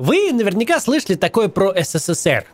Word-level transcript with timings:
Вы 0.00 0.32
наверняка 0.32 0.80
слышали 0.80 1.14
такое 1.14 1.48
про 1.48 1.74
СССР. 1.78 2.46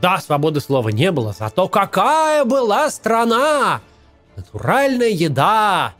Да, 0.00 0.20
свободы 0.20 0.60
слова 0.60 0.90
не 0.90 1.10
было, 1.10 1.34
зато 1.36 1.66
какая 1.66 2.44
была 2.44 2.88
страна! 2.90 3.80
Натуральная 4.36 5.08
еда! 5.08 5.94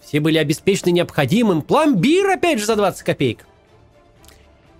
Все 0.00 0.20
были 0.20 0.38
обеспечены 0.38 0.92
необходимым. 0.92 1.60
Пломбир, 1.60 2.30
опять 2.30 2.60
же, 2.60 2.66
за 2.66 2.76
20 2.76 3.02
копеек. 3.02 3.46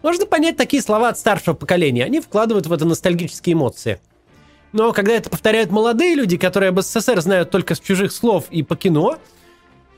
Можно 0.03 0.27
понять 0.27 0.57
такие 0.57 0.81
слова 0.81 1.09
от 1.09 1.19
старшего 1.19 1.57
поколения. 1.57 2.05
Они 2.05 2.21
вкладывают 2.21 2.69
в 2.69 2.73
это 2.73 2.85
ностальгические 2.85 3.55
эмоции. 3.55 4.01
Но 4.71 4.93
когда 4.93 5.15
это 5.15 5.29
повторяют 5.29 5.73
молодые 5.73 6.15
люди, 6.15 6.37
которые 6.37 6.69
об 6.69 6.81
СССР 6.81 7.21
знают 7.21 7.51
только 7.51 7.75
с 7.75 7.81
чужих 7.81 8.13
слов 8.13 8.45
и 8.51 8.63
по 8.63 8.77
кино, 8.77 9.19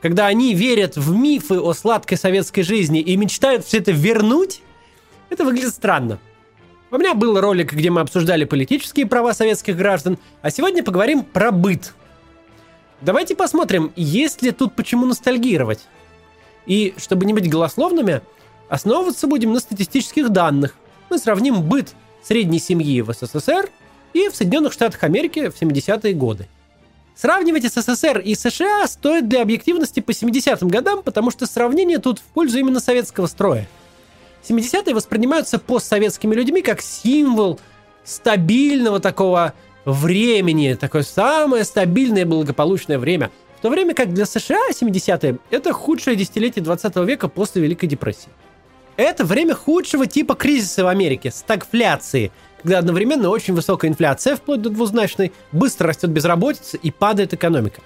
когда 0.01 0.27
они 0.27 0.55
верят 0.55 0.97
в 0.97 1.15
мифы 1.15 1.61
о 1.61 1.75
сладкой 1.75 2.17
советской 2.17 2.63
жизни 2.63 3.01
и 3.01 3.15
мечтают 3.17 3.67
все 3.67 3.77
это 3.77 3.93
вернуть, 3.93 4.63
это 5.31 5.45
выглядит 5.45 5.71
странно. 5.71 6.19
У 6.91 6.99
меня 6.99 7.15
был 7.15 7.41
ролик, 7.41 7.73
где 7.73 7.89
мы 7.89 8.01
обсуждали 8.01 8.45
политические 8.45 9.07
права 9.07 9.33
советских 9.33 9.77
граждан, 9.77 10.19
а 10.43 10.51
сегодня 10.51 10.83
поговорим 10.83 11.23
про 11.23 11.53
быт. 11.53 11.95
Давайте 13.01 13.37
посмотрим, 13.37 13.93
есть 13.95 14.43
ли 14.43 14.51
тут 14.51 14.75
почему 14.75 15.07
ностальгировать. 15.07 15.87
И, 16.67 16.95
чтобы 16.99 17.27
не 17.27 17.33
быть 17.33 17.49
голословными, 17.49 18.23
основываться 18.69 19.29
будем 19.29 19.53
на 19.53 19.61
статистических 19.61 20.31
данных. 20.31 20.75
Мы 21.09 21.19
сравним 21.19 21.63
быт 21.63 21.95
средней 22.23 22.59
семьи 22.59 23.01
в 23.01 23.13
СССР 23.13 23.71
и 24.13 24.29
в 24.29 24.35
Соединенных 24.35 24.73
Штатах 24.73 25.03
Америки 25.05 25.49
в 25.49 25.63
70-е 25.63 26.13
годы. 26.15 26.49
Сравнивать 27.15 27.65
СССР 27.65 28.19
и 28.19 28.35
США 28.35 28.87
стоит 28.89 29.29
для 29.29 29.43
объективности 29.43 30.01
по 30.01 30.11
70-м 30.11 30.69
годам, 30.69 31.03
потому 31.03 31.31
что 31.31 31.47
сравнение 31.47 31.99
тут 31.99 32.19
в 32.19 32.25
пользу 32.25 32.59
именно 32.59 32.81
советского 32.81 33.29
строя– 33.29 33.69
70-е 34.49 34.95
воспринимаются 34.95 35.59
постсоветскими 35.59 36.35
людьми 36.35 36.63
как 36.63 36.81
символ 36.81 37.61
стабильного 38.05 39.01
такого 39.01 39.55
времени, 39.85 40.75
такое 40.75 41.03
самое 41.03 41.65
стабильное 41.65 42.27
благополучное 42.27 42.99
время. 42.99 43.31
В 43.59 43.63
то 43.63 43.69
время 43.69 43.95
как 43.95 44.15
для 44.15 44.25
США 44.25 44.71
70-е 44.71 45.39
это 45.51 45.73
худшее 45.73 46.17
десятилетие 46.17 46.65
20 46.65 46.97
века 46.97 47.29
после 47.29 47.63
Великой 47.63 47.87
депрессии. 47.87 48.31
Это 48.97 49.25
время 49.25 49.55
худшего 49.55 50.07
типа 50.07 50.35
кризиса 50.35 50.85
в 50.85 50.89
Америке, 50.89 51.31
стагфляции, 51.31 52.33
когда 52.63 52.79
одновременно 52.79 53.31
очень 53.31 53.55
высокая 53.55 53.91
инфляция, 53.91 54.37
вплоть 54.37 54.61
до 54.61 54.71
двузначной, 54.71 55.33
быстро 55.53 55.89
растет 55.89 56.11
безработица 56.11 56.77
и 56.77 56.91
падает 56.91 57.33
экономика. 57.33 57.81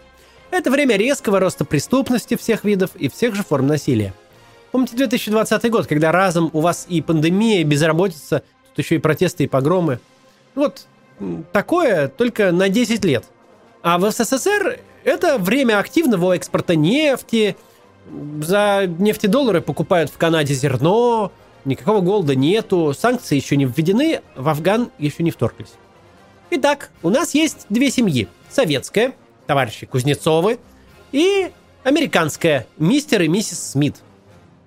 Это 0.51 0.71
время 0.71 0.97
резкого 0.97 1.41
роста 1.41 1.65
преступности 1.65 2.37
всех 2.37 2.65
видов 2.65 2.91
и 2.97 3.09
всех 3.09 3.35
же 3.35 3.43
форм 3.43 3.67
насилия. 3.67 4.13
Помните 4.75 4.97
2020 4.97 5.71
год, 5.71 5.87
когда 5.87 6.11
разом 6.11 6.51
у 6.53 6.59
вас 6.59 6.87
и 6.89 7.01
пандемия, 7.01 7.61
и 7.61 7.63
безработица, 7.63 8.43
тут 8.71 8.85
еще 8.85 8.97
и 8.97 8.99
протесты, 8.99 9.45
и 9.45 9.47
погромы. 9.47 10.01
Вот 10.57 10.89
такое 11.53 12.09
только 12.09 12.51
на 12.51 12.69
10 12.69 13.05
лет. 13.05 13.25
А 13.85 13.99
в 13.99 14.11
СССР 14.11 14.81
это 15.05 15.39
время 15.39 15.79
активного 15.79 16.35
экспорта 16.35 16.75
нефти. 16.75 17.57
За 18.43 18.87
нефтедоллары 18.99 19.61
покупают 19.61 20.11
в 20.11 20.19
Канаде 20.19 20.55
зерно, 20.55 21.31
никакого 21.65 22.01
голода 22.01 22.35
нету, 22.35 22.93
санкции 22.99 23.37
еще 23.37 23.57
не 23.57 23.67
введены, 23.67 24.23
в 24.35 24.49
Афган 24.49 24.91
еще 24.99 25.23
не 25.23 25.31
вторглись. 25.31 25.75
Итак, 26.51 26.91
у 27.05 27.11
нас 27.11 27.33
есть 27.33 27.67
две 27.69 27.93
семьи. 27.93 28.27
Советская, 28.51 29.13
товарищи 29.47 29.87
Кузнецовы, 29.87 30.59
и 31.13 31.53
американская, 31.85 32.67
мистер 32.77 33.23
и 33.23 33.29
миссис 33.29 33.71
Смит– 33.71 33.99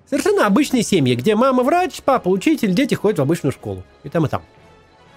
Совершенно 0.08 0.46
обычные 0.46 0.82
семьи, 0.82 1.14
где 1.14 1.34
мама 1.34 1.62
врач, 1.62 2.00
папа 2.02 2.28
учитель, 2.28 2.72
дети 2.72 2.94
ходят 2.94 3.18
в 3.18 3.22
обычную 3.22 3.52
школу. 3.52 3.82
И 4.04 4.08
там, 4.08 4.24
и 4.24 4.28
там. 4.28 4.42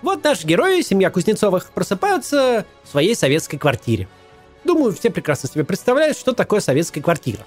Вот 0.01 0.23
наши 0.23 0.45
герои, 0.45 0.81
семья 0.81 1.09
Кузнецовых, 1.09 1.71
просыпаются 1.71 2.65
в 2.83 2.89
своей 2.89 3.15
советской 3.15 3.57
квартире. 3.57 4.09
Думаю, 4.65 4.91
все 4.93 5.09
прекрасно 5.09 5.47
себе 5.47 5.63
представляют, 5.63 6.17
что 6.17 6.33
такое 6.33 6.59
советская 6.59 7.01
квартира. 7.01 7.39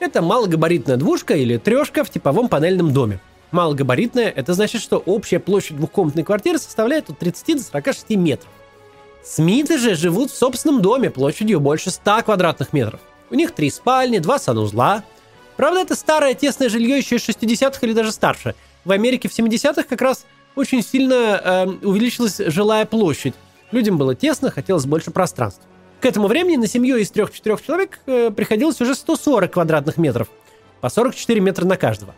Это 0.00 0.20
малогабаритная 0.20 0.96
двушка 0.96 1.34
или 1.34 1.56
трешка 1.56 2.04
в 2.04 2.10
типовом 2.10 2.48
панельном 2.48 2.92
доме. 2.92 3.20
Малогабаритная– 3.52 4.28
это 4.36 4.52
значит, 4.52 4.82
что 4.82 4.98
общая 4.98 5.38
площадь 5.38 5.76
двухкомнатной 5.76 6.24
квартиры 6.24 6.58
составляет 6.58 7.08
от 7.08 7.18
30 7.18 7.56
до 7.56 7.62
46 7.62 8.10
метров. 8.10 8.50
Смиты 9.24 9.78
же 9.78 9.94
живут 9.94 10.30
в 10.30 10.36
собственном 10.36 10.82
доме 10.82 11.08
площадью 11.08 11.60
больше 11.60 11.90
100 11.90 12.22
квадратных 12.24 12.74
метров. 12.74 13.00
У 13.30 13.34
них 13.34 13.52
три 13.52 13.70
спальни, 13.70 14.18
два 14.18 14.38
санузла– 14.38 15.04
Правда, 15.56 15.80
это 15.80 15.94
старое 15.94 16.34
тесное 16.34 16.68
жилье 16.68 16.98
еще 16.98 17.16
из 17.16 17.28
60-х 17.28 17.78
или 17.82 17.92
даже 17.92 18.12
старше. 18.12 18.54
В 18.84 18.92
Америке 18.92 19.28
в 19.28 19.36
70-х 19.36 19.84
как 19.84 20.02
раз 20.02 20.26
очень 20.54 20.82
сильно 20.82 21.14
э, 21.14 21.66
увеличилась 21.82 22.38
жилая 22.38 22.84
площадь. 22.84 23.34
Людям 23.72 23.98
было 23.98 24.14
тесно, 24.14 24.50
хотелось 24.50 24.84
больше 24.84 25.10
пространства. 25.10 25.64
К 26.00 26.04
этому 26.04 26.28
времени 26.28 26.56
на 26.56 26.66
семью 26.66 26.98
из 26.98 27.10
3-4 27.10 27.66
человек 27.66 28.00
э, 28.06 28.30
приходилось 28.30 28.80
уже 28.80 28.94
140 28.94 29.50
квадратных 29.50 29.96
метров, 29.96 30.28
по 30.80 30.90
44 30.90 31.40
метра 31.40 31.64
на 31.64 31.76
каждого. 31.76 32.14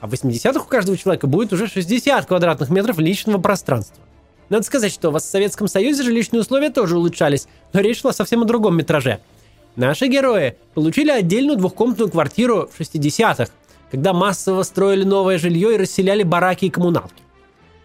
А 0.00 0.06
в 0.06 0.12
80-х 0.12 0.60
у 0.60 0.68
каждого 0.68 0.98
человека 0.98 1.26
будет 1.26 1.52
уже 1.52 1.66
60 1.66 2.26
квадратных 2.26 2.68
метров 2.70 2.98
личного 2.98 3.40
пространства. 3.40 4.02
Надо 4.50 4.64
сказать, 4.64 4.92
что 4.92 5.10
в 5.10 5.18
Советском 5.18 5.66
Союзе 5.66 6.02
жилищные 6.02 6.42
условия 6.42 6.68
тоже 6.68 6.98
улучшались, 6.98 7.48
но 7.72 7.80
речь 7.80 8.00
шла 8.00 8.12
совсем 8.12 8.42
о 8.42 8.44
другом 8.44 8.76
метраже– 8.76 9.20
Наши 9.76 10.06
герои 10.06 10.56
получили 10.74 11.10
отдельную 11.10 11.56
двухкомнатную 11.56 12.10
квартиру 12.10 12.68
в 12.70 12.78
60-х, 12.80 13.50
когда 13.90 14.12
массово 14.12 14.62
строили 14.62 15.04
новое 15.04 15.38
жилье 15.38 15.74
и 15.74 15.78
расселяли 15.78 16.22
бараки 16.22 16.66
и 16.66 16.70
коммуналки. 16.70 17.22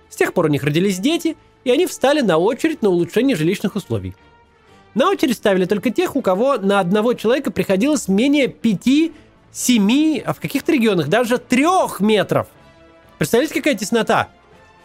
С 0.10 0.16
тех 0.16 0.34
пор 0.34 0.46
у 0.46 0.50
них 0.50 0.64
родились 0.64 1.00
дети, 1.00 1.38
и 1.64 1.72
они 1.72 1.86
встали 1.86 2.22
на 2.22 2.38
очередь 2.38 2.82
на 2.82 2.90
улучшение 2.90 3.36
жилищных 3.36 3.76
условий. 3.76 4.16
На 4.96 5.10
очередь 5.10 5.38
ставили 5.38 5.66
только 5.66 5.90
тех, 5.90 6.16
у 6.16 6.22
кого 6.22 6.58
на 6.58 6.80
одного 6.80 7.14
человека 7.14 7.52
приходилось 7.52 8.08
менее 8.08 8.48
5, 8.48 9.12
7, 9.52 10.22
а 10.26 10.34
в 10.34 10.40
каких-то 10.40 10.72
регионах 10.72 11.08
даже 11.08 11.38
3 11.38 11.66
метров. 12.00 12.48
Представляете, 13.18 13.54
какая 13.54 13.76
теснота? 13.76 14.30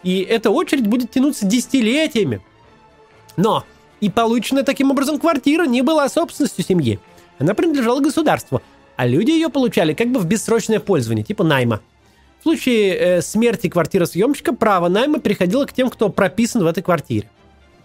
И 0.03 0.21
эта 0.21 0.51
очередь 0.51 0.87
будет 0.87 1.11
тянуться 1.11 1.45
десятилетиями. 1.45 2.41
Но 3.37 3.63
и 4.03 4.09
полученная 4.09 4.63
таким 4.63 4.91
образом 4.91 5.17
квартира 5.17 5.65
не 5.65 5.81
была 5.81 6.09
собственностью 6.09 6.65
семьи. 6.65 6.99
Она 7.39 7.53
принадлежала 7.53 8.01
государству, 8.01 8.61
а 8.97 9.07
люди 9.07 9.31
ее 9.31 9.47
получали 9.47 9.93
как 9.93 10.09
бы 10.09 10.19
в 10.19 10.25
бессрочное 10.25 10.81
пользование, 10.81 11.23
типа 11.23 11.45
найма. 11.45 11.79
В 12.41 12.43
случае 12.43 12.97
э, 12.97 13.21
смерти 13.21 13.69
квартиросъемщика 13.69 14.53
право 14.53 14.89
найма 14.89 15.19
переходило 15.19 15.65
к 15.65 15.71
тем, 15.71 15.89
кто 15.89 16.09
прописан 16.09 16.65
в 16.65 16.67
этой 16.67 16.83
квартире. 16.83 17.29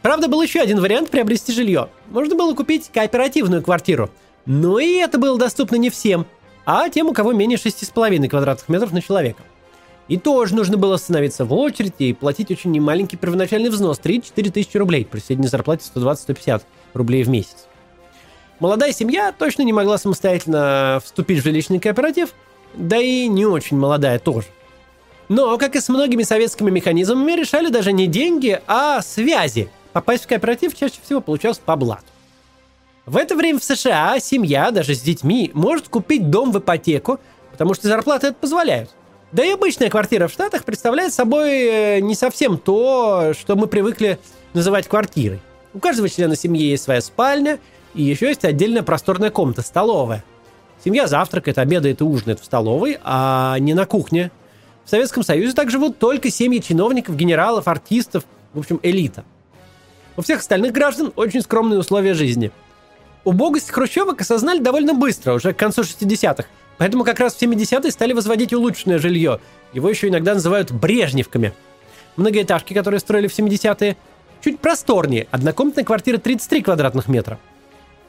Правда, 0.03 0.27
был 0.27 0.43
еще 0.43 0.59
один 0.61 0.81
вариант 0.81 1.09
приобрести 1.09 1.53
жилье. 1.53 1.89
Можно 2.09 2.35
было 2.35 2.53
купить 2.53 2.91
кооперативную 2.93 3.63
квартиру. 3.63 4.11
Но 4.45 4.81
и 4.81 4.95
это 4.95 5.19
было 5.19 5.39
доступно 5.39 5.77
не 5.77 5.89
всем, 5.89 6.27
а 6.67 6.89
тем, 6.89 7.07
у 7.07 7.13
кого 7.13 7.33
менее 7.33 7.59
6,5 7.59 8.29
квадратных 8.29 8.69
метров 8.69 8.91
на 8.91 9.03
человека. 9.03 9.45
И 10.09 10.17
тоже 10.17 10.55
нужно 10.55 10.79
было 10.79 10.97
становиться 10.97 11.45
в 11.45 11.53
очередь 11.53 11.95
и 11.99 12.15
платить 12.15 12.51
очень 12.51 12.71
немаленький 12.73 13.19
первоначальный 13.19 13.69
взнос 13.69 14.01
3-4 14.03 14.51
тысячи 14.51 14.77
рублей 14.79 15.05
при 15.05 15.21
средней 15.21 15.49
зарплате 15.49 15.85
120-150 15.95 16.63
рублей 16.95 17.23
в 17.23 17.29
месяц. 17.29 17.67
Молодая 18.59 18.93
семья 18.93 19.33
точно 19.33 19.63
не 19.63 19.73
могла 19.73 19.99
самостоятельно 19.99 21.01
вступить 21.05 21.41
в 21.41 21.45
жилищный 21.45 21.79
кооператив, 21.79 22.31
да 22.75 22.97
и 22.97 23.29
не 23.29 23.47
очень 23.47 23.77
молодая 23.77 24.19
тоже. 24.19 24.47
Но, 25.29 25.59
как 25.59 25.77
и 25.77 25.81
с 25.81 25.91
многими 25.91 26.23
советскими 26.23 26.71
механизмами, 26.71 27.33
решали 27.33 27.69
даже 27.69 27.93
не 27.93 28.07
деньги, 28.07 28.61
а 28.67 29.03
связи. 29.03 29.69
Попасть 29.93 30.25
в 30.25 30.27
кооператив 30.27 30.75
чаще 30.75 30.97
всего 31.05 31.21
получалось 31.21 31.59
по 31.59 31.77
блату. 31.77 32.07
В 33.05 33.17
это 33.17 33.37
время 33.37 33.59
в 33.59 33.65
США 33.65 34.19
семья, 34.21 34.71
даже 34.71 34.95
с 34.95 35.01
детьми, 35.01 35.51
может 35.55 35.89
купить 35.89 36.31
дом 36.31 36.51
в 36.51 36.59
ипотеку, 36.59 37.21
потому 37.53 37.75
что 37.75 37.89
зарплаты 37.89 38.29
это 38.29 38.37
позволяют. 38.37 38.91
Да 39.31 39.45
и 39.45 39.51
обычная 39.51 39.91
квартира 39.91 40.27
в 40.27 40.33
Штатах 40.33 40.65
представляет 40.65 41.13
собой 41.13 41.51
э, 41.51 42.01
не 42.01 42.15
совсем 42.15 42.57
то, 42.57 43.33
что 43.39 43.57
мы 43.57 43.67
привыкли 43.67 44.19
называть 44.55 44.89
квартирой. 44.89 45.41
У 45.75 45.81
каждого 45.81 46.09
члена 46.09 46.35
семьи 46.35 46.63
есть 46.63 46.85
своя 46.85 47.03
спальня, 47.03 47.59
и 47.95 48.03
еще 48.03 48.29
есть 48.29 48.47
отдельная 48.47 48.83
просторная 48.83 49.31
комната, 49.31 49.61
столовая. 49.61 50.25
Семья 50.83 51.07
завтракает, 51.07 51.59
обедает 51.59 52.01
и 52.01 52.05
ужинает 52.05 52.41
в 52.41 52.45
столовой, 52.45 52.99
а 53.05 53.59
не 53.59 53.75
на 53.75 53.85
кухне. 53.85 54.31
В 54.87 54.91
Советском 54.91 55.23
Союзе 55.23 55.53
так 55.53 55.71
живут 55.71 55.99
только 55.99 56.31
семьи 56.31 56.61
чиновников, 56.61 57.15
генералов, 57.15 57.69
артистов, 57.69 58.25
в 58.55 58.61
общем, 58.61 58.81
элита. 58.83 59.25
У 60.17 60.23
всех 60.23 60.41
остальных 60.41 60.73
граждан 60.73 61.13
очень 61.17 61.43
скромные 61.43 61.79
условия 61.79 62.15
жизни. 62.15 62.51
Убогость 63.25 63.71
хрущевок 63.71 64.23
осознали 64.23 64.61
довольно 64.61 64.95
быстро, 64.95 65.35
уже 65.35 65.53
к 65.53 65.59
концу 65.59 65.83
60-х, 65.83 66.47
Поэтому 66.79 67.05
как 67.05 67.19
раз 67.19 67.35
в 67.35 67.43
70-е 67.43 67.91
стали 67.91 68.13
возводить 68.13 68.53
улучшенное 68.53 68.99
жилье. 68.99 69.41
Его 69.73 69.89
еще 69.91 70.09
иногда 70.09 70.35
называют 70.35 70.71
брежневками. 70.71 71.53
Многоэтажки, 72.17 72.73
которые 72.73 73.01
строили 73.01 73.27
в 73.27 73.37
70-е, 73.37 73.97
чуть 74.43 74.61
просторнее. 74.61 75.27
Однокомнатная 75.31 75.85
квартира 75.85 76.19
33 76.19 76.63
квадратных 76.63 77.09
метра. 77.09 77.39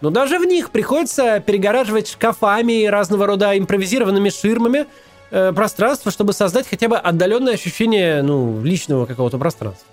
Но 0.02 0.12
даже 0.12 0.40
в 0.40 0.46
них 0.46 0.70
приходится 0.70 1.40
перегораживать 1.40 2.10
шкафами 2.10 2.84
и 2.84 2.88
разного 2.88 3.26
рода 3.26 3.58
импровизированными 3.58 4.30
ширмами, 4.30 4.86
э, 5.32 5.52
пространства, 5.52 6.12
чтобы 6.12 6.34
создать 6.34 6.68
хотя 6.70 6.88
бы 6.88 6.98
отдаленное 6.98 7.54
ощущение 7.54 8.22
ну, 8.22 8.64
личного 8.64 9.06
какого-то 9.06 9.38
пространства. 9.38 9.88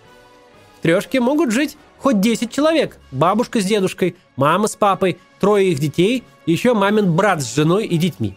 В 0.78 0.82
трешке 0.82 1.20
могут 1.20 1.50
жить 1.50 1.76
хоть 1.98 2.20
10 2.20 2.52
человек. 2.52 2.98
Бабушка 3.10 3.60
с 3.60 3.64
дедушкой, 3.64 4.16
мама 4.36 4.68
с 4.68 4.76
папой, 4.76 5.18
трое 5.40 5.72
их 5.72 5.80
детей, 5.80 6.22
еще 6.44 6.74
мамин 6.74 7.12
брат 7.12 7.42
с 7.42 7.54
женой 7.54 7.86
и 7.86 7.96
детьми. 7.96 8.36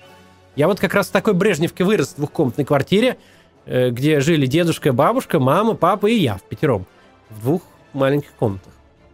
Я 0.59 0.67
вот 0.67 0.77
как 0.77 0.93
раз 0.93 1.07
в 1.07 1.11
такой 1.11 1.35
Брежневке 1.35 1.85
вырос 1.85 2.09
в 2.09 2.15
двухкомнатной 2.17 2.65
квартире, 2.65 3.17
э, 3.65 3.91
где 3.91 4.19
жили 4.19 4.45
дедушка, 4.45 4.91
бабушка, 4.91 5.39
мама, 5.39 5.73
папа 5.73 6.07
и 6.07 6.15
я 6.15 6.35
в 6.35 6.41
пятером. 6.41 6.85
В 7.29 7.41
двух 7.41 7.61
маленьких 7.93 8.33
комнатах. 8.33 8.73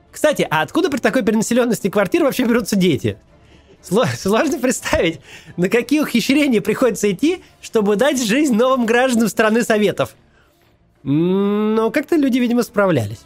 Кстати, 0.10 0.48
а 0.50 0.64
откуда 0.64 0.90
при 0.90 0.98
такой 0.98 1.22
перенаселенности 1.22 1.88
квартир 1.88 2.24
вообще 2.24 2.46
берутся 2.46 2.76
дети? 2.76 3.20
Сложно 3.84 4.58
представить, 4.58 5.20
на 5.56 5.70
какие 5.70 6.00
ухищрения 6.00 6.62
приходится 6.62 7.12
идти, 7.12 7.44
чтобы 7.62 7.96
дать 7.96 8.20
жизнь 8.26 8.56
новым 8.56 8.88
гражданам 8.88 9.30
страны 9.30 9.62
Советов. 9.62 10.16
Но 11.04 11.92
как-то 11.92 12.16
люди, 12.16 12.40
видимо, 12.40 12.64
справлялись. 12.64 13.22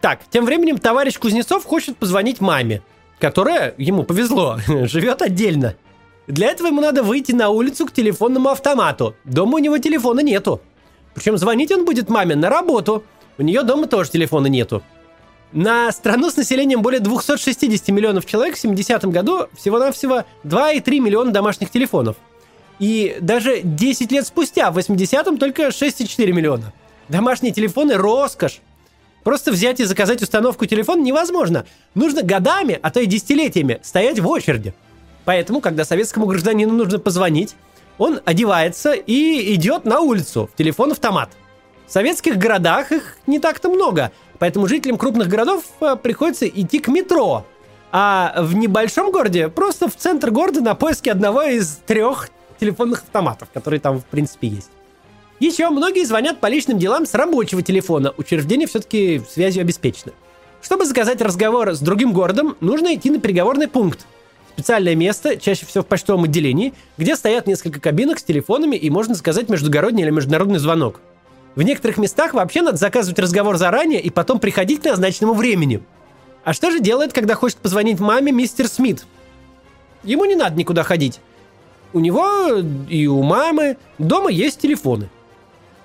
Так, 0.00 0.22
тем 0.30 0.46
временем 0.46 0.78
товарищ 0.78 1.16
Кузнецов 1.16 1.64
хочет 1.64 1.96
позвонить 1.96 2.40
маме, 2.40 2.82
которая, 3.20 3.72
ему 3.78 4.02
повезло, 4.02 4.58
живет 4.66 5.22
отдельно. 5.22 5.76
Для 6.26 6.50
этого 6.50 6.68
ему 6.68 6.80
надо 6.80 7.02
выйти 7.02 7.32
на 7.32 7.50
улицу 7.50 7.86
к 7.86 7.92
телефонному 7.92 8.48
автомату. 8.48 9.14
Дома 9.24 9.56
у 9.56 9.58
него 9.58 9.78
телефона 9.78 10.20
нету. 10.20 10.60
Причем 11.14 11.36
звонить 11.36 11.70
он 11.70 11.84
будет 11.84 12.08
маме 12.08 12.34
на 12.34 12.48
работу. 12.48 13.04
У 13.38 13.42
нее 13.42 13.62
дома 13.62 13.86
тоже 13.86 14.10
телефона 14.10 14.46
нету. 14.46 14.82
На 15.52 15.92
страну 15.92 16.30
с 16.30 16.36
населением 16.36 16.82
более 16.82 17.00
260 17.00 17.88
миллионов 17.88 18.26
человек 18.26 18.56
в 18.56 18.64
70-м 18.64 19.10
году 19.10 19.46
всего-навсего 19.56 20.24
2,3 20.44 20.98
миллиона 20.98 21.30
домашних 21.30 21.70
телефонов. 21.70 22.16
И 22.80 23.16
даже 23.20 23.60
10 23.62 24.10
лет 24.10 24.26
спустя, 24.26 24.72
в 24.72 24.78
80-м, 24.78 25.38
только 25.38 25.68
6,4 25.68 26.32
миллиона. 26.32 26.72
Домашние 27.08 27.52
телефоны– 27.52 27.94
роскошь. 27.94 28.60
Просто 29.22 29.52
взять 29.52 29.78
и 29.78 29.84
заказать 29.84 30.22
установку 30.22 30.66
телефона 30.66 31.00
невозможно. 31.00 31.66
Нужно 31.94 32.22
годами, 32.22 32.78
а 32.82 32.90
то 32.90 33.00
и 33.00 33.06
десятилетиями 33.06 33.78
стоять 33.82 34.18
в 34.18 34.26
очереди. 34.26 34.74
Поэтому, 35.24 35.60
когда 35.60 35.84
советскому 35.84 36.26
гражданину 36.26 36.72
нужно 36.72 36.98
позвонить, 36.98 37.56
он 37.98 38.20
одевается 38.24 38.92
и 38.92 39.54
идет 39.54 39.84
на 39.84 40.00
улицу 40.00 40.50
в 40.52 40.56
телефон-автомат. 40.56 41.30
В 41.86 41.92
советских 41.92 42.38
городах 42.38 42.92
их 42.92 43.18
не 43.26 43.38
так-то 43.38 43.68
много, 43.68 44.10
поэтому 44.38 44.66
жителям 44.66 44.96
крупных 44.96 45.28
городов 45.28 45.64
э, 45.80 45.96
приходится 46.02 46.46
идти 46.48 46.78
к 46.78 46.88
метро. 46.88 47.46
А 47.92 48.34
в 48.42 48.54
небольшом 48.54 49.12
городе 49.12 49.48
просто 49.48 49.88
в 49.88 49.94
центр 49.94 50.30
города 50.30 50.60
на 50.60 50.74
поиске 50.74 51.12
одного 51.12 51.42
из 51.42 51.78
трех 51.86 52.30
телефонных 52.58 53.02
автоматов, 53.02 53.48
которые 53.52 53.80
там 53.80 54.00
в 54.00 54.04
принципе 54.06 54.48
есть. 54.48 54.70
Еще 55.40 55.68
многие 55.68 56.04
звонят 56.04 56.40
по 56.40 56.46
личным 56.46 56.78
делам 56.78 57.06
с 57.06 57.14
рабочего 57.14 57.62
телефона. 57.62 58.14
Учреждение 58.16 58.66
все-таки 58.66 59.22
связью 59.30 59.60
обеспечено. 59.60 60.12
Чтобы 60.62 60.86
заказать 60.86 61.20
разговор 61.20 61.74
с 61.74 61.80
другим 61.80 62.12
городом, 62.12 62.56
нужно 62.60 62.94
идти 62.94 63.10
на 63.10 63.20
переговорный 63.20 63.68
пункт. 63.68 64.06
Специальное 64.54 64.94
место, 64.94 65.36
чаще 65.36 65.66
всего 65.66 65.82
в 65.82 65.86
почтовом 65.88 66.24
отделении, 66.24 66.74
где 66.96 67.16
стоят 67.16 67.48
несколько 67.48 67.80
кабинок 67.80 68.20
с 68.20 68.22
телефонами 68.22 68.76
и 68.76 68.88
можно 68.88 69.14
заказать 69.14 69.48
междугородний 69.48 70.04
или 70.04 70.10
международный 70.10 70.60
звонок. 70.60 71.00
В 71.56 71.62
некоторых 71.62 71.98
местах 71.98 72.34
вообще 72.34 72.62
надо 72.62 72.76
заказывать 72.76 73.18
разговор 73.18 73.56
заранее 73.56 74.00
и 74.00 74.10
потом 74.10 74.38
приходить 74.38 74.82
к 74.82 74.84
назначенному 74.84 75.34
времени. 75.34 75.82
А 76.44 76.52
что 76.52 76.70
же 76.70 76.78
делает, 76.78 77.12
когда 77.12 77.34
хочет 77.34 77.58
позвонить 77.58 77.98
маме 77.98 78.30
мистер 78.30 78.68
Смит? 78.68 79.06
Ему 80.04 80.24
не 80.24 80.36
надо 80.36 80.56
никуда 80.56 80.84
ходить. 80.84 81.20
У 81.92 81.98
него 81.98 82.58
и 82.88 83.06
у 83.08 83.22
мамы 83.22 83.76
дома 83.98 84.30
есть 84.30 84.60
телефоны. 84.60 85.08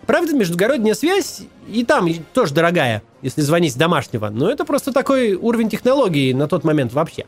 Правда, 0.06 0.34
междугородняя 0.34 0.94
связь 0.94 1.42
и 1.68 1.84
там 1.86 2.08
тоже 2.34 2.54
дорогая, 2.54 3.02
если 3.24 3.42
звонить 3.42 3.74
с 3.74 3.76
домашнего, 3.76 4.30
но 4.30 4.52
это 4.52 4.64
просто 4.64 4.92
такой 4.92 5.34
уровень 5.34 5.70
технологии 5.70 6.34
на 6.34 6.48
тот 6.48 6.64
момент 6.64 6.94
вообще. 6.94 7.26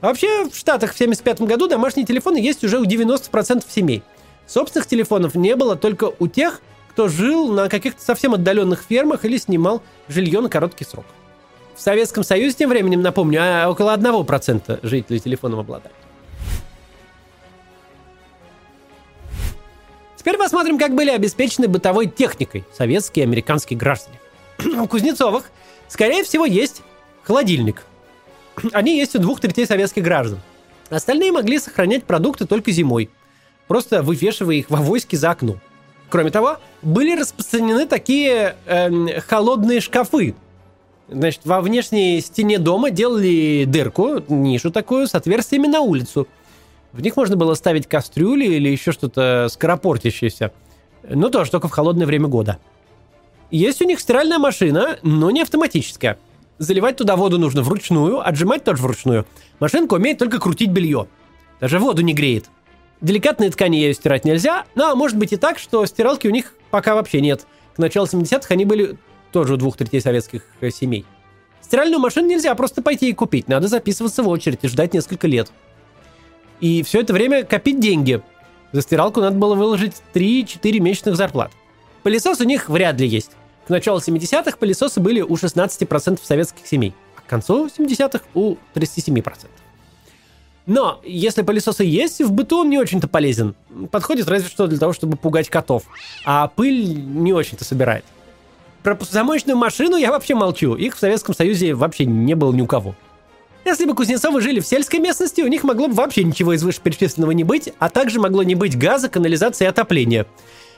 Вообще, 0.00 0.48
в 0.48 0.54
Штатах 0.54 0.94
в 0.94 0.98
75 0.98 1.42
году 1.42 1.66
домашние 1.68 2.06
телефоны 2.06 2.36
есть 2.36 2.62
уже 2.62 2.78
у 2.78 2.84
90% 2.84 3.64
семей. 3.68 4.02
Собственных 4.46 4.86
телефонов 4.86 5.34
не 5.34 5.56
было 5.56 5.76
только 5.76 6.12
у 6.18 6.28
тех, 6.28 6.60
кто 6.90 7.08
жил 7.08 7.52
на 7.52 7.68
каких-то 7.68 8.02
совсем 8.02 8.34
отдаленных 8.34 8.84
фермах 8.88 9.24
или 9.24 9.36
снимал 9.36 9.82
жилье 10.08 10.40
на 10.40 10.48
короткий 10.48 10.84
срок. 10.84 11.04
В 11.76 11.80
Советском 11.80 12.24
Союзе 12.24 12.56
тем 12.56 12.70
временем, 12.70 13.02
напомню, 13.02 13.40
а 13.42 13.68
около 13.68 13.94
1% 13.96 14.80
жителей 14.82 15.20
телефоном 15.20 15.60
обладали. 15.60 15.94
Теперь 20.16 20.36
посмотрим, 20.36 20.78
как 20.78 20.94
были 20.94 21.10
обеспечены 21.10 21.68
бытовой 21.68 22.06
техникой 22.06 22.64
советские 22.76 23.24
и 23.24 23.28
американские 23.28 23.78
граждане. 23.78 24.18
У 24.80 24.86
Кузнецовых, 24.88 25.50
скорее 25.86 26.24
всего, 26.24 26.44
есть 26.44 26.82
холодильник. 27.22 27.84
Они 28.72 28.96
есть 28.96 29.14
у 29.16 29.18
двух 29.18 29.40
третей 29.40 29.66
советских 29.66 30.02
граждан. 30.02 30.40
Остальные 30.90 31.32
могли 31.32 31.58
сохранять 31.58 32.04
продукты 32.04 32.46
только 32.46 32.70
зимой, 32.70 33.10
просто 33.66 34.02
вывешивая 34.02 34.56
их 34.56 34.70
в 34.70 34.74
авоське 34.74 35.16
за 35.16 35.30
окно. 35.30 35.56
Кроме 36.08 36.30
того, 36.30 36.56
были 36.80 37.18
распространены 37.18 37.86
такие 37.86 38.56
э, 38.64 39.20
холодные 39.20 39.80
шкафы. 39.80 40.34
Значит, 41.08 41.42
во 41.44 41.60
внешней 41.60 42.20
стене 42.20 42.58
дома 42.58 42.90
делали 42.90 43.64
дырку, 43.66 44.22
нишу 44.28 44.70
такую, 44.70 45.06
с 45.06 45.14
отверстиями 45.14 45.66
на 45.66 45.80
улицу– 45.80 46.26
в 46.92 47.00
них 47.00 47.16
можно 47.16 47.36
было 47.36 47.54
ставить 47.54 47.86
кастрюли 47.86 48.46
или 48.46 48.68
еще 48.68 48.92
что-то 48.92 49.48
скоропортящееся. 49.50 50.52
Но 51.08 51.28
тоже 51.28 51.50
только 51.50 51.68
в 51.68 51.70
холодное 51.70 52.06
время 52.06 52.28
года. 52.28 52.58
Есть 53.50 53.80
у 53.82 53.84
них 53.84 54.00
стиральная 54.00 54.38
машина, 54.38 54.98
но 55.02 55.30
не 55.30 55.42
автоматическая. 55.42 56.18
Заливать 56.58 56.96
туда 56.96 57.16
воду 57.16 57.38
нужно 57.38 57.62
вручную, 57.62 58.26
отжимать 58.26 58.64
тоже 58.64 58.82
вручную. 58.82 59.26
Машинка 59.60 59.94
умеет 59.94 60.18
только 60.18 60.40
крутить 60.40 60.70
белье. 60.70 61.06
Даже 61.60 61.78
воду 61.78 62.02
не 62.02 62.14
греет. 62.14 62.46
Деликатные 63.00 63.50
ткани 63.50 63.76
ее 63.76 63.94
стирать 63.94 64.24
нельзя, 64.24 64.64
но 64.74 64.94
может 64.96 65.16
быть 65.16 65.32
и 65.32 65.36
так, 65.36 65.58
что 65.58 65.86
стиралки 65.86 66.26
у 66.26 66.30
них 66.30 66.54
пока 66.70 66.96
вообще 66.96 67.20
нет. 67.20 67.46
К 67.76 67.78
началу 67.78 68.06
70-х 68.06 68.46
они 68.48 68.64
были 68.64 68.98
тоже 69.30 69.54
у 69.54 69.56
двух 69.56 69.76
третей 69.76 70.00
советских 70.00 70.42
э, 70.60 70.70
семей. 70.70 71.06
Стиральную 71.60 72.00
машину 72.00 72.26
нельзя 72.26 72.54
просто 72.56 72.82
пойти 72.82 73.10
и 73.10 73.12
купить, 73.12 73.46
надо 73.46 73.68
записываться 73.68 74.22
в 74.22 74.28
очередь 74.28 74.60
и 74.62 74.68
ждать 74.68 74.94
несколько 74.94 75.28
лет. 75.28 75.52
И 76.60 76.82
все 76.82 77.00
это 77.00 77.12
время 77.12 77.44
копить 77.44 77.78
деньги. 77.78 78.20
За 78.72 78.82
стиралку 78.82 79.20
надо 79.20 79.36
было 79.36 79.54
выложить 79.54 79.94
3-4 80.14 80.80
месячных 80.80 81.16
зарплат. 81.16 81.52
Пылесос 82.02 82.40
у 82.40 82.44
них 82.44 82.68
вряд 82.68 82.98
ли 83.00 83.06
есть. 83.06 83.32
К 83.68 83.70
началу 83.70 83.98
70-х 83.98 84.56
пылесосы 84.56 84.98
были 84.98 85.20
у 85.20 85.34
16% 85.34 86.20
советских 86.24 86.66
семей, 86.66 86.94
а 87.18 87.20
к 87.20 87.26
концу 87.26 87.66
70-х 87.66 88.24
у 88.32 88.56
37%. 88.74 89.44
Но 90.64 91.02
если 91.04 91.42
пылесосы 91.42 91.84
есть, 91.84 92.22
в 92.22 92.32
быту 92.32 92.60
он 92.60 92.70
не 92.70 92.78
очень-то 92.78 93.08
полезен. 93.08 93.54
Подходит 93.90 94.26
разве 94.26 94.48
что 94.48 94.68
для 94.68 94.78
того, 94.78 94.94
чтобы 94.94 95.18
пугать 95.18 95.50
котов. 95.50 95.82
А 96.24 96.48
пыль 96.48 96.94
не 96.94 97.34
очень-то 97.34 97.66
собирает. 97.66 98.06
Про 98.82 98.94
посудомоечную 98.94 99.58
машину 99.58 99.96
я 99.96 100.12
вообще 100.12 100.34
молчу. 100.34 100.74
Их 100.74 100.96
в 100.96 100.98
Советском 100.98 101.34
Союзе 101.34 101.74
вообще 101.74 102.06
не 102.06 102.34
было 102.34 102.54
ни 102.54 102.62
у 102.62 102.66
кого. 102.66 102.94
Если 103.66 103.84
бы 103.84 103.94
Кузнецовы 103.94 104.40
жили 104.40 104.60
в 104.60 104.66
сельской 104.66 104.98
местности, 104.98 105.42
у 105.42 105.46
них 105.46 105.62
могло 105.62 105.88
бы 105.88 105.94
вообще 105.94 106.24
ничего 106.24 106.54
из 106.54 106.62
вышеперечисленного 106.62 107.32
не 107.32 107.44
быть, 107.44 107.74
а 107.78 107.90
также 107.90 108.18
могло 108.18 108.42
не 108.42 108.54
быть 108.54 108.78
газа, 108.78 109.10
канализации 109.10 109.66
и 109.66 109.68
отопления. 109.68 110.26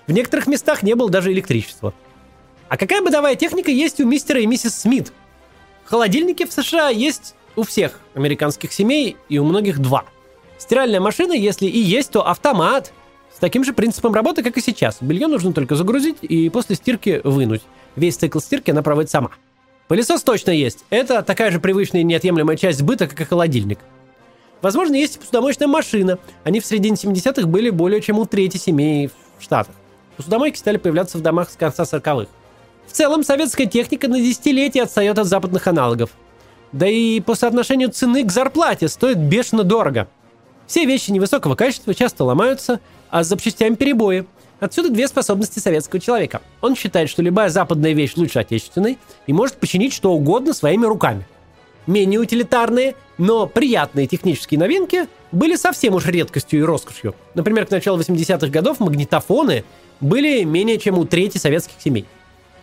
В 0.08 0.12
некоторых 0.12 0.48
местах 0.48 0.82
не 0.82 0.96
было 0.96 1.08
даже 1.08 1.30
электричества. 1.30 1.94
А 2.70 2.76
какая 2.76 3.02
бытовая 3.02 3.34
техника 3.34 3.68
есть 3.72 4.00
у 4.00 4.06
мистера 4.06 4.40
и 4.40 4.46
миссис 4.46 4.76
Смит? 4.76 5.12
Холодильники 5.84 6.46
в 6.46 6.52
США 6.52 6.88
есть 6.88 7.34
у 7.56 7.64
всех 7.64 7.98
американских 8.14 8.72
семей 8.72 9.16
и 9.28 9.38
у 9.38 9.44
многих 9.44 9.80
два. 9.80 10.04
Стиральная 10.56 11.00
машина, 11.00 11.32
если 11.32 11.66
и 11.66 11.80
есть, 11.80 12.12
то 12.12 12.24
автомат. 12.24 12.92
С 13.34 13.40
таким 13.40 13.64
же 13.64 13.72
принципом 13.72 14.14
работы, 14.14 14.44
как 14.44 14.56
и 14.56 14.60
сейчас. 14.60 14.98
Белье 15.00 15.26
нужно 15.26 15.52
только 15.52 15.74
загрузить 15.74 16.18
и 16.22 16.48
после 16.48 16.76
стирки 16.76 17.20
вынуть. 17.24 17.62
Весь 17.96 18.16
цикл 18.16 18.38
стирки 18.38 18.70
она 18.70 18.84
проводит 18.84 19.10
сама. 19.10 19.32
Пылесос 19.88 20.22
точно 20.22 20.52
есть. 20.52 20.84
Это 20.90 21.22
такая 21.22 21.50
же 21.50 21.58
привычная 21.58 22.02
и 22.02 22.04
неотъемлемая 22.04 22.56
часть 22.56 22.82
быта, 22.82 23.08
как 23.08 23.20
и 23.20 23.24
холодильник. 23.24 23.80
Возможно, 24.62 24.94
есть 24.94 25.18
посудомоечная 25.18 25.66
машина. 25.66 26.20
Они 26.44 26.60
в 26.60 26.66
середине 26.66 26.94
70-х 26.94 27.48
были 27.48 27.70
более 27.70 28.00
чем 28.00 28.20
у 28.20 28.26
трети 28.26 28.58
семей 28.58 29.10
в 29.38 29.42
Штатах. 29.42 29.74
Посудомойки 30.16 30.56
стали 30.56 30.76
появляться 30.76 31.18
в 31.18 31.20
домах 31.20 31.50
с 31.50 31.56
конца 31.56 31.82
40-х. 31.82 32.30
В 32.90 32.92
целом, 32.92 33.22
советская 33.22 33.68
техника 33.68 34.08
на 34.08 34.20
десятилетия 34.20 34.82
отстает 34.82 35.16
от 35.16 35.28
западных 35.28 35.68
аналогов. 35.68 36.10
Да 36.72 36.88
и 36.88 37.20
по 37.20 37.36
соотношению 37.36 37.90
цены 37.90 38.24
к 38.24 38.32
зарплате 38.32 38.88
стоит 38.88 39.16
бешено 39.16 39.62
дорого. 39.62 40.08
Все 40.66 40.84
вещи 40.84 41.12
невысокого 41.12 41.54
качества 41.54 41.94
часто 41.94 42.24
ломаются, 42.24 42.80
а 43.08 43.22
с 43.22 43.28
запчастями 43.28 43.76
перебои– 43.76 44.26
Отсюда 44.60 44.90
две 44.90 45.08
способности 45.08 45.58
советского 45.58 46.00
человека. 46.00 46.42
Он 46.60 46.76
считает, 46.76 47.08
что 47.08 47.22
любая 47.22 47.48
западная 47.48 47.92
вещь 47.92 48.12
лучше 48.16 48.40
отечественной 48.40 48.98
и 49.26 49.32
может 49.32 49.54
починить 49.54 49.94
что 49.94 50.12
угодно 50.12 50.52
своими 50.52 50.84
руками. 50.84 51.26
Менее 51.86 52.20
утилитарные 52.20 52.94
Но 53.16 53.46
приятные 53.46 54.06
технические 54.06 54.60
новинки 54.60 55.06
были 55.32 55.56
совсем 55.56 55.94
уж 55.94 56.04
редкостью 56.04 56.60
и 56.60 56.62
роскошью. 56.62 57.14
Например, 57.34 57.64
к 57.64 57.70
началу 57.70 57.98
80-х 57.98 58.48
годов 58.48 58.80
магнитофоны 58.80 59.64
были 60.00 60.44
менее 60.44 60.78
чем 60.78 60.98
у 60.98 61.06
трети 61.06 61.38
советских 61.38 61.80
семей. 61.80 62.04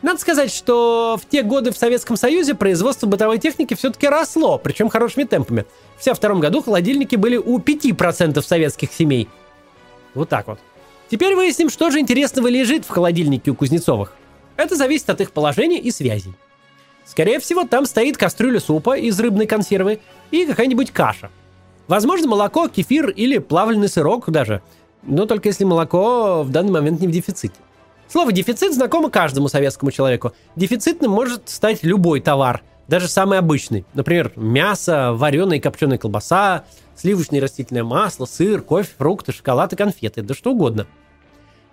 Надо 0.02 0.20
сказать, 0.20 0.54
что 0.54 1.18
в 1.20 1.28
те 1.28 1.42
годы 1.42 1.72
в 1.72 1.78
Советском 1.78 2.18
Союзе 2.18 2.54
производство 2.54 3.08
бытовой 3.08 3.40
техники 3.40 3.74
все-таки 3.74 4.08
росло, 4.08 4.58
причем 4.58 4.90
хорошими 4.90 5.24
темпами. 5.24 5.66
В 5.98 6.02
1952 6.02 6.40
году 6.40 6.62
холодильники 6.62 7.16
были 7.16 7.38
у 7.38 7.58
5% 7.58 8.42
советских 8.42 8.94
семей. 8.94 9.28
Вот 10.14 10.30
так 10.30 10.48
вот. 10.48 10.60
Теперь 11.10 11.36
выясним, 11.36 11.70
что 11.70 11.90
же 11.90 12.00
интересного 12.00 12.48
лежит 12.48 12.86
в 12.86 12.90
холодильнике 12.90 13.52
у 13.52 13.56
Кузнецовых. 13.56 14.14
Это 14.56 14.76
зависит 14.76 15.10
от 15.10 15.22
их 15.22 15.32
положения 15.32 15.80
и 15.80 15.90
связей. 15.90 16.34
Скорее 17.06 17.40
всего, 17.40 17.64
там 17.64 17.86
стоит 17.86 18.18
кастрюля 18.18 18.60
супа 18.60 18.98
из 18.98 19.20
рыбной 19.20 19.48
консервы 19.48 20.00
и 20.30 20.46
какая-нибудь 20.46 20.92
каша. 20.92 21.32
Возможно, 21.88 22.28
молоко, 22.28 22.68
кефир 22.68 23.10
или 23.10 23.38
плавленый 23.38 23.88
сырок 23.88 24.30
даже. 24.30 24.62
Но 25.04 25.26
только 25.26 25.48
если 25.48 25.64
молоко 25.64 26.44
в 26.44 26.50
данный 26.50 26.72
момент 26.72 27.00
не 27.00 27.08
в 27.08 27.12
дефиците. 27.12 27.54
Слово 28.10 28.32
«дефицит» 28.32 28.74
знакомо 28.74 29.10
каждому 29.10 29.50
советскому 29.50 29.92
человеку. 29.92 30.32
Дефицитным 30.56 31.12
может 31.12 31.50
стать 31.50 31.84
любой 31.84 32.22
товар, 32.22 32.64
даже 32.88 33.10
самый 33.10 33.38
обычный. 33.38 33.86
Например, 33.94 34.32
мясо, 34.36 35.12
вареная 35.14 35.58
и 35.58 35.60
копченая 35.60 35.98
колбаса, 35.98 36.64
сливочное 36.96 37.42
растительное 37.42 37.84
масло, 37.84 38.26
сыр, 38.26 38.62
кофе, 38.62 38.90
фрукты, 38.98 39.34
шоколад 39.34 39.74
и 39.74 39.76
конфеты, 39.76 40.22
да 40.22 40.34
что 40.34 40.52
угодно. 40.52 40.88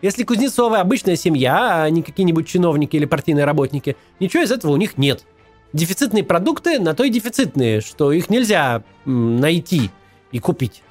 Если 0.03 0.25
Кузнецовы 0.25 0.79
обычная 0.79 1.17
семья, 1.17 1.85
а 1.85 1.91
не 1.91 2.03
какие-нибудь 2.03 2.49
чиновники 2.49 2.97
или 2.97 3.07
партийные 3.07 3.45
работники, 3.45 3.97
ничего 4.19 4.43
из 4.43 4.51
этого 4.51 4.73
у 4.73 4.77
них 4.77 4.99
нет. 4.99 5.25
Дефицитные 5.73 6.25
продукты 6.25 6.79
на 6.79 6.95
то 6.95 7.05
и 7.05 7.11
дефицитные, 7.11 7.81
что 7.81 8.13
их 8.13 8.29
нельзя 8.29 8.83
найти 9.05 9.91
и 10.31 10.41
купить. 10.41 10.83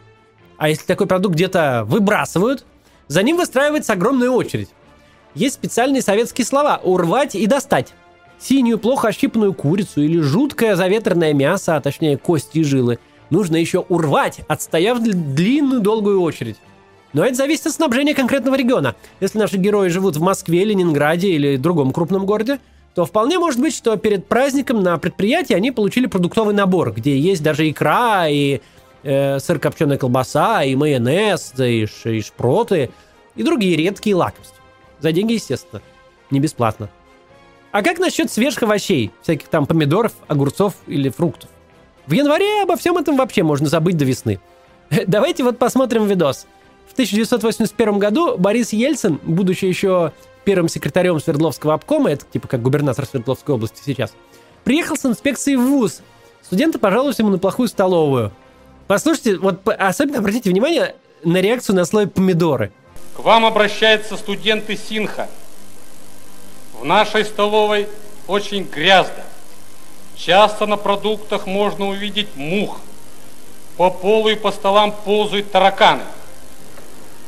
А 0.57 0.69
если 0.69 0.85
такой 0.85 1.05
продукт 1.05 1.35
где-то 1.35 1.83
выбрасывают, 1.85 2.65
за 3.07 3.21
ним 3.23 3.37
выстраивается 3.37 3.93
огромная 3.93 4.29
очередь. 4.29 4.69
Есть 5.35 5.55
специальные 5.55 6.01
советские 6.01 6.45
слова 6.45 6.79
«урвать» 6.83 7.35
и 7.35 7.47
«достать». 7.47 7.93
Синюю, 8.39 8.77
плохо 8.77 9.07
ощипанную 9.07 9.53
курицу 9.53 10.01
или 10.01 10.19
жуткое 10.19 10.75
заветренное 10.75 11.33
мясо, 11.33 11.75
а 11.75 11.81
точнее 11.81 12.17
кости 12.17 12.59
и 12.59 12.63
жилы, 12.63 12.99
нужно 13.29 13.55
еще 13.55 13.79
урвать, 13.79 14.41
отстояв 14.47 14.99
длинную 14.99 15.81
долгую 15.81 16.21
очередь. 16.21 16.57
Но 17.13 17.23
это 17.23 17.35
зависит 17.35 17.67
от 17.67 17.73
снабжения 17.73 18.13
конкретного 18.13 18.55
региона. 18.55 18.95
Если 19.21 19.37
наши 19.37 19.57
герои 19.57 19.87
живут 19.89 20.17
в 20.17 20.21
Москве, 20.21 20.65
Ленинграде 20.65 21.29
или 21.29 21.57
другом 21.57 21.93
крупном 21.93 22.25
городе, 22.25 22.59
то 22.95 23.05
вполне 23.05 23.39
может 23.39 23.59
быть, 23.59 23.75
что 23.75 23.95
перед 23.97 24.27
праздником 24.27 24.83
на 24.83 24.97
предприятии 24.97 25.53
они 25.53 25.71
получили 25.71 26.07
продуктовый 26.07 26.53
набор, 26.53 26.91
где 26.91 27.17
есть 27.17 27.41
даже 27.41 27.69
икра 27.69 28.27
и 28.27 28.61
э, 29.03 29.39
сыр 29.39 29.59
копченая 29.59 29.97
колбаса, 29.97 30.63
и 30.63 30.75
майонез, 30.75 31.53
и, 31.57 31.87
и 32.05 32.21
шпроты, 32.21 32.91
и 33.35 33.43
другие 33.43 33.75
редкие 33.75 34.15
лакомства. 34.15 34.62
За 35.03 35.11
деньги, 35.11 35.33
естественно. 35.33 35.81
Не 36.31 36.39
бесплатно. 36.39 36.89
А 37.73 37.83
как 37.83 37.99
насчет 37.99 38.31
свежих 38.31 38.63
овощей? 38.63 39.11
Всяких 39.21 39.49
там 39.49 39.65
помидоров, 39.65 40.13
огурцов 40.29 40.75
или 40.87 41.09
фруктов? 41.09 41.49
В 42.07 42.13
январе 42.13 42.63
обо 42.63 42.77
всем 42.77 42.97
этом 42.97 43.17
вообще 43.17 43.43
можно 43.43 43.67
забыть 43.67 43.97
до 43.97 44.05
весны. 44.05 44.39
Давайте 45.07 45.43
вот 45.43 45.59
посмотрим 45.59 46.07
видос. 46.07 46.47
В 46.87 46.93
1981 46.93 47.99
году 47.99 48.37
Борис 48.37 48.71
Ельцин, 48.71 49.19
будучи 49.23 49.65
еще 49.65 50.13
первым 50.45 50.69
секретарем 50.69 51.19
Свердловского 51.19 51.73
обкома, 51.73 52.09
это 52.09 52.23
типа 52.31 52.47
как 52.47 52.61
губернатор 52.61 53.05
Свердловской 53.05 53.55
области 53.55 53.81
сейчас, 53.83 54.13
приехал 54.63 54.95
с 54.95 55.05
инспекцией 55.05 55.57
в 55.57 55.67
ВУЗ. 55.67 56.01
Студенты 56.43 56.79
пожаловались 56.79 57.19
ему 57.19 57.29
на 57.29 57.39
плохую 57.39 57.67
столовую. 57.67 58.31
Послушайте, 58.87 59.35
вот 59.35 59.67
особенно 59.67 60.19
обратите 60.19 60.49
внимание 60.49 60.95
на 61.25 61.41
реакцию 61.41 61.75
на 61.75 61.83
слой 61.83 62.07
помидоры– 62.07 62.71
к 63.15 63.19
вам 63.19 63.45
обращаются 63.45 64.17
студенты 64.17 64.75
Синха. 64.77 65.29
В 66.73 66.83
нашей 66.83 67.25
столовой 67.25 67.87
очень 68.27 68.63
грязно. 68.63 69.23
Часто 70.15 70.65
на 70.65 70.77
продуктах 70.77 71.45
можно 71.45 71.87
увидеть 71.87 72.35
мух. 72.35 72.79
По 73.77 73.89
полу 73.89 74.29
и 74.29 74.35
по 74.35 74.51
столам 74.51 74.91
ползают 74.91 75.51
тараканы. 75.51 76.03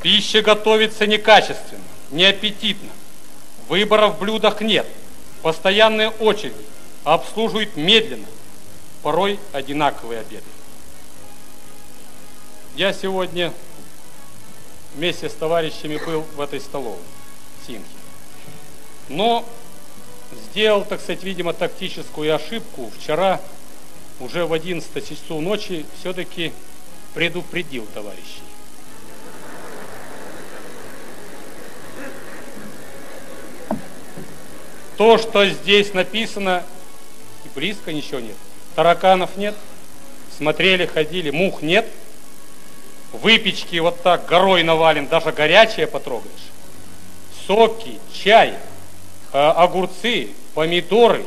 Пища 0.01 0.41
готовится 0.41 1.07
некачественно, 1.07 1.83
неаппетитно. 2.11 2.89
Выбора 3.67 4.07
в 4.07 4.19
блюдах 4.19 4.61
нет. 4.61 4.87
Постоянные 5.41 6.09
очереди. 6.09 6.55
Обслуживают 7.03 7.75
медленно. 7.75 8.27
Порой 9.01 9.39
одинаковые 9.51 10.21
обеды. 10.21 10.43
Я 12.75 12.93
сегодня 12.93 13.53
вместе 14.95 15.29
с 15.29 15.33
товарищами 15.33 15.97
был 15.97 16.25
в 16.35 16.41
этой 16.41 16.59
столовой, 16.59 16.99
Синхи. 17.67 17.83
Но 19.09 19.45
сделал, 20.31 20.83
так 20.85 21.01
сказать, 21.01 21.23
видимо, 21.23 21.53
тактическую 21.53 22.33
ошибку. 22.33 22.91
Вчера 22.97 23.41
уже 24.19 24.45
в 24.45 24.53
11 24.53 25.07
часу 25.07 25.41
ночи 25.41 25.85
все-таки 25.99 26.53
предупредил 27.13 27.85
товарищей. 27.93 28.23
То, 34.97 35.17
что 35.17 35.45
здесь 35.45 35.93
написано, 35.93 36.63
и 37.43 37.49
близко 37.53 37.91
ничего 37.91 38.21
нет. 38.21 38.37
Тараканов 38.75 39.35
нет, 39.35 39.55
смотрели, 40.37 40.85
ходили, 40.85 41.31
мух 41.31 41.61
нет– 41.61 41.85
выпечки 43.21 43.77
вот 43.77 44.01
так 44.03 44.25
горой 44.25 44.63
навален, 44.63 45.07
даже 45.07 45.31
горячее 45.31 45.87
потрогаешь. 45.87 46.31
Соки, 47.47 47.99
чай, 48.13 48.53
э, 49.33 49.37
огурцы, 49.37 50.29
помидоры. 50.53 51.23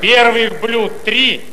Первых 0.00 0.60
блюд 0.60 1.04
три, 1.04 1.51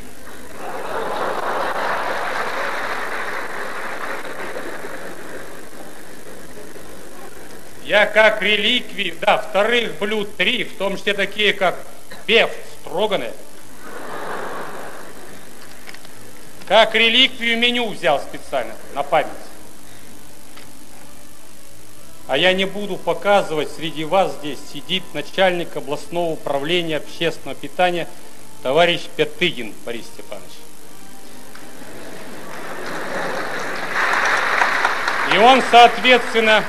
Я 7.90 8.06
как 8.06 8.40
реликвии, 8.40 9.12
да, 9.20 9.38
вторых 9.38 9.98
блюд 9.98 10.36
три, 10.36 10.62
в 10.62 10.76
том 10.76 10.96
числе 10.96 11.12
такие, 11.12 11.52
как 11.52 11.76
беф 12.24 12.48
строганые. 12.80 13.32
Как 16.68 16.94
реликвию 16.94 17.58
меню 17.58 17.88
взял 17.88 18.20
специально, 18.20 18.74
на 18.94 19.02
память. 19.02 19.32
А 22.28 22.38
я 22.38 22.52
не 22.52 22.64
буду 22.64 22.96
показывать, 22.96 23.72
среди 23.72 24.04
вас 24.04 24.34
здесь 24.34 24.60
сидит 24.72 25.02
начальник 25.12 25.76
областного 25.76 26.30
управления 26.30 26.98
общественного 26.98 27.58
питания 27.58 28.06
товарищ 28.62 29.00
Пятыгин 29.16 29.74
Борис 29.84 30.04
Степанович. 30.04 30.52
И 35.34 35.38
он, 35.38 35.60
соответственно, 35.72 36.64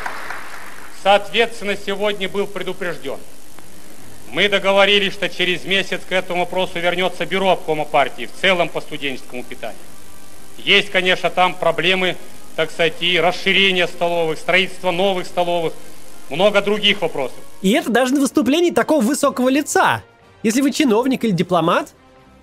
соответственно, 1.03 1.75
сегодня 1.75 2.29
был 2.29 2.47
предупрежден. 2.47 3.17
Мы 4.31 4.47
договорились, 4.47 5.13
что 5.13 5.27
через 5.27 5.65
месяц 5.65 6.01
к 6.07 6.11
этому 6.11 6.41
вопросу 6.41 6.79
вернется 6.79 7.25
бюро 7.25 7.51
обкома 7.51 7.83
партии 7.83 8.29
в 8.33 8.41
целом 8.41 8.69
по 8.69 8.79
студенческому 8.79 9.43
питанию. 9.43 9.77
Есть, 10.57 10.89
конечно, 10.89 11.29
там 11.29 11.53
проблемы, 11.53 12.15
так 12.55 12.71
сказать, 12.71 13.01
и 13.01 13.19
расширение 13.19 13.87
столовых, 13.87 14.39
строительство 14.39 14.91
новых 14.91 15.27
столовых, 15.27 15.73
много 16.29 16.61
других 16.61 17.01
вопросов. 17.01 17.37
И 17.61 17.71
это 17.71 17.89
даже 17.89 18.13
на 18.13 18.21
выступлении 18.21 18.71
такого 18.71 19.01
высокого 19.01 19.49
лица. 19.49 20.01
Если 20.43 20.61
вы 20.61 20.71
чиновник 20.71 21.23
или 21.25 21.31
дипломат, 21.31 21.93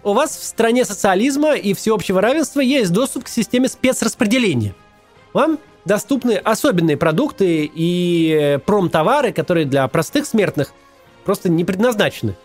у 0.04 0.12
вас 0.12 0.36
в 0.36 0.44
стране 0.44 0.84
социализма 0.84 1.54
и 1.54 1.74
всеобщего 1.74 2.20
равенства 2.20 2.60
есть 2.60 2.92
доступ 2.92 3.24
к 3.24 3.28
системе 3.28 3.68
спецраспределения. 3.68 4.74
Вам 5.32 5.58
доступны 5.85 6.32
особенные 6.32 6.97
продукты 6.97 7.70
и 7.73 8.58
промтовары, 8.66 9.32
которые 9.32 9.66
для 9.66 9.87
простых 9.88 10.26
смертных 10.26 10.73
просто 11.25 11.49
не 11.49 11.64
предназначены. 11.64 12.37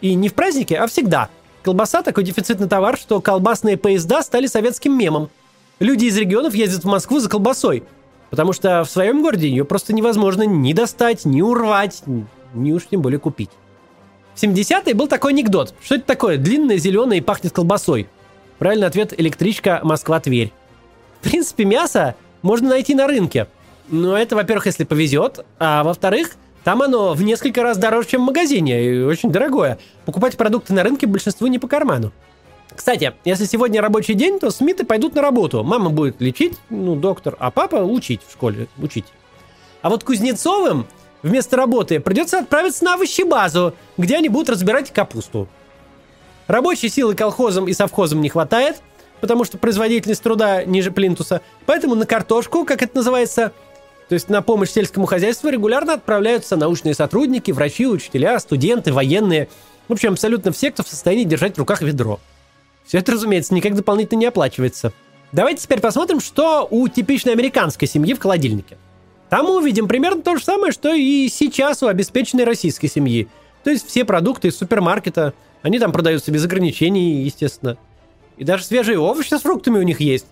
И 0.00 0.14
не 0.14 0.28
в 0.28 0.34
празднике, 0.34 0.76
а 0.76 0.86
всегда. 0.86 1.28
Колбаса 1.62 2.02
такой 2.02 2.24
дефицитный 2.24 2.68
товар, 2.68 2.98
что 2.98 3.20
колбасные 3.20 3.76
поезда 3.76 4.22
стали 4.22 4.46
советским 4.46 4.96
мемом. 4.96 5.30
Люди 5.78 6.04
из 6.06 6.16
регионов 6.16 6.54
ездят 6.54 6.84
в 6.84 6.88
Москву 6.88 7.20
за 7.20 7.28
колбасой, 7.28 7.84
потому 8.30 8.52
что 8.52 8.84
в 8.84 8.90
своем 8.90 9.22
городе 9.22 9.48
ее 9.48 9.64
просто 9.64 9.92
невозможно 9.92 10.42
ни 10.42 10.72
достать, 10.72 11.24
ни 11.24 11.40
урвать, 11.40 12.02
ни 12.52 12.72
уж 12.72 12.86
тем 12.90 13.00
более 13.00 13.18
купить. 13.18 13.50
В 14.34 14.42
70-е 14.42 14.94
был 14.94 15.06
такой 15.06 15.32
анекдот. 15.32 15.74
Что 15.82 15.94
это 15.94 16.04
такое? 16.04 16.38
Длинное, 16.38 16.76
зеленое 16.76 17.20
и 17.20 17.22
пахнет 17.22 17.52
колбасой. 17.52 18.08
Правильный 18.58 18.86
ответ– 18.86 19.12
электричка 19.18 19.80
Москва-Тверь. 19.82 20.52
В 21.20 21.24
принципе, 21.24 21.64
мясо 21.64 22.14
можно 22.44 22.68
найти 22.68 22.94
на 22.94 23.08
рынке. 23.08 23.48
Ну, 23.88 24.14
это, 24.14 24.36
во-первых, 24.36 24.66
если 24.66 24.84
повезет, 24.84 25.44
а 25.58 25.82
во-вторых, 25.82 26.36
там 26.62 26.82
оно 26.82 27.14
в 27.14 27.22
несколько 27.22 27.62
раз 27.62 27.78
дороже, 27.78 28.08
чем 28.08 28.22
в 28.22 28.26
магазине, 28.26 28.84
и 28.84 29.02
очень 29.02 29.32
дорогое. 29.32 29.78
Покупать 30.04 30.36
продукты 30.36 30.74
на 30.74 30.82
рынке 30.82 31.06
большинству 31.06 31.46
не 31.46 31.58
по 31.58 31.68
карману. 31.68 32.12
Кстати, 32.76 33.14
если 33.24 33.46
сегодня 33.46 33.80
рабочий 33.80 34.14
день, 34.14 34.38
то 34.38 34.50
Смиты 34.50 34.84
пойдут 34.84 35.14
на 35.14 35.22
работу. 35.22 35.64
Мама 35.64 35.90
будет 35.90 36.20
лечить, 36.20 36.58
ну, 36.68 36.96
доктор, 36.96 37.34
а 37.38 37.50
папа 37.50 37.76
учить 37.76 38.20
в 38.26 38.32
школе, 38.32 38.68
учить. 38.76 39.06
А 39.80 39.88
вот 39.88 40.04
Кузнецовым 40.04 40.86
вместо 41.22 41.56
работы 41.56 41.98
придется 41.98 42.40
отправиться 42.40 42.84
на 42.84 42.94
овощебазу, 42.94 43.74
где 43.96 44.16
они 44.16 44.28
будут 44.28 44.50
разбирать 44.50 44.92
капусту. 44.92 45.48
Рабочей 46.46 46.90
силы 46.90 47.14
колхозам 47.14 47.68
и 47.68 47.72
совхозам 47.72 48.20
не 48.20 48.28
хватает, 48.28 48.82
потому 49.24 49.44
что 49.44 49.56
производительность 49.56 50.22
труда 50.22 50.64
ниже 50.64 50.90
плинтуса. 50.90 51.40
Поэтому 51.64 51.94
на 51.94 52.04
картошку, 52.04 52.66
как 52.66 52.82
это 52.82 52.98
называется, 52.98 53.54
то 54.10 54.12
есть 54.12 54.28
на 54.28 54.42
помощь 54.42 54.68
сельскому 54.68 55.06
хозяйству 55.06 55.48
регулярно 55.48 55.94
отправляются 55.94 56.56
научные 56.56 56.92
сотрудники, 56.92 57.50
врачи, 57.50 57.86
учителя, 57.86 58.38
студенты, 58.38 58.92
военные. 58.92 59.48
В 59.88 59.94
общем, 59.94 60.12
абсолютно 60.12 60.52
все, 60.52 60.70
кто 60.70 60.82
в 60.82 60.88
состоянии 60.88 61.24
держать 61.24 61.54
в 61.54 61.58
руках 61.58 61.80
ведро. 61.80 62.20
Все 62.84 62.98
это, 62.98 63.12
разумеется, 63.12 63.54
никак 63.54 63.74
дополнительно 63.74 64.18
не 64.18 64.26
оплачивается. 64.26 64.92
Давайте 65.32 65.62
теперь 65.62 65.80
посмотрим, 65.80 66.20
что 66.20 66.68
у 66.70 66.86
типичной 66.86 67.32
американской 67.32 67.88
семьи 67.88 68.12
в 68.12 68.20
холодильнике. 68.20 68.76
Там 69.30 69.46
мы 69.46 69.56
увидим 69.56 69.88
примерно 69.88 70.20
то 70.20 70.36
же 70.36 70.44
самое, 70.44 70.70
что 70.70 70.92
и 70.92 71.30
сейчас 71.30 71.82
у 71.82 71.86
обеспеченной 71.86 72.44
российской 72.44 72.88
семьи. 72.88 73.26
То 73.62 73.70
есть 73.70 73.88
все 73.88 74.04
продукты 74.04 74.48
из 74.48 74.58
супермаркета, 74.58 75.32
они 75.62 75.78
там 75.78 75.92
продаются 75.92 76.30
без 76.30 76.44
ограничений, 76.44 77.22
естественно. 77.22 77.78
И 78.36 78.44
даже 78.44 78.64
свежие 78.64 78.98
овощи 78.98 79.34
с 79.34 79.40
фруктами 79.40 79.78
у 79.78 79.82
них 79.82 80.00
есть. 80.00 80.26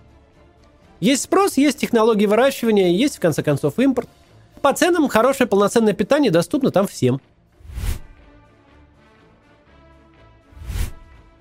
Есть 1.00 1.22
спрос, 1.22 1.56
есть 1.56 1.78
технологии 1.78 2.26
выращивания, 2.26 2.90
есть, 2.90 3.16
в 3.16 3.20
конце 3.20 3.42
концов, 3.42 3.78
импорт. 3.78 4.08
По 4.60 4.72
ценам 4.72 5.08
хорошее 5.08 5.48
полноценное 5.48 5.92
питание 5.92 6.30
доступно 6.30 6.70
там 6.70 6.86
всем. 6.86 7.20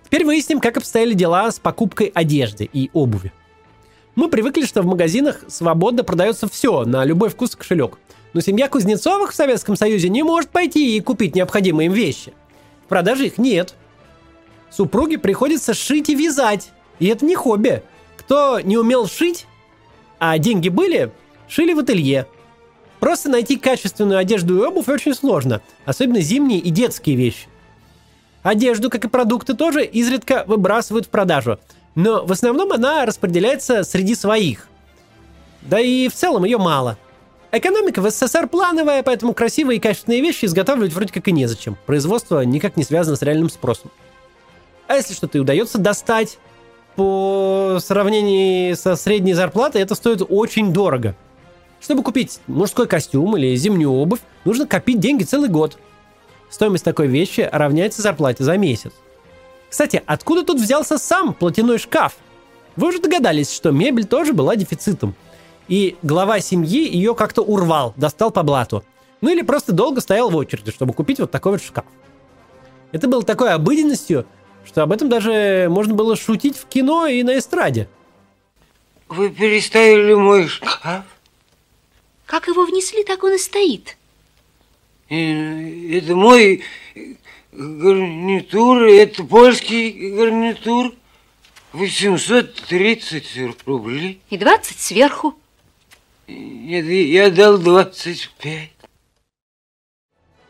Теперь 0.05 0.25
выясним, 0.25 0.59
как 0.59 0.77
обстояли 0.77 1.13
дела 1.13 1.49
с 1.49 1.59
покупкой 1.59 2.11
одежды 2.13 2.69
и 2.71 2.89
обуви. 2.93 3.31
Мы 4.15 4.27
привыкли, 4.29 4.65
что 4.65 4.81
в 4.81 4.85
магазинах 4.85 5.45
свободно 5.47 6.03
продается 6.03 6.49
все, 6.49 6.83
на 6.83 7.05
любой 7.05 7.29
вкус 7.29 7.53
и 7.53 7.57
кошелек. 7.57 7.97
Но 8.33 8.41
семья 8.41 8.67
Кузнецовых 8.67 9.31
в 9.31 9.35
Советском 9.35 9.75
Союзе 9.75 10.09
не 10.09 10.23
может 10.23 10.49
пойти 10.49 10.97
и 10.97 11.01
купить 11.01 11.35
необходимые 11.35 11.87
им 11.87 11.93
вещи. 11.93 12.33
В 12.85 12.89
продаже 12.89 13.27
их 13.27 13.37
нет. 13.37 13.75
Супруге 14.71 15.17
приходится 15.17 15.73
шить 15.73 16.09
и 16.09 16.15
вязать. 16.15 16.71
И 16.99 17.07
это 17.07 17.25
не 17.25 17.35
хобби. 17.35 17.83
Кто 18.17 18.59
не 18.59 18.77
умел 18.77 19.07
шить, 19.07 19.45
а 20.19 20.37
деньги 20.37 20.69
были, 20.69 21.11
шили 21.47 21.73
в 21.73 21.79
ателье. 21.79 22.27
Просто 22.99 23.29
найти 23.29 23.57
качественную 23.57 24.19
одежду 24.19 24.61
и 24.61 24.65
обувь 24.65 24.87
очень 24.87 25.15
сложно, 25.15 25.61
особенно 25.85 26.21
зимние 26.21 26.59
и 26.59 26.69
детские 26.69 27.15
вещи. 27.15 27.47
Одежду, 28.43 28.89
как 28.89 29.05
и 29.05 29.09
продукты, 29.09 29.55
тоже 29.55 29.83
изредка 29.83 30.43
выбрасывают 30.47 31.07
в 31.07 31.09
продажу, 31.09 31.59
но 31.95 32.23
в 32.23 32.31
основном 32.31 32.71
она 32.71 33.05
распределяется 33.05 33.83
среди 33.83 34.15
своих. 34.15 34.67
Да 35.61 35.79
и 35.79 36.07
в 36.07 36.13
целом 36.13 36.43
ее 36.43 36.57
мало. 36.57 36.97
Экономика 37.51 38.01
в 38.01 38.09
СССР 38.09 38.47
плановая, 38.47 39.03
поэтому 39.03 39.33
красивые 39.33 39.77
и 39.77 39.81
качественные 39.81 40.21
вещи 40.21 40.45
изготавливать 40.45 40.93
вроде 40.93 41.11
как 41.11 41.27
и 41.27 41.31
незачем. 41.31 41.77
Производство 41.85 42.41
никак 42.41 42.77
не 42.77 42.83
связано 42.83 43.17
с 43.17 43.21
реальным 43.21 43.49
спросом. 43.49 43.91
А 44.91 44.95
если 44.95 45.13
что-то 45.13 45.37
и 45.37 45.41
удается 45.41 45.77
достать, 45.77 46.37
по 46.97 47.77
сравнению 47.81 48.75
со 48.75 48.97
средней 48.97 49.33
зарплатой 49.33 49.81
это 49.81 49.95
стоит 49.95 50.21
очень 50.27 50.73
дорого. 50.73 51.15
Чтобы 51.79 52.03
купить 52.03 52.41
мужской 52.45 52.87
костюм 52.87 53.37
или 53.37 53.55
зимнюю 53.55 53.89
обувь, 53.89 54.19
нужно 54.43 54.67
копить 54.67 54.99
деньги 54.99 55.23
целый 55.23 55.47
год. 55.47 55.77
Стоимость 56.49 56.83
такой 56.83 57.07
вещи 57.07 57.49
равняется 57.49 58.01
зарплате 58.01 58.43
за 58.43 58.57
месяц. 58.57 58.91
Кстати, 59.69 60.03
откуда 60.05 60.43
тут 60.43 60.59
взялся 60.59 60.97
сам 60.97 61.33
платяной 61.35 61.77
шкаф? 61.77 62.17
Вы 62.75 62.89
уже 62.89 62.99
догадались, 62.99 63.49
что 63.49 63.71
мебель 63.71 64.03
тоже 64.03 64.33
была 64.33 64.57
дефицитом. 64.57 65.15
И 65.69 65.95
глава 66.01 66.41
семьи 66.41 66.85
ее 66.93 67.15
как-то 67.15 67.43
урвал, 67.43 67.93
достал 67.95 68.29
по 68.29 68.43
блату. 68.43 68.83
Ну 69.21 69.29
или 69.29 69.41
просто 69.41 69.71
долго 69.71 70.01
стоял 70.01 70.29
в 70.29 70.35
очереди, 70.35 70.71
чтобы 70.71 70.91
купить 70.91 71.21
вот 71.21 71.31
такой 71.31 71.53
вот 71.53 71.61
шкаф. 71.61 71.85
Это 72.91 73.07
было 73.07 73.23
такой 73.23 73.51
обыденностью, 73.51 74.25
что 74.65 74.83
об 74.83 74.91
этом 74.91 75.09
даже 75.09 75.67
можно 75.69 75.93
было 75.93 76.15
шутить 76.15 76.57
в 76.57 76.67
кино 76.67 77.07
и 77.07 77.23
на 77.23 77.37
эстраде. 77.37 77.87
Вы 79.09 79.29
переставили 79.29 80.13
мой 80.13 80.47
шкаф? 80.47 81.03
Как 82.25 82.47
его 82.47 82.65
внесли, 82.65 83.03
так 83.03 83.23
он 83.23 83.35
и 83.35 83.37
стоит. 83.37 83.97
Это 85.09 86.15
мой 86.15 86.63
гарнитур, 87.51 88.83
это 88.83 89.23
польский 89.23 90.11
гарнитур. 90.11 90.93
830 91.73 93.65
рублей. 93.65 94.21
И 94.29 94.37
20 94.37 94.79
сверху. 94.79 95.35
Нет, 96.27 96.85
я 96.85 97.29
дал 97.29 97.57
25. 97.57 98.69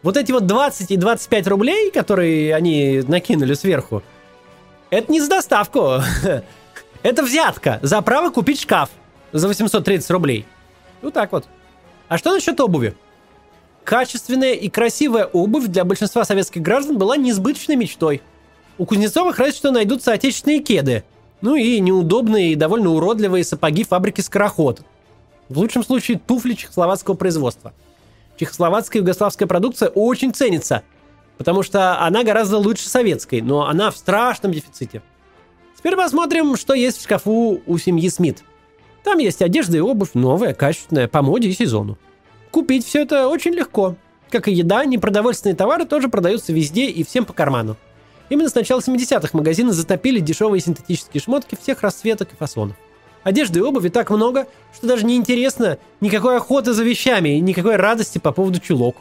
Вот 0.04 0.18
эти 0.18 0.32
вот 0.32 0.48
20 0.48 0.92
и 0.92 0.98
25 0.98 1.48
рублей, 1.48 1.92
которые 1.92 2.56
они 2.56 3.04
накинули 3.08 3.54
сверху, 3.54 4.02
это 4.90 5.12
не 5.12 5.22
за 5.22 5.30
доставку. 5.30 6.02
Это 7.04 7.24
взятка 7.24 7.80
за 7.82 8.00
право 8.04 8.30
купить 8.30 8.62
шкаф 8.62 8.92
за 9.32 9.48
830 9.48 10.12
рублей. 10.12 10.46
Вот 11.02 11.16
так 11.16 11.32
вот. 11.32 11.46
А 12.10 12.20
что 12.20 12.32
насчет 12.32 12.60
обуви? 12.60 12.96
Качественная 13.84 14.54
и 14.54 14.70
красивая 14.70 15.26
обувь 15.26 15.66
для 15.66 15.84
большинства 15.84 16.26
советских 16.26 16.62
граждан 16.62 17.00
была 17.00 17.18
несбыточной 17.18 17.76
мечтой. 17.76 18.22
У 18.78 18.86
Кузнецовых 18.86 19.40
разве 19.40 19.56
что 19.56 19.72
найдутся 19.72 20.12
отечественные 20.12 20.60
кеды. 20.60 21.04
Ну 21.42 21.56
и 21.56 21.80
неудобные 21.80 22.52
и 22.52 22.56
довольно 22.56 22.92
уродливые 22.92 23.44
сапоги 23.44 23.84
фабрики 23.84 24.22
«Скороход». 24.22 24.82
В 25.50 25.58
лучшем 25.58 25.84
случае 25.84 26.20
туфли 26.20 26.54
чехословацкого 26.54 27.16
производства– 27.16 27.74
чехословацкая 28.42 29.02
и 29.02 29.04
югославская 29.04 29.48
продукция 29.48 29.90
очень 29.90 30.34
ценится, 30.34 30.82
потому 31.38 31.62
что 31.62 32.02
она 32.02 32.24
гораздо 32.24 32.58
лучше 32.58 32.90
советской, 32.90 33.42
но 33.42 33.68
она 33.68 33.92
в 33.92 33.98
страшном 33.98 34.52
дефиците. 34.52 35.04
Теперь 35.78 35.96
посмотрим, 35.96 36.56
что 36.58 36.74
есть 36.74 36.98
в 36.98 37.04
шкафу 37.04 37.62
у 37.66 37.78
семьи 37.78 38.10
Смит. 38.10 38.44
Там 39.04 39.20
есть 39.20 39.44
одежда 39.44 39.78
и 39.78 39.80
обувь 39.80 40.16
новая, 40.16 40.56
качественная, 40.56 41.08
по 41.08 41.22
моде 41.22 41.50
и 41.50 41.54
сезону. 41.54 42.00
Купить 42.50 42.86
все 42.86 43.04
это 43.04 43.28
очень 43.28 43.52
легко. 43.52 43.96
Как 44.32 44.48
и 44.48 44.54
еда, 44.54 44.86
непродовольственные 44.86 45.56
товары 45.56 45.86
тоже 45.86 46.10
продаются 46.10 46.52
везде 46.52 46.86
и 46.88 47.04
всем 47.04 47.26
по 47.26 47.34
карману. 47.34 47.78
Именно 48.30 48.50
с 48.50 48.56
начала 48.56 48.80
70-х 48.80 49.30
магазины 49.34 49.72
затопили 49.72 50.20
дешевые 50.20 50.62
синтетические 50.62 51.22
шмотки 51.22 51.58
всех 51.62 51.82
расцветок 51.82 52.34
и 52.34 52.36
фасонов. 52.36 52.76
Одежды 53.24 53.60
и 53.60 53.62
обуви 53.62 53.90
так 53.90 54.10
много, 54.10 54.48
что 54.74 54.88
даже 54.88 55.06
не 55.06 55.16
интересно 55.16 55.78
никакой 56.00 56.38
охоты 56.38 56.74
за 56.74 56.84
вещами 56.84 57.38
и 57.38 57.40
никакой 57.40 57.76
радости 57.76 58.18
по 58.18 58.32
поводу 58.32 58.60
чулок. 58.60 58.96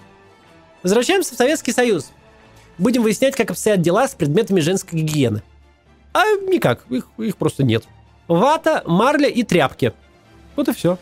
Возвращаемся 0.83 1.35
в 1.35 1.39
Советский 1.39 1.73
Союз. 1.73 2.11
Будем 2.79 3.03
выяснять, 3.03 3.35
как 3.37 3.51
обстоят 3.51 3.81
дела 3.81 4.09
с 4.09 4.15
предметами 4.15 4.61
женской 4.61 4.99
гигиены. 4.99 5.43
А 6.13 6.25
никак, 6.49 6.85
их, 6.91 7.07
их 7.19 7.37
просто 7.37 7.63
нет. 7.63 7.85
Вата, 8.29 8.83
марля 8.87 9.29
и 9.29 9.43
тряпки. 9.43 9.93
Вот 10.57 10.69
и 10.69 10.73
все. 10.73 10.99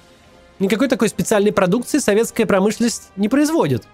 Никакой 0.59 0.89
такой 0.89 1.09
специальной 1.09 1.53
продукции 1.53 1.99
советская 1.99 2.47
промышленность 2.47 3.11
не 3.17 3.29
производит. 3.29 3.87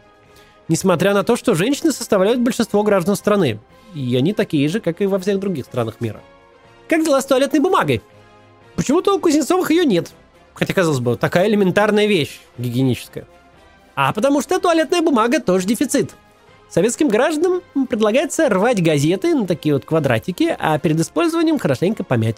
Несмотря 0.69 1.13
на 1.13 1.25
то, 1.25 1.37
что 1.37 1.55
женщины 1.55 1.93
составляют 1.93 2.41
большинство 2.41 2.83
граждан 2.83 3.17
страны. 3.17 3.59
И 3.95 4.17
они 4.17 4.33
такие 4.33 4.69
же, 4.69 4.81
как 4.81 5.01
и 5.03 5.07
во 5.07 5.19
всех 5.19 5.39
других 5.39 5.67
странах 5.67 6.01
мира. 6.01 6.21
Как 6.89 7.05
дела 7.05 7.21
с 7.21 7.27
туалетной 7.27 7.61
бумагой? 7.61 8.03
Почему-то 8.85 9.16
у 9.16 9.18
Кузнецовых 9.18 9.70
ее 9.70 9.87
нет. 9.87 10.11
Хотя, 10.53 10.75
казалось 10.75 11.01
бы, 11.01 11.16
такая 11.16 11.49
элементарная 11.49 12.05
вещь 12.05 12.38
гигиеническая. 12.59 13.27
А 13.97 14.12
потому 14.12 14.42
что 14.42 14.61
туалетная 14.61 15.01
бумага 15.01 15.40
тоже 15.40 15.66
дефицит. 15.66 16.14
Советским 16.68 17.09
гражданам 17.09 17.62
предлагается 17.88 18.47
рвать 18.51 18.83
газеты 18.83 19.35
на 19.35 19.47
такие 19.47 19.75
вот 19.75 19.87
квадратики, 19.87 20.55
а 20.59 20.79
перед 20.79 21.01
использованием 21.01 21.59
хорошенько 21.59 22.05
помять. 22.05 22.37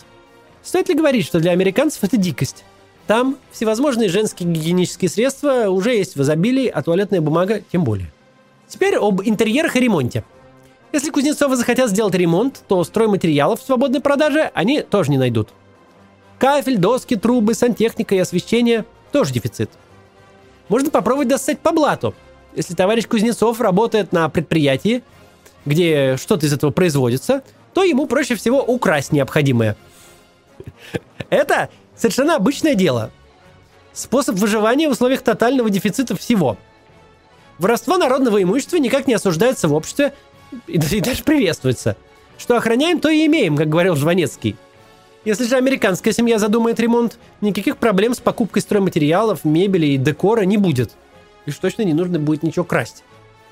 Стоит 0.63 0.89
ли 0.89 0.95
говорить, 0.95 1.27
что 1.27 1.41
для 1.41 1.51
американцев 1.51 2.05
это 2.05 2.17
дикость? 2.17 2.63
Там 3.09 3.39
всевозможные 3.51 4.09
женские 4.09 4.49
гигиенические 4.49 5.09
средства 5.09 5.69
уже 5.69 5.97
есть 5.97 6.15
в 6.15 6.23
изобилии, 6.23 6.69
а 6.69 6.81
туалетная 6.81 7.21
бумага 7.21 7.61
тем 7.73 7.83
более. 7.83 8.13
Теперь 8.69 8.95
об 8.95 9.21
интерьерах 9.21 9.75
и 9.75 9.81
ремонте. 9.81 10.23
Если 10.93 11.11
Кузнецовы 11.11 11.57
захотят 11.57 11.91
сделать 11.91 12.15
ремонт, 12.15 12.63
то 12.69 12.85
стройматериалов 12.85 13.61
в 13.61 13.67
свободной 13.67 14.01
продаже 14.01 14.53
они 14.55 14.83
тоже 14.83 15.11
не 15.11 15.19
найдут. 15.19 15.49
Кафель, 16.39 16.77
доски, 16.77 17.17
трубы, 17.17 17.55
сантехника 17.55 18.15
и 18.15 18.19
освещение– 18.19 18.85
тоже 19.13 19.33
дефицит. 19.33 19.71
Можно 20.69 20.91
попробовать 20.91 21.29
достать 21.29 21.61
по 21.61 21.73
блату. 21.73 22.15
Если 22.55 22.75
товарищ 22.75 23.07
Кузнецов 23.07 23.61
работает 23.61 24.13
на 24.13 24.29
предприятии, 24.29 25.03
где 25.65 26.17
что-то 26.19 26.47
из 26.47 26.53
этого 26.53 26.71
производится, 26.71 27.43
то 27.73 27.83
ему 27.83 28.07
проще 28.07 28.35
всего 28.35 28.63
украсть 28.63 29.13
необходимое. 29.13 29.77
Это 31.31 31.71
совершенно 31.97 32.37
обычное 32.37 32.75
дело. 32.75 33.11
способ 33.93 34.37
выживания 34.37 34.89
в 34.89 34.93
условиях 34.93 35.23
тотального 35.23 35.71
дефицита 35.71 36.15
всего. 36.15 36.59
Воровство 37.59 37.97
народного 37.97 38.43
имущества 38.43 38.77
никак 38.77 39.07
не 39.07 39.15
осуждается 39.15 39.69
в 39.69 39.73
обществе 39.73 40.13
и, 40.67 40.77
даже 40.77 41.23
приветствуется. 41.23 41.97
Что 42.37 42.57
охраняем, 42.57 43.01
то 43.01 43.09
и 43.09 43.25
имеем, 43.25 43.57
как 43.57 43.71
говорил 43.71 43.97
Жванецкий. 43.97 44.57
Если 45.27 45.43
же 45.43 45.57
американская 45.57 46.13
семья 46.13 46.39
задумает 46.39 46.79
ремонт, 46.79 47.19
никаких 47.41 47.79
проблем 47.79 48.15
с 48.15 48.21
покупкой 48.21 48.63
стройматериалов, 48.63 49.45
мебели 49.45 49.87
и 49.87 49.97
декора 49.97 50.43
не 50.43 50.57
будет. 50.57 50.93
И 51.47 51.51
уж 51.51 51.57
точно 51.57 51.83
не 51.83 51.95
нужно 51.95 52.21
будет 52.21 52.45
ничего 52.45 52.65
красть. 52.65 53.03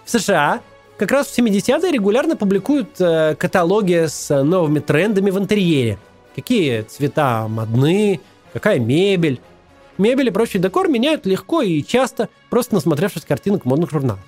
В 0.04 0.10
США 0.10 0.60
как 0.96 1.10
раз 1.10 1.26
в 1.26 1.36
70-е 1.36 1.90
регулярно 1.90 2.36
публикуют 2.36 3.00
э, 3.00 3.34
каталоги 3.34 4.06
с 4.06 4.44
новыми 4.44 4.78
трендами 4.78 5.30
в 5.30 5.38
интерьере. 5.38 5.98
Какие 6.36 6.82
цвета 6.82 7.48
модны, 7.48 8.20
какая 8.52 8.78
мебель. 8.78 9.40
Мебель 9.98 10.28
и 10.28 10.30
прочий 10.30 10.60
декор 10.60 10.86
меняют 10.86 11.26
легко 11.26 11.60
и 11.60 11.82
часто, 11.82 12.28
просто 12.50 12.76
насмотревшись 12.76 13.24
картинок 13.24 13.64
модных 13.64 13.90
журналах. 13.90 14.22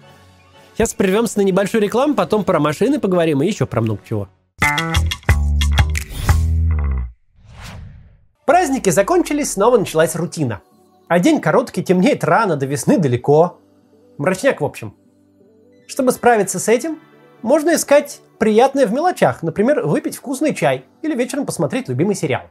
Сейчас 0.75 0.95
прервемся 0.95 1.39
на 1.39 1.43
небольшую 1.43 1.81
рекламу, 1.81 2.15
потом 2.15 2.43
про 2.43 2.59
машины 2.59 2.99
поговорим 2.99 3.41
и 3.41 3.47
еще 3.47 3.67
про 3.67 3.81
много 3.81 4.01
чего. 4.09 4.29
Праздники 8.47 8.91
закончились, 8.91 9.53
снова 9.53 9.77
началась 9.77 10.15
рутина. 10.15 10.63
А 11.09 11.19
день 11.19 11.41
короткий, 11.41 11.83
темнеет 11.83 12.23
рано, 12.23 12.55
до 12.57 12.65
весны 12.65 12.97
далеко. 12.97 13.59
Мрачняк, 14.19 14.61
в 14.61 14.65
общем. 14.65 14.95
Чтобы 15.89 16.13
справиться 16.13 16.61
с 16.61 16.69
этим, 16.69 17.01
можно 17.43 17.75
искать 17.75 18.21
приятное 18.39 18.87
в 18.87 18.93
мелочах, 18.93 19.43
например, 19.43 19.85
выпить 19.85 20.17
вкусный 20.17 20.55
чай 20.55 20.85
или 21.03 21.17
вечером 21.17 21.45
посмотреть 21.45 21.89
любимый 21.89 22.15
сериал. 22.15 22.43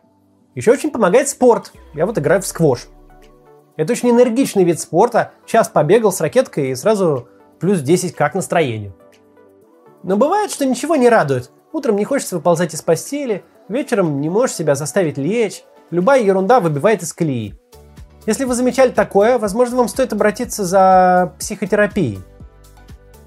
Еще 0.54 0.70
очень 0.70 0.92
помогает 0.92 1.30
спорт. 1.30 1.72
Я 1.94 2.06
вот 2.06 2.18
играю 2.18 2.42
в 2.42 2.48
сквош. 2.48 2.88
Это 3.78 3.94
очень 3.94 4.10
энергичный 4.10 4.66
вид 4.66 4.82
спорта. 4.82 5.32
Час 5.46 5.70
побегал 5.70 6.12
с 6.12 6.20
ракеткой 6.20 6.72
и 6.72 6.76
сразу 6.76 7.30
плюс 7.62 7.80
10 7.80 8.16
как 8.16 8.36
настроению. 8.36 8.94
Но 10.04 10.18
бывает, 10.18 10.52
что 10.52 10.66
ничего 10.66 10.98
не 10.98 11.08
радует. 11.08 11.52
Утром 11.72 11.96
не 11.96 12.04
хочется 12.04 12.36
выползать 12.36 12.74
из 12.74 12.82
постели, 12.82 13.46
вечером 13.70 14.20
не 14.20 14.30
можешь 14.30 14.58
себя 14.58 14.76
заставить 14.76 15.18
лечь. 15.18 15.64
Любая 15.92 16.24
ерунда 16.24 16.60
выбивает 16.60 17.04
из 17.04 17.14
колеи. 17.14 17.56
Если 18.26 18.46
вы 18.46 18.56
замечали 18.56 18.90
такое, 18.90 19.38
возможно, 19.38 19.78
вам 19.78 19.88
стоит 19.88 20.14
обратиться 20.14 20.66
за 20.66 21.34
психотерапией. 21.40 22.20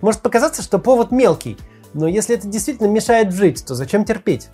Может 0.00 0.22
показаться, 0.22 0.62
что 0.62 0.78
повод 0.78 1.12
мелкий, 1.12 1.56
но 1.94 2.08
если 2.08 2.36
это 2.36 2.48
действительно 2.48 2.88
мешает 2.88 3.32
жить, 3.32 3.64
то 3.64 3.74
зачем 3.74 4.04
терпеть? 4.04 4.48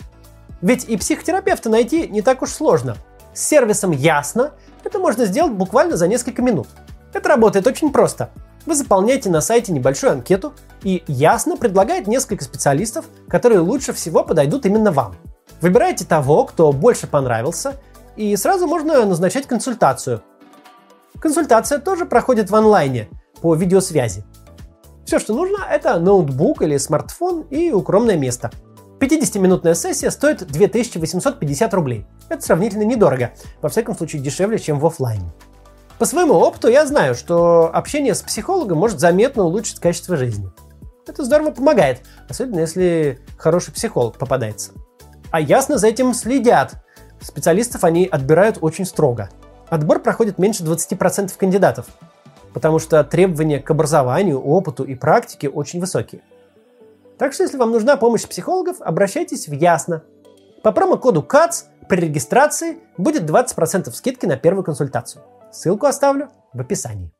Ведь 0.61 0.85
и 0.85 0.97
психотерапевта 0.97 1.71
найти 1.71 2.07
не 2.09 2.21
так 2.21 2.43
уж 2.43 2.51
сложно. 2.51 2.97
С 3.33 3.43
сервисом 3.47 3.91
«Ясно» 3.91 4.53
это 4.85 4.99
можно 4.99 5.25
сделать 5.25 5.53
буквально 5.53 5.97
за 5.97 6.07
несколько 6.07 6.43
минут. 6.43 6.69
Это 7.13 7.29
работает 7.31 7.67
очень 7.67 7.91
просто. 7.91 8.31
Вы 8.67 8.75
заполняете 8.75 9.31
на 9.31 9.41
сайте 9.41 9.73
небольшую 9.73 10.13
анкету, 10.13 10.55
и 10.83 11.03
Ясно 11.07 11.57
предлагает 11.57 12.07
несколько 12.07 12.45
специалистов, 12.45 13.07
которые 13.29 13.61
лучше 13.61 13.93
всего 13.93 14.25
подойдут 14.25 14.67
именно 14.67 14.93
вам. 14.93 15.17
Выбираете 15.61 16.05
того, 16.05 16.45
кто 16.45 16.73
больше 16.73 17.07
понравился, 17.07 17.77
и 18.17 18.35
сразу 18.37 18.67
можно 18.67 19.05
назначать 19.05 19.47
консультацию. 19.47 20.23
Консультация 21.19 21.79
тоже 21.79 22.07
проходит 22.07 22.51
в 22.51 22.57
онлайне 22.57 23.09
по 23.41 23.55
видеосвязи. 23.55 24.25
Все, 25.05 25.19
что 25.19 25.35
нужно, 25.35 25.59
это 25.71 25.99
ноутбук 25.99 26.63
или 26.63 26.77
смартфон 26.77 27.43
и 27.51 27.71
укромное 27.71 28.17
место. 28.17 28.51
50-минутная 29.01 29.75
сессия 29.75 30.11
стоит 30.11 30.47
2850 30.47 31.75
рублей. 31.75 32.07
Это 32.29 32.43
сравнительно 32.43 32.85
недорого, 32.85 33.33
во 33.61 33.69
всяком 33.69 33.97
случае 33.97 34.23
дешевле, 34.23 34.59
чем 34.59 34.79
в 34.79 34.87
офлайне. 34.87 35.31
По 35.99 36.07
своему 36.07 36.35
опыту 36.35 36.69
я 36.69 36.87
знаю, 36.87 37.15
что 37.15 37.71
общение 37.73 38.15
с 38.15 38.23
психологом 38.23 38.79
может 38.79 38.99
заметно 38.99 39.45
улучшить 39.45 39.79
качество 39.79 40.17
жизни. 40.17 40.51
Это 41.07 41.23
здорово 41.23 41.51
помогает, 41.51 42.01
особенно 42.29 42.61
если 42.61 43.21
хороший 43.37 43.73
психолог 43.73 44.17
попадается. 44.17 44.73
А 45.31 45.41
ясно 45.41 45.79
за 45.79 45.89
этим 45.89 46.15
следят. 46.15 46.84
Специалистов 47.25 47.83
они 47.85 48.07
отбирают 48.07 48.59
очень 48.61 48.85
строго. 48.85 49.31
Отбор 49.69 49.99
проходит 49.99 50.39
меньше 50.39 50.63
20% 50.63 51.33
кандидатов 51.37 51.87
потому 52.55 52.79
что 52.79 53.05
требования 53.05 53.59
к 53.59 53.71
образованию, 53.71 54.41
опыту 54.41 54.85
и 54.85 54.95
практике 54.95 55.51
очень 55.51 55.81
высокие. 55.81 56.23
Так 57.19 57.35
что, 57.35 57.43
если 57.43 57.59
вам 57.59 57.73
нужна 57.73 57.97
помощь 57.97 58.27
психологов, 58.27 58.81
обращайтесь 58.81 59.49
в 59.49 59.53
Ясно. 59.53 60.03
По 60.63 60.73
промокоду 60.73 61.23
КАЦ 61.23 61.67
при 61.89 62.01
регистрации 62.01 62.79
будет 62.97 63.29
20% 63.29 63.93
скидки 63.93 64.25
на 64.25 64.37
первую 64.37 64.65
консультацию. 64.65 65.23
Ссылку 65.53 65.87
оставлю 65.87 66.31
в 66.53 66.61
описании. 66.61 67.13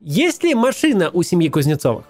Есть 0.00 0.42
ли 0.42 0.54
машина 0.54 1.10
у 1.12 1.22
семьи 1.22 1.48
Кузнецовых? 1.48 2.04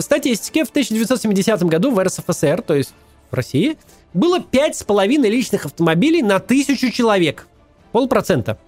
По 0.00 0.02
статистике, 0.02 0.64
в 0.64 0.70
1970 0.70 1.62
году 1.64 1.90
в 1.90 2.02
РСФСР, 2.02 2.62
то 2.62 2.74
есть 2.74 2.94
в 3.30 3.34
России, 3.34 3.76
было 4.14 4.38
5,5 4.38 5.28
личных 5.28 5.66
автомобилей 5.66 6.22
на 6.22 6.40
тысячу 6.40 6.90
человек. 6.90 7.46
Полпроцента. 7.92 8.58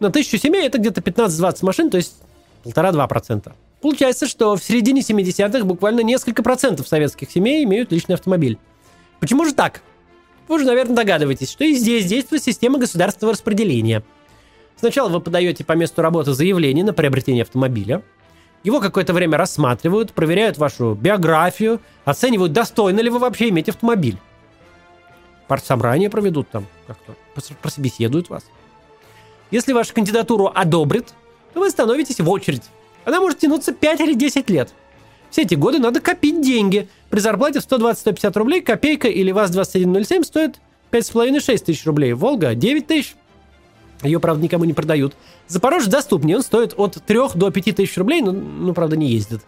На 0.00 0.10
тысячу 0.10 0.36
семей 0.36 0.66
это 0.66 0.76
где-то 0.76 1.00
15-20 1.00 1.64
машин, 1.64 1.88
то 1.88 1.96
есть 1.96 2.16
полтора-два 2.62 3.06
процента. 3.06 3.54
Получается, 3.80 4.26
что 4.26 4.54
в 4.54 4.62
середине 4.62 5.00
70-х 5.00 5.64
буквально 5.64 6.00
несколько 6.00 6.42
процентов 6.42 6.86
советских 6.86 7.30
семей 7.30 7.64
имеют 7.64 7.90
личный 7.90 8.16
автомобиль. 8.16 8.58
Почему 9.20 9.46
же 9.46 9.54
так? 9.54 9.80
Вы 10.46 10.56
уже, 10.56 10.66
наверное, 10.66 10.94
догадываетесь, 10.94 11.50
что 11.50 11.64
и 11.64 11.72
здесь 11.72 12.04
действует 12.04 12.44
система 12.44 12.78
государственного 12.78 13.32
распределения. 13.32 14.04
Сначала 14.76 15.08
вы 15.08 15.22
подаете 15.22 15.64
по 15.64 15.72
месту 15.72 16.02
работы 16.02 16.34
заявление 16.34 16.84
на 16.84 16.92
приобретение 16.92 17.44
автомобиля. 17.44 18.02
Его 18.68 18.80
какое-то 18.80 19.14
время 19.14 19.38
рассматривают, 19.38 20.12
проверяют 20.12 20.58
вашу 20.58 20.92
биографию, 20.92 21.80
оценивают, 22.04 22.52
достойно 22.52 23.00
ли 23.00 23.08
вы 23.08 23.18
вообще 23.18 23.48
иметь 23.48 23.70
автомобиль 23.70 24.18
партсобрание 25.46 26.10
проведут 26.10 26.50
там 26.50 26.66
как-то, 26.86 27.14
прособеседуют 27.62 28.28
вас. 28.28 28.44
Если 29.50 29.72
вашу 29.72 29.94
кандидатуру 29.94 30.52
одобрят, 30.54 31.14
то 31.54 31.60
вы 31.60 31.70
становитесь 31.70 32.20
в 32.20 32.28
очередь. 32.28 32.64
Она 33.06 33.20
может 33.20 33.38
тянуться 33.38 33.72
5 33.72 34.00
или 34.00 34.12
10 34.12 34.50
лет. 34.50 34.74
Все 35.30 35.42
эти 35.42 35.54
годы 35.54 35.78
надо 35.78 36.02
копить 36.02 36.42
деньги. 36.42 36.88
При 37.08 37.20
зарплате 37.20 37.60
в 37.60 37.66
120-150 37.66 38.38
рублей 38.38 38.60
копейка 38.60 39.08
или 39.08 39.32
ВАЗ-2107 39.32 40.24
стоит 40.24 40.60
5,5-6 40.92 41.64
тысяч 41.64 41.86
рублей. 41.86 42.12
Волга 42.12 42.54
9 42.54 42.86
тысяч. 42.86 43.16
Ее, 44.02 44.20
правда, 44.20 44.42
никому 44.42 44.64
не 44.64 44.72
продают. 44.72 45.14
Запорожец 45.48 45.88
доступнее, 45.88 46.36
он 46.36 46.42
стоит 46.42 46.74
от 46.76 46.94
3 47.04 47.18
до 47.34 47.50
5 47.50 47.76
тысяч 47.76 47.96
рублей, 47.96 48.22
но, 48.22 48.32
ну, 48.32 48.72
правда, 48.74 48.96
не 48.96 49.08
ездит. 49.08 49.40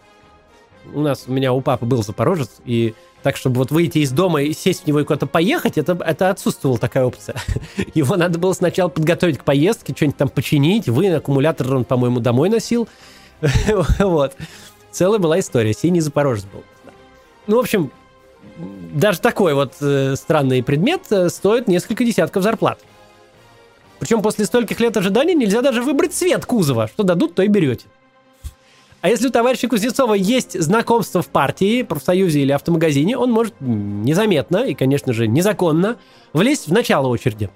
У 0.93 1.01
нас, 1.01 1.25
у 1.27 1.31
меня 1.31 1.53
у 1.53 1.61
папы 1.61 1.85
был 1.85 2.03
Запорожец, 2.03 2.49
и 2.65 2.93
так, 3.23 3.37
чтобы 3.37 3.57
вот 3.57 3.71
выйти 3.71 3.99
из 3.99 4.11
дома 4.11 4.41
и 4.41 4.53
сесть 4.53 4.83
в 4.83 4.87
него 4.87 4.99
и 4.99 5.03
куда-то 5.03 5.27
поехать, 5.27 5.77
это, 5.77 5.93
это 6.03 6.29
отсутствовала 6.29 6.79
такая 6.79 7.05
опция. 7.05 7.35
Его 7.93 8.15
надо 8.15 8.39
было 8.39 8.53
сначала 8.53 8.89
подготовить 8.89 9.37
к 9.37 9.43
поездке, 9.43 9.93
что-нибудь 9.95 10.17
там 10.17 10.29
починить. 10.29 10.89
Вы 10.89 11.13
аккумулятор 11.13 11.75
он, 11.75 11.85
по-моему, 11.85 12.19
домой 12.19 12.49
носил. 12.49 12.89
вот. 13.99 14.35
Целая 14.91 15.19
была 15.19 15.39
история. 15.39 15.73
Синий 15.73 16.01
Запорожец 16.01 16.45
был. 16.45 16.63
Ну, 17.47 17.57
в 17.57 17.59
общем, 17.59 17.91
даже 18.93 19.19
такой 19.19 19.53
вот 19.53 19.73
э, 19.81 20.15
странный 20.15 20.63
предмет 20.63 21.03
э, 21.11 21.29
стоит 21.29 21.67
несколько 21.67 22.03
десятков 22.03 22.43
зарплат. 22.43 22.79
Причем 24.01 24.23
после 24.23 24.45
стольких 24.45 24.79
лет 24.79 24.97
ожидания 24.97 25.35
нельзя 25.35 25.61
даже 25.61 25.83
выбрать 25.83 26.11
цвет 26.11 26.43
кузова. 26.47 26.87
Что 26.87 27.03
дадут, 27.03 27.35
то 27.35 27.43
и 27.43 27.47
берете. 27.47 27.85
А 28.99 29.09
если 29.09 29.27
у 29.27 29.29
товарища 29.29 29.67
Кузнецова 29.67 30.15
есть 30.15 30.59
знакомство 30.59 31.21
в 31.21 31.27
партии, 31.27 31.83
профсоюзе 31.83 32.41
или 32.41 32.51
автомагазине, 32.51 33.15
он 33.15 33.31
может 33.31 33.53
незаметно 33.59 34.65
и, 34.65 34.73
конечно 34.73 35.13
же, 35.13 35.27
незаконно 35.27 35.97
влезть 36.33 36.67
в 36.67 36.73
начало 36.73 37.09
очереди. 37.09 37.51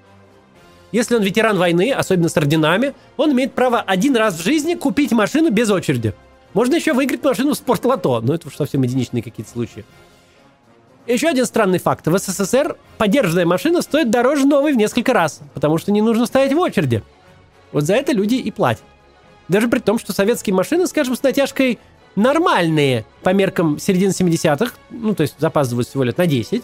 Если 0.92 1.16
он 1.16 1.22
ветеран 1.22 1.58
войны, 1.58 1.92
особенно 1.92 2.28
с 2.28 2.36
орденами, 2.36 2.94
он 3.16 3.32
имеет 3.32 3.52
право 3.52 3.80
один 3.80 4.16
раз 4.16 4.38
в 4.38 4.44
жизни 4.44 4.74
купить 4.74 5.10
машину 5.10 5.50
без 5.50 5.68
очереди. 5.68 6.14
Можно 6.54 6.76
еще 6.76 6.92
выиграть 6.92 7.24
машину 7.24 7.54
в 7.54 7.56
спортлото, 7.56 8.20
но 8.20 8.34
это 8.34 8.46
уж 8.46 8.54
совсем 8.54 8.82
единичные 8.82 9.24
какие-то 9.24 9.50
случаи. 9.50 9.84
Еще 11.06 11.28
один 11.28 11.46
странный 11.46 11.78
факт. 11.78 12.06
В 12.06 12.18
СССР 12.18 12.76
подержанная 12.98 13.46
машина 13.46 13.80
стоит 13.82 14.10
дороже 14.10 14.44
новой 14.46 14.72
в 14.72 14.76
несколько 14.76 15.12
раз, 15.12 15.40
потому 15.54 15.78
что 15.78 15.92
не 15.92 16.02
нужно 16.02 16.26
стоять 16.26 16.52
в 16.52 16.58
очереди. 16.58 17.02
Вот 17.72 17.84
за 17.84 17.94
это 17.94 18.12
люди 18.12 18.34
и 18.34 18.50
платят. 18.50 18.82
Даже 19.48 19.68
при 19.68 19.78
том, 19.78 19.98
что 19.98 20.12
советские 20.12 20.54
машины, 20.54 20.86
скажем, 20.88 21.14
с 21.14 21.22
натяжкой 21.22 21.78
нормальные 22.16 23.04
по 23.22 23.32
меркам 23.32 23.78
середины 23.78 24.10
70-х, 24.10 24.72
ну, 24.90 25.14
то 25.14 25.22
есть 25.22 25.36
запаздывают 25.38 25.88
всего 25.88 26.02
лет 26.02 26.18
на 26.18 26.26
10 26.26 26.62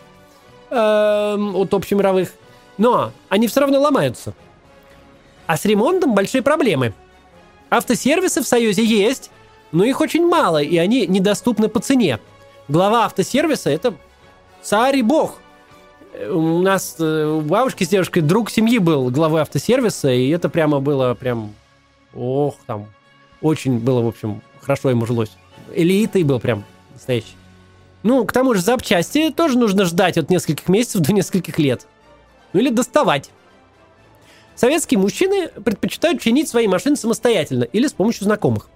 эм, 0.71 1.57
от 1.57 1.75
общемировых, 1.75 2.33
но 2.79 3.13
они 3.29 3.47
все 3.47 3.61
равно 3.61 3.81
ломаются. 3.81 4.35
А 5.47 5.57
с 5.57 5.65
ремонтом 5.65 6.15
большие 6.15 6.43
проблемы. 6.43 6.95
Автосервисы 7.71 8.43
в 8.43 8.49
Союзе 8.49 8.85
есть, 8.85 9.31
но 9.71 9.85
их 9.85 10.01
очень 10.01 10.27
мало, 10.27 10.61
и 10.61 10.77
они 10.79 11.07
недоступны 11.07 11.69
по 11.69 11.79
цене. 11.79 12.19
Глава 12.69 13.05
автосервиса– 13.05 13.71
это 13.71 13.95
царь 14.63 14.97
и 14.97 15.03
бог. 15.03 15.39
Э, 16.15 16.31
У 16.31 16.61
нас 16.61 16.97
э, 16.99 17.27
у 17.27 17.41
бабушки 17.41 17.85
с 17.85 17.89
девушкой 17.89 18.21
друг 18.21 18.51
семьи 18.51 18.79
был 18.79 19.11
главой 19.11 19.43
автосервиса, 19.43 20.11
и 20.11 20.29
это 20.31 20.49
прямо 20.49 20.81
было 20.81 21.15
прям... 21.15 21.55
Ох, 22.15 22.57
там... 22.67 22.87
Очень 23.41 23.81
было, 23.81 24.03
в 24.03 24.07
общем, 24.07 24.41
хорошо 24.61 24.91
ему 24.91 25.05
жилось. 25.05 25.33
Элитой 25.75 26.23
был 26.23 26.39
прям 26.39 26.65
настоящий. 26.93 27.35
Ну, 28.05 28.25
к 28.25 28.33
тому 28.33 28.55
же 28.55 28.61
запчасти 28.61 29.31
тоже 29.31 29.59
нужно 29.59 29.85
ждать 29.85 30.17
от 30.17 30.31
нескольких 30.31 30.69
месяцев 30.69 31.03
до 31.03 31.13
нескольких 31.13 31.59
лет. 31.59 31.87
Ну 32.53 32.61
или 32.61 32.69
доставать. 32.69 33.31
Советские 34.55 34.99
мужчины 35.01 35.49
предпочитают 35.49 36.21
чинить 36.21 36.49
свои 36.49 36.69
машины 36.69 36.97
самостоятельно 36.97 37.65
или 37.65 37.87
с 37.87 37.93
помощью 37.93 38.25
знакомых. 38.25 38.69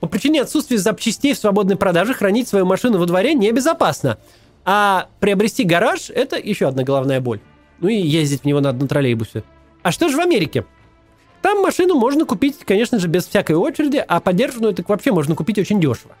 По 0.00 0.08
причине 0.08 0.42
отсутствия 0.42 0.78
запчастей 0.78 1.34
в 1.34 1.38
свободной 1.38 1.76
продаже 1.76 2.14
хранить 2.14 2.48
свою 2.48 2.66
машину 2.66 2.98
во 2.98 3.06
дворе 3.06 3.34
небезопасно. 3.34 4.18
А 4.64 5.08
приобрести 5.20 5.64
гараж– 5.64 6.10
это 6.14 6.36
еще 6.36 6.68
одна 6.68 6.84
головная 6.84 7.20
боль. 7.20 7.40
Ну 7.80 7.88
и 7.88 7.96
ездить 7.96 8.42
в 8.42 8.44
него 8.44 8.60
надо 8.60 8.80
на 8.80 8.88
троллейбусе. 8.88 9.42
А 9.82 9.90
что 9.90 10.08
же 10.08 10.16
в 10.16 10.20
Америке? 10.20 10.64
Там 11.40 11.60
машину 11.60 11.96
можно 11.96 12.24
купить, 12.24 12.58
конечно 12.64 13.00
же, 13.00 13.08
без 13.08 13.26
всякой 13.26 13.56
очереди, 13.56 14.02
а 14.06 14.20
подержанную 14.20 14.74
так 14.74 14.88
вообще 14.88 15.10
можно 15.10 15.34
купить 15.34 15.58
очень 15.58 15.80
дешево. 15.80 16.14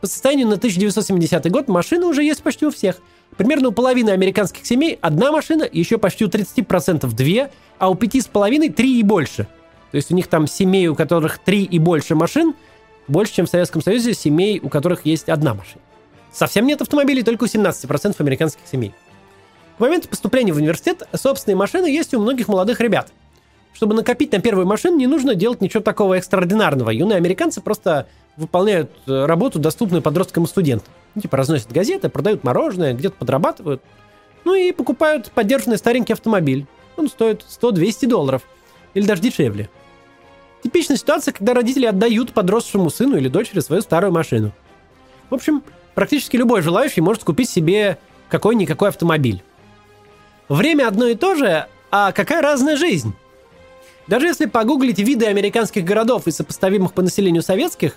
По 0.00 0.06
состоянию 0.06 0.46
на 0.46 0.54
1970 0.54 1.50
год 1.50 1.68
машины 1.68 2.06
уже 2.06 2.22
есть 2.22 2.42
почти 2.42 2.66
у 2.66 2.70
всех. 2.70 2.98
Примерно 3.36 3.68
у 3.68 3.72
половины 3.72 4.10
американских 4.10 4.64
семей 4.66 4.98
одна 5.00 5.32
машина, 5.32 5.68
еще 5.70 5.98
почти 5.98 6.24
у 6.24 6.28
30% 6.28 7.08
две, 7.12 7.50
а 7.78 7.88
у 7.88 7.94
пяти 7.96 8.20
с 8.20 8.26
половиной 8.26 8.68
три 8.68 9.00
и 9.00 9.02
больше. 9.02 9.48
То 9.90 9.96
есть 9.96 10.10
у 10.12 10.14
них 10.14 10.28
там 10.28 10.46
семей, 10.46 10.86
у 10.88 10.94
которых 10.94 11.38
три 11.38 11.64
и 11.64 11.78
больше 11.78 12.14
машин, 12.14 12.54
больше, 13.08 13.34
чем 13.34 13.46
в 13.46 13.50
Советском 13.50 13.82
Союзе 13.82 14.14
семей, 14.14 14.60
у 14.62 14.68
которых 14.68 15.04
есть 15.04 15.28
одна 15.28 15.54
машина. 15.54 15.82
Совсем 16.32 16.66
нет 16.66 16.80
автомобилей 16.80 17.22
только 17.22 17.44
у 17.44 17.46
17% 17.46 18.14
американских 18.18 18.66
семей. 18.70 18.94
К 19.76 19.80
моменту 19.80 20.08
поступления 20.08 20.52
в 20.52 20.56
университет 20.56 21.06
собственные 21.14 21.56
машины 21.56 21.86
есть 21.86 22.14
у 22.14 22.20
многих 22.20 22.48
молодых 22.48 22.80
ребят. 22.80 23.12
Чтобы 23.74 23.94
накопить 23.94 24.32
на 24.32 24.40
первую 24.40 24.66
машину, 24.66 24.96
не 24.96 25.06
нужно 25.06 25.34
делать 25.34 25.60
ничего 25.60 25.82
такого 25.82 26.14
экстраординарного. 26.14 26.90
Юные 26.90 27.16
американцы 27.16 27.60
просто 27.60 28.06
выполняют 28.36 28.90
э, 29.06 29.24
работу, 29.24 29.58
доступную 29.58 30.02
подросткам 30.02 30.44
и 30.44 30.46
студентам. 30.46 30.92
Ну, 31.14 31.22
типа 31.22 31.36
разносят 31.36 31.72
газеты, 31.72 32.08
продают 32.08 32.44
мороженое, 32.44 32.94
где-то 32.94 33.16
подрабатывают. 33.16 33.82
Ну 34.44 34.54
и 34.54 34.72
покупают 34.72 35.30
поддержанный 35.32 35.78
старенький 35.78 36.12
автомобиль. 36.12 36.66
Он 36.96 37.08
стоит 37.08 37.44
100-200 37.48 38.06
долларов. 38.06 38.42
Или 38.94 39.06
даже 39.06 39.22
дешевле. 39.22 39.70
Типичная 40.62 40.96
ситуация, 40.96 41.32
когда 41.32 41.54
родители 41.54 41.86
отдают 41.86 42.32
подросшему 42.32 42.90
сыну 42.90 43.16
или 43.16 43.28
дочери 43.28 43.60
свою 43.60 43.82
старую 43.82 44.12
машину. 44.12 44.52
В 45.30 45.34
общем, 45.34 45.62
практически 45.94 46.36
любой 46.36 46.62
желающий 46.62 47.00
может 47.00 47.24
купить 47.24 47.50
себе 47.50 47.98
какой-никакой 48.28 48.88
автомобиль. 48.88 49.42
Время 50.48 50.88
одно 50.88 51.06
и 51.06 51.14
то 51.14 51.34
же, 51.34 51.66
а 51.90 52.12
какая 52.12 52.42
разная 52.42 52.76
жизнь? 52.76 53.14
Даже 54.06 54.26
если 54.26 54.46
погуглить 54.46 54.98
виды 54.98 55.26
американских 55.26 55.84
городов 55.84 56.26
и 56.26 56.30
сопоставимых 56.30 56.92
по 56.92 57.02
населению 57.02 57.42
советских 57.42 57.96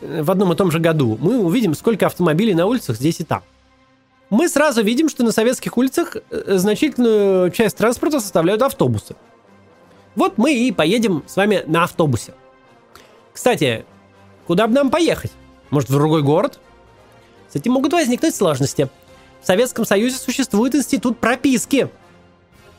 э, 0.00 0.22
в 0.22 0.30
одном 0.30 0.52
и 0.52 0.56
том 0.56 0.70
же 0.70 0.78
году, 0.78 1.16
мы 1.20 1.38
увидим, 1.38 1.74
сколько 1.74 2.06
автомобилей 2.06 2.54
на 2.54 2.66
улицах 2.66 2.96
здесь 2.96 3.20
и 3.20 3.24
там. 3.24 3.42
Мы 4.30 4.48
сразу 4.48 4.82
видим, 4.82 5.08
что 5.08 5.24
на 5.24 5.32
советских 5.32 5.76
улицах 5.78 6.16
э, 6.16 6.58
значительную 6.58 7.50
часть 7.50 7.76
транспорта 7.78 8.20
составляют 8.20 8.62
автобусы. 8.62 9.16
Вот 10.14 10.36
мы 10.36 10.52
и 10.52 10.70
поедем 10.72 11.24
с 11.26 11.36
вами 11.36 11.62
на 11.66 11.84
автобусе. 11.84 12.34
Кстати, 13.32 13.86
куда 14.46 14.66
бы 14.66 14.74
нам 14.74 14.90
поехать? 14.90 15.32
Может, 15.70 15.88
в 15.88 15.92
другой 15.92 16.22
город? 16.22 16.58
Этим 17.58 17.72
могут 17.72 17.92
возникнуть 17.92 18.36
сложности. 18.36 18.88
В 19.42 19.46
Советском 19.46 19.84
Союзе 19.84 20.16
существует 20.16 20.74
институт 20.76 21.18
прописки. 21.18 21.88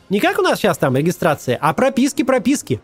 Не 0.08 0.20
как 0.20 0.38
у 0.38 0.42
нас 0.42 0.58
сейчас 0.58 0.78
там 0.78 0.96
регистрация, 0.96 1.58
а 1.60 1.74
прописки-прописки. 1.74 2.80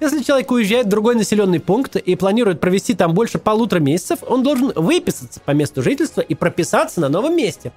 Если 0.00 0.22
человек 0.22 0.50
уезжает 0.50 0.86
в 0.86 0.88
другой 0.88 1.14
населенный 1.14 1.60
пункт 1.60 1.94
и 1.96 2.16
планирует 2.16 2.60
провести 2.60 2.94
там 2.94 3.14
больше 3.14 3.38
полутора 3.38 3.78
месяцев, 3.78 4.20
он 4.26 4.42
должен 4.42 4.72
выписаться 4.74 5.40
по 5.40 5.52
месту 5.52 5.82
жительства 5.82 6.20
и 6.20 6.34
прописаться 6.34 7.00
на 7.00 7.08
новом 7.08 7.36
месте. 7.36 7.72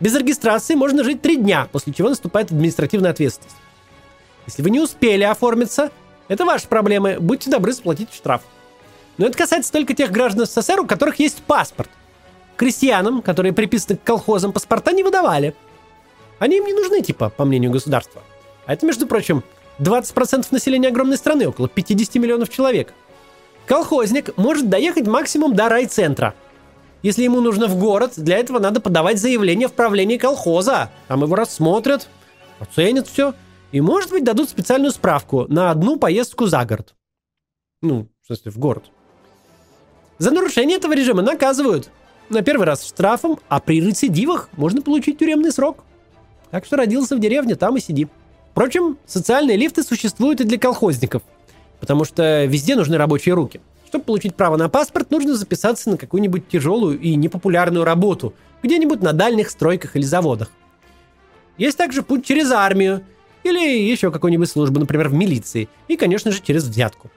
Без 0.00 0.14
регистрации 0.16 0.74
можно 0.74 1.04
жить 1.04 1.22
три 1.22 1.36
дня, 1.36 1.68
после 1.70 1.92
чего 1.92 2.08
наступает 2.08 2.50
административная 2.50 3.12
ответственность. 3.12 3.56
Если 4.46 4.62
вы 4.62 4.70
не 4.70 4.80
успели 4.80 5.22
оформиться, 5.22 5.92
это 6.26 6.44
ваши 6.44 6.66
проблемы, 6.66 7.18
будьте 7.20 7.50
добры 7.50 7.72
заплатить 7.72 8.12
штраф. 8.12 8.42
Но 9.16 9.26
это 9.26 9.38
касается 9.38 9.70
только 9.70 9.94
тех 9.94 10.10
граждан 10.10 10.46
СССР, 10.46 10.80
у 10.80 10.86
которых 10.86 11.20
есть 11.20 11.42
паспорт. 11.42 11.90
Крестьянам, 12.56 13.22
которые 13.22 13.52
приписаны 13.52 13.96
к 13.96 14.02
колхозам, 14.02 14.52
паспорта 14.52 14.92
не 14.92 15.02
выдавали. 15.02 15.54
Они 16.38 16.58
им 16.58 16.66
не 16.66 16.72
нужны, 16.72 17.02
типа, 17.02 17.30
по 17.30 17.44
мнению 17.44 17.70
государства. 17.70 18.22
А 18.66 18.72
это, 18.72 18.86
между 18.86 19.06
прочим, 19.06 19.42
20% 19.78 20.46
населения 20.50 20.88
огромной 20.88 21.16
страны, 21.16 21.48
около 21.48 21.68
50 21.68 22.14
миллионов 22.16 22.48
человек. 22.48 22.92
Колхозник 23.66 24.36
может 24.36 24.68
доехать 24.68 25.06
максимум 25.06 25.54
до 25.54 25.68
райцентра. 25.68 26.34
Если 27.02 27.22
ему 27.22 27.40
нужно 27.40 27.66
в 27.66 27.78
город, 27.78 28.12
для 28.16 28.38
этого 28.38 28.58
надо 28.58 28.80
подавать 28.80 29.18
заявление 29.18 29.68
в 29.68 29.72
правление 29.72 30.18
колхоза. 30.18 30.90
Там 31.08 31.22
его 31.22 31.34
рассмотрят, 31.34 32.08
оценят 32.60 33.08
все. 33.08 33.34
И, 33.72 33.80
может 33.80 34.10
быть, 34.10 34.24
дадут 34.24 34.48
специальную 34.48 34.92
справку 34.92 35.46
на 35.48 35.70
одну 35.70 35.98
поездку 35.98 36.46
за 36.46 36.64
город. 36.64 36.94
Ну, 37.82 38.08
в 38.22 38.26
смысле, 38.26 38.52
в 38.52 38.58
город. 38.58 38.84
За 40.18 40.30
нарушение 40.30 40.76
этого 40.76 40.94
режима 40.94 41.22
наказывают. 41.22 41.90
На 42.30 42.42
первый 42.42 42.66
раз 42.66 42.86
штрафом, 42.86 43.38
а 43.48 43.60
при 43.60 43.80
рецидивах 43.80 44.48
можно 44.56 44.82
получить 44.82 45.18
тюремный 45.18 45.52
срок. 45.52 45.84
Так 46.50 46.64
что 46.64 46.76
родился 46.76 47.16
в 47.16 47.20
деревне, 47.20 47.54
там 47.54 47.76
и 47.76 47.80
сиди. 47.80 48.08
Впрочем, 48.52 48.96
социальные 49.06 49.56
лифты 49.56 49.82
существуют 49.82 50.40
и 50.40 50.44
для 50.44 50.58
колхозников, 50.58 51.22
потому 51.80 52.04
что 52.04 52.44
везде 52.44 52.76
нужны 52.76 52.96
рабочие 52.96 53.34
руки. 53.34 53.60
Чтобы 53.88 54.04
получить 54.04 54.36
право 54.36 54.56
на 54.56 54.68
паспорт, 54.68 55.10
нужно 55.10 55.34
записаться 55.34 55.90
на 55.90 55.96
какую-нибудь 55.96 56.48
тяжелую 56.48 56.98
и 56.98 57.14
непопулярную 57.16 57.84
работу, 57.84 58.34
где-нибудь 58.62 59.02
на 59.02 59.12
дальних 59.12 59.50
стройках 59.50 59.96
или 59.96 60.04
заводах. 60.04 60.50
Есть 61.58 61.76
также 61.76 62.02
путь 62.02 62.24
через 62.24 62.50
армию 62.50 63.04
или 63.42 63.58
еще 63.58 64.10
какую-нибудь 64.10 64.48
службу, 64.48 64.80
например, 64.80 65.08
в 65.08 65.14
милиции, 65.14 65.68
и, 65.88 65.96
конечно 65.96 66.32
же, 66.32 66.40
через 66.42 66.64
взятку. 66.64 67.10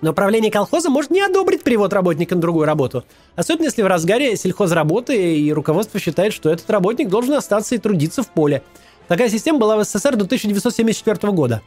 Но 0.00 0.12
правление 0.12 0.50
колхоза 0.50 0.90
может 0.90 1.10
не 1.10 1.20
одобрить 1.20 1.64
перевод 1.64 1.92
работника 1.92 2.34
на 2.34 2.40
другую 2.40 2.66
работу. 2.66 3.04
Особенно 3.34 3.66
если 3.66 3.82
в 3.82 3.86
разгаре 3.86 4.36
сельхозработы 4.36 5.36
и 5.36 5.52
руководство 5.52 5.98
считает, 5.98 6.32
что 6.32 6.50
этот 6.50 6.70
работник 6.70 7.08
должен 7.08 7.34
остаться 7.34 7.74
и 7.74 7.78
трудиться 7.78 8.22
в 8.22 8.28
поле. 8.28 8.62
Такая 9.08 9.28
система 9.28 9.58
была 9.58 9.76
в 9.76 9.84
СССР 9.84 10.16
до 10.16 10.24
1974 10.24 11.32
года. 11.32 11.62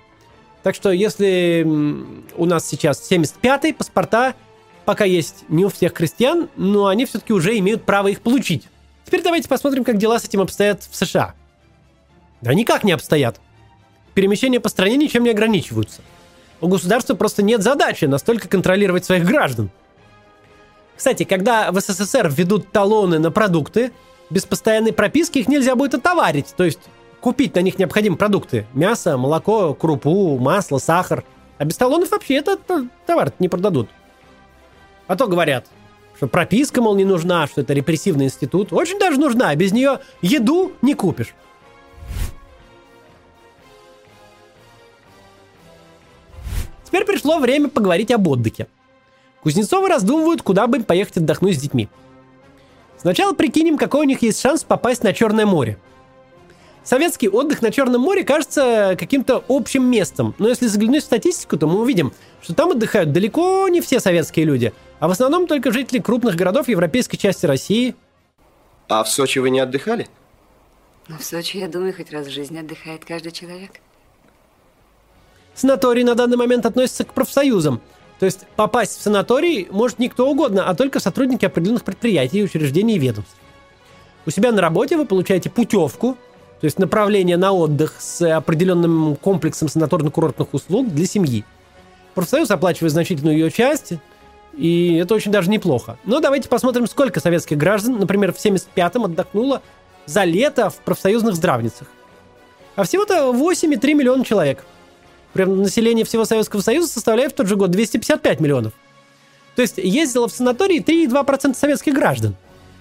Так 0.64 0.76
что 0.76 0.92
если 0.92 1.68
у 2.38 2.46
нас 2.46 2.68
сейчас 2.68 3.12
75-й, 3.12 3.74
паспорта 3.74 4.36
пока 4.86 5.06
есть 5.06 5.46
не 5.50 5.66
у 5.66 5.70
всех 5.70 5.94
крестьян, 5.94 6.50
но 6.56 6.88
они 6.88 7.06
все-таки 7.06 7.34
уже 7.34 7.58
имеют 7.58 7.84
право 7.84 8.08
их 8.08 8.22
получить. 8.22 8.68
Теперь 9.06 9.24
давайте 9.24 9.50
посмотрим, 9.50 9.84
как 9.84 9.98
дела 9.98 10.20
с 10.20 10.26
этим 10.26 10.42
обстоят 10.42 10.84
в 10.84 10.96
США. 10.96 11.34
Да 12.42 12.54
никак 12.54 12.84
не 12.84 12.92
обстоят. 12.92 13.42
Перемещения 14.14 14.60
по 14.60 14.70
стране 14.70 14.98
ничем 14.98 15.24
не 15.24 15.30
ограничиваются. 15.32 16.02
У 16.62 16.68
государства 16.68 17.16
просто 17.16 17.42
нет 17.42 17.64
задачи 17.64 18.06
настолько 18.06 18.48
контролировать 18.48 19.04
своих 19.04 19.26
граждан. 19.26 19.72
Кстати, 20.96 21.24
когда 21.24 21.72
в 21.72 21.80
СССР 21.82 22.30
введут 22.30 22.72
талоны 22.72 23.18
на 23.18 23.32
продукты, 23.32 23.92
без 24.30 24.46
постоянной 24.46 24.94
прописки 24.94 25.40
их 25.40 25.48
нельзя 25.48 25.76
будет 25.76 25.96
отоварить, 25.96 26.54
то 26.56 26.64
есть 26.64 26.80
купить 27.20 27.56
на 27.56 27.60
них 27.60 27.80
необходимые 27.80 28.20
продукты. 28.20 28.68
Мясо, 28.74 29.18
молоко, 29.18 29.74
крупу, 29.74 30.38
масло, 30.38 30.78
сахар. 30.78 31.24
А 31.58 31.66
без 31.66 31.78
талонов 31.78 32.12
вообще 32.12 32.36
этот 32.36 32.62
товар 33.06 33.34
не 33.40 33.50
продадут. 33.50 33.90
А 35.08 35.16
то 35.16 35.28
говорят, 35.28 35.66
что 36.18 36.28
прописка, 36.28 36.82
мол, 36.82 36.96
не 36.96 37.06
нужна, 37.06 37.48
что 37.48 37.62
это 37.62 37.74
репрессивный 37.74 38.26
институт. 38.26 38.72
Очень 38.72 39.00
даже 39.00 39.20
нужна, 39.20 39.54
без 39.56 39.72
нее 39.72 40.00
еду 40.22 40.72
не 40.84 40.94
купишь. 40.94 41.34
Теперь 46.92 47.06
пришло 47.06 47.40
время 47.40 47.70
поговорить 47.70 48.12
об 48.12 48.28
отдыхе. 48.28 48.68
Кузнецовы 49.44 49.88
раздумывают, 49.88 50.42
куда 50.42 50.68
бы 50.68 50.84
поехать 50.84 51.18
отдохнуть 51.18 51.58
с 51.58 51.62
детьми. 51.62 51.88
Сначала 52.98 53.34
прикинем, 53.34 53.78
какой 53.78 54.02
у 54.02 54.04
них 54.04 54.22
есть 54.22 54.42
шанс 54.42 54.66
попасть 54.66 55.02
на 55.02 55.14
Черное 55.14 55.46
море. 55.46 55.78
Советский 56.84 57.30
отдых 57.30 57.62
на 57.62 57.72
Черном 57.72 58.02
море 58.02 58.26
кажется 58.26 58.98
каким-то 59.00 59.42
общим 59.48 59.86
местом, 59.86 60.36
но 60.38 60.50
если 60.50 60.68
заглянуть 60.68 61.04
в 61.04 61.06
статистику, 61.06 61.58
то 61.58 61.66
мы 61.66 61.80
увидим, 61.80 62.12
что 62.42 62.54
там 62.54 62.72
отдыхают 62.72 63.14
далеко 63.14 63.68
не 63.70 63.80
все 63.80 64.02
советские 64.02 64.46
люди, 64.46 64.74
а 65.00 65.08
в 65.08 65.12
основном 65.12 65.48
только 65.48 65.72
жители 65.72 66.00
крупных 66.00 66.36
городов 66.36 66.68
европейской 66.68 67.18
части 67.18 67.46
России. 67.46 67.96
А 68.90 69.04
в 69.04 69.10
Сочи 69.10 69.40
вы 69.40 69.52
не 69.52 69.62
отдыхали? 69.62 70.08
Ну, 71.08 71.18
в 71.18 71.24
Сочи, 71.24 71.58
я 71.58 71.70
думаю, 71.70 71.94
хоть 71.96 72.12
раз 72.12 72.28
в 72.28 72.32
жизни 72.32 72.60
отдыхает 72.60 73.06
каждый 73.06 73.32
человек. 73.32 73.80
Санатории 75.62 76.04
на 76.04 76.16
данный 76.16 76.38
момент 76.38 76.66
относятся 76.66 77.04
к 77.04 77.14
профсоюзам. 77.14 77.82
То 78.20 78.26
есть 78.26 78.46
попасть 78.56 79.00
в 79.00 79.02
санаторий 79.02 79.68
может 79.72 80.00
не 80.00 80.10
кто 80.10 80.28
угодно, 80.30 80.68
а 80.68 80.76
только 80.76 81.00
сотрудники 81.00 81.46
определенных 81.46 81.84
предприятий, 81.84 82.44
учреждений 82.44 82.96
и 82.96 83.00
ведомств. 83.00 83.36
У 84.26 84.32
себя 84.32 84.52
на 84.52 84.62
работе 84.62 84.98
вы 84.98 85.06
получаете 85.06 85.50
путевку, 85.50 86.18
то 86.60 86.66
есть 86.66 86.80
направление 86.80 87.38
на 87.38 87.52
отдых 87.52 87.96
с 88.00 88.22
определенным 88.36 89.16
комплексом 89.16 89.68
санаторно-курортных 89.68 90.50
услуг 90.52 90.90
для 90.90 91.06
семьи. 91.06 91.44
Профсоюз 92.16 92.50
оплачивает 92.52 92.92
значительную 92.92 93.38
ее 93.38 93.52
часть, 93.52 93.94
и 94.58 94.96
это 94.96 95.14
очень 95.14 95.32
даже 95.32 95.50
неплохо. 95.50 95.98
Но 96.06 96.20
давайте 96.20 96.50
посмотрим, 96.50 96.88
сколько 96.88 97.20
советских 97.20 97.58
граждан, 97.58 98.00
например, 98.00 98.34
в 98.34 98.38
75-м 98.38 99.06
отдохнуло 99.06 99.62
за 100.06 100.24
лето 100.24 100.72
в 100.72 100.78
профсоюзных 100.78 101.36
здравницах. 101.36 101.88
А 102.76 102.84
всего-то 102.84 103.32
8,3 103.32 103.94
миллиона 103.94 104.26
человек. 104.26 104.66
Прям 105.34 105.62
население 105.62 106.06
всего 106.06 106.26
Советского 106.26 106.62
Союза 106.62 106.92
составляет 106.92 107.32
в 107.34 107.36
тот 107.36 107.48
же 107.48 107.56
год 107.56 107.72
255 107.72 108.40
миллионов. 108.40 108.74
То 109.56 109.62
есть 109.62 109.78
ездило 109.78 110.28
в 110.28 110.32
санатории 110.32 110.84
3,2% 110.84 111.56
советских 111.56 111.94
граждан. 111.94 112.36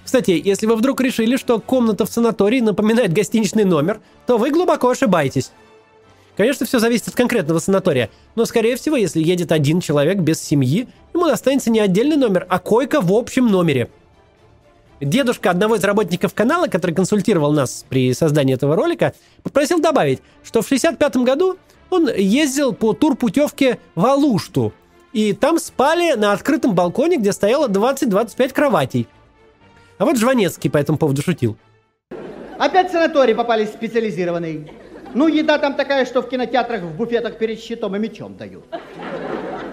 Кстати, 0.04 0.40
если 0.42 0.66
вы 0.66 0.76
вдруг 0.76 1.00
решили, 1.00 1.36
что 1.36 1.60
комната 1.60 2.04
в 2.06 2.10
санатории 2.10 2.60
напоминает 2.60 3.12
гостиничный 3.12 3.64
номер, 3.64 4.00
то 4.26 4.38
вы 4.38 4.50
глубоко 4.50 4.90
ошибаетесь. 4.90 5.52
Конечно, 6.36 6.64
все 6.64 6.78
зависит 6.78 7.08
от 7.08 7.14
конкретного 7.14 7.58
санатория, 7.58 8.08
но, 8.34 8.44
скорее 8.46 8.76
всего, 8.76 8.96
если 8.96 9.20
едет 9.20 9.52
один 9.52 9.80
человек 9.80 10.18
без 10.18 10.40
семьи, 10.40 10.88
ему 11.12 11.26
достанется 11.26 11.70
не 11.70 11.80
отдельный 11.80 12.16
номер, 12.16 12.46
а 12.48 12.58
койка 12.58 13.00
в 13.00 13.12
общем 13.12 13.48
номере. 13.48 13.90
Дедушка 15.00 15.50
одного 15.50 15.76
из 15.76 15.84
работников 15.84 16.34
канала, 16.34 16.66
который 16.66 16.94
консультировал 16.94 17.52
нас 17.52 17.84
при 17.88 18.12
создании 18.14 18.54
этого 18.54 18.76
ролика, 18.76 19.12
попросил 19.42 19.80
добавить, 19.80 20.20
что 20.42 20.62
в 20.62 20.68
65 20.68 21.16
году 21.18 21.58
он 21.90 22.09
ездил 22.09 22.72
по 22.72 22.92
турпутевке 22.92 23.79
в 23.94 24.07
Алушту, 24.07 24.72
и 25.12 25.33
там 25.33 25.59
спали 25.59 26.12
на 26.14 26.33
открытом 26.33 26.74
балконе, 26.74 27.16
где 27.16 27.33
стояло 27.33 27.68
20-25 27.68 28.53
кроватей. 28.53 29.09
А 29.98 30.05
вот 30.05 30.16
Жванецкий 30.16 30.70
по 30.70 30.79
этому 30.79 30.98
поводу 30.98 31.22
шутил. 31.22 31.57
Опять 32.59 32.92
санаторий 32.92 33.35
попались 33.35 33.68
специализированный. 33.68 34.70
Ну, 35.14 35.26
еда 35.26 35.59
там 35.59 35.74
такая, 35.74 36.05
что 36.07 36.22
в 36.22 36.29
кинотеатрах 36.29 36.83
в 36.83 36.96
буфетах 36.96 37.38
перед 37.38 37.61
щитом 37.61 37.96
и 37.96 37.98
мечом 37.98 38.37
дают. 38.37 38.64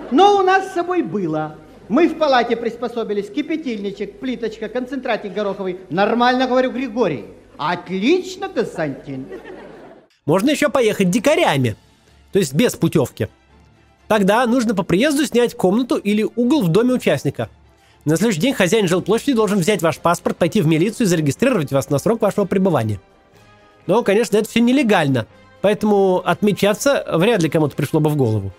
Но 0.10 0.38
у 0.38 0.42
нас 0.42 0.70
с 0.70 0.74
собой 0.74 1.02
было. 1.04 1.58
Мы 1.90 2.08
в 2.08 2.18
палате 2.18 2.56
приспособились. 2.56 3.30
Кипятильничек, 3.30 4.20
плиточка, 4.20 4.68
концентратик 4.68 5.34
гороховый. 5.34 5.80
Нормально, 5.90 6.48
говорю, 6.48 6.72
Григорий. 6.72 7.26
Отлично, 7.58 8.50
Константин. 8.50 9.28
Можно 10.26 10.50
еще 10.50 10.70
поехать 10.70 11.10
дикарями. 11.10 11.76
То 12.32 12.40
есть 12.40 12.54
без 12.54 12.76
путевки. 12.76 13.30
Тогда 14.08 14.46
нужно 14.46 14.74
по 14.74 14.84
приезду 14.84 15.26
снять 15.26 15.56
комнату 15.56 15.98
или 15.98 16.24
угол 16.36 16.64
в 16.64 16.70
доме 16.70 16.94
участника. 16.94 17.50
На 18.06 18.16
следующий 18.16 18.40
день 18.40 18.54
хозяин 18.54 18.88
жилплощади 18.88 19.34
должен 19.34 19.60
взять 19.60 19.82
ваш 19.82 20.00
паспорт, 20.00 20.38
пойти 20.38 20.62
в 20.62 20.68
милицию 20.68 21.08
и 21.08 21.10
зарегистрировать 21.10 21.72
вас 21.72 21.90
на 21.90 22.00
срок 22.00 22.22
вашего 22.22 22.46
пребывания. 22.46 23.02
Но, 23.86 24.04
конечно, 24.04 24.38
это 24.38 24.50
все 24.50 24.62
нелегально, 24.62 25.28
поэтому 25.62 26.22
отмечаться 26.26 27.06
вряд 27.14 27.42
ли 27.42 27.50
кому-то 27.50 27.76
пришло 27.76 28.00
бы 28.00 28.10
в 28.10 28.16
голову. 28.16 28.52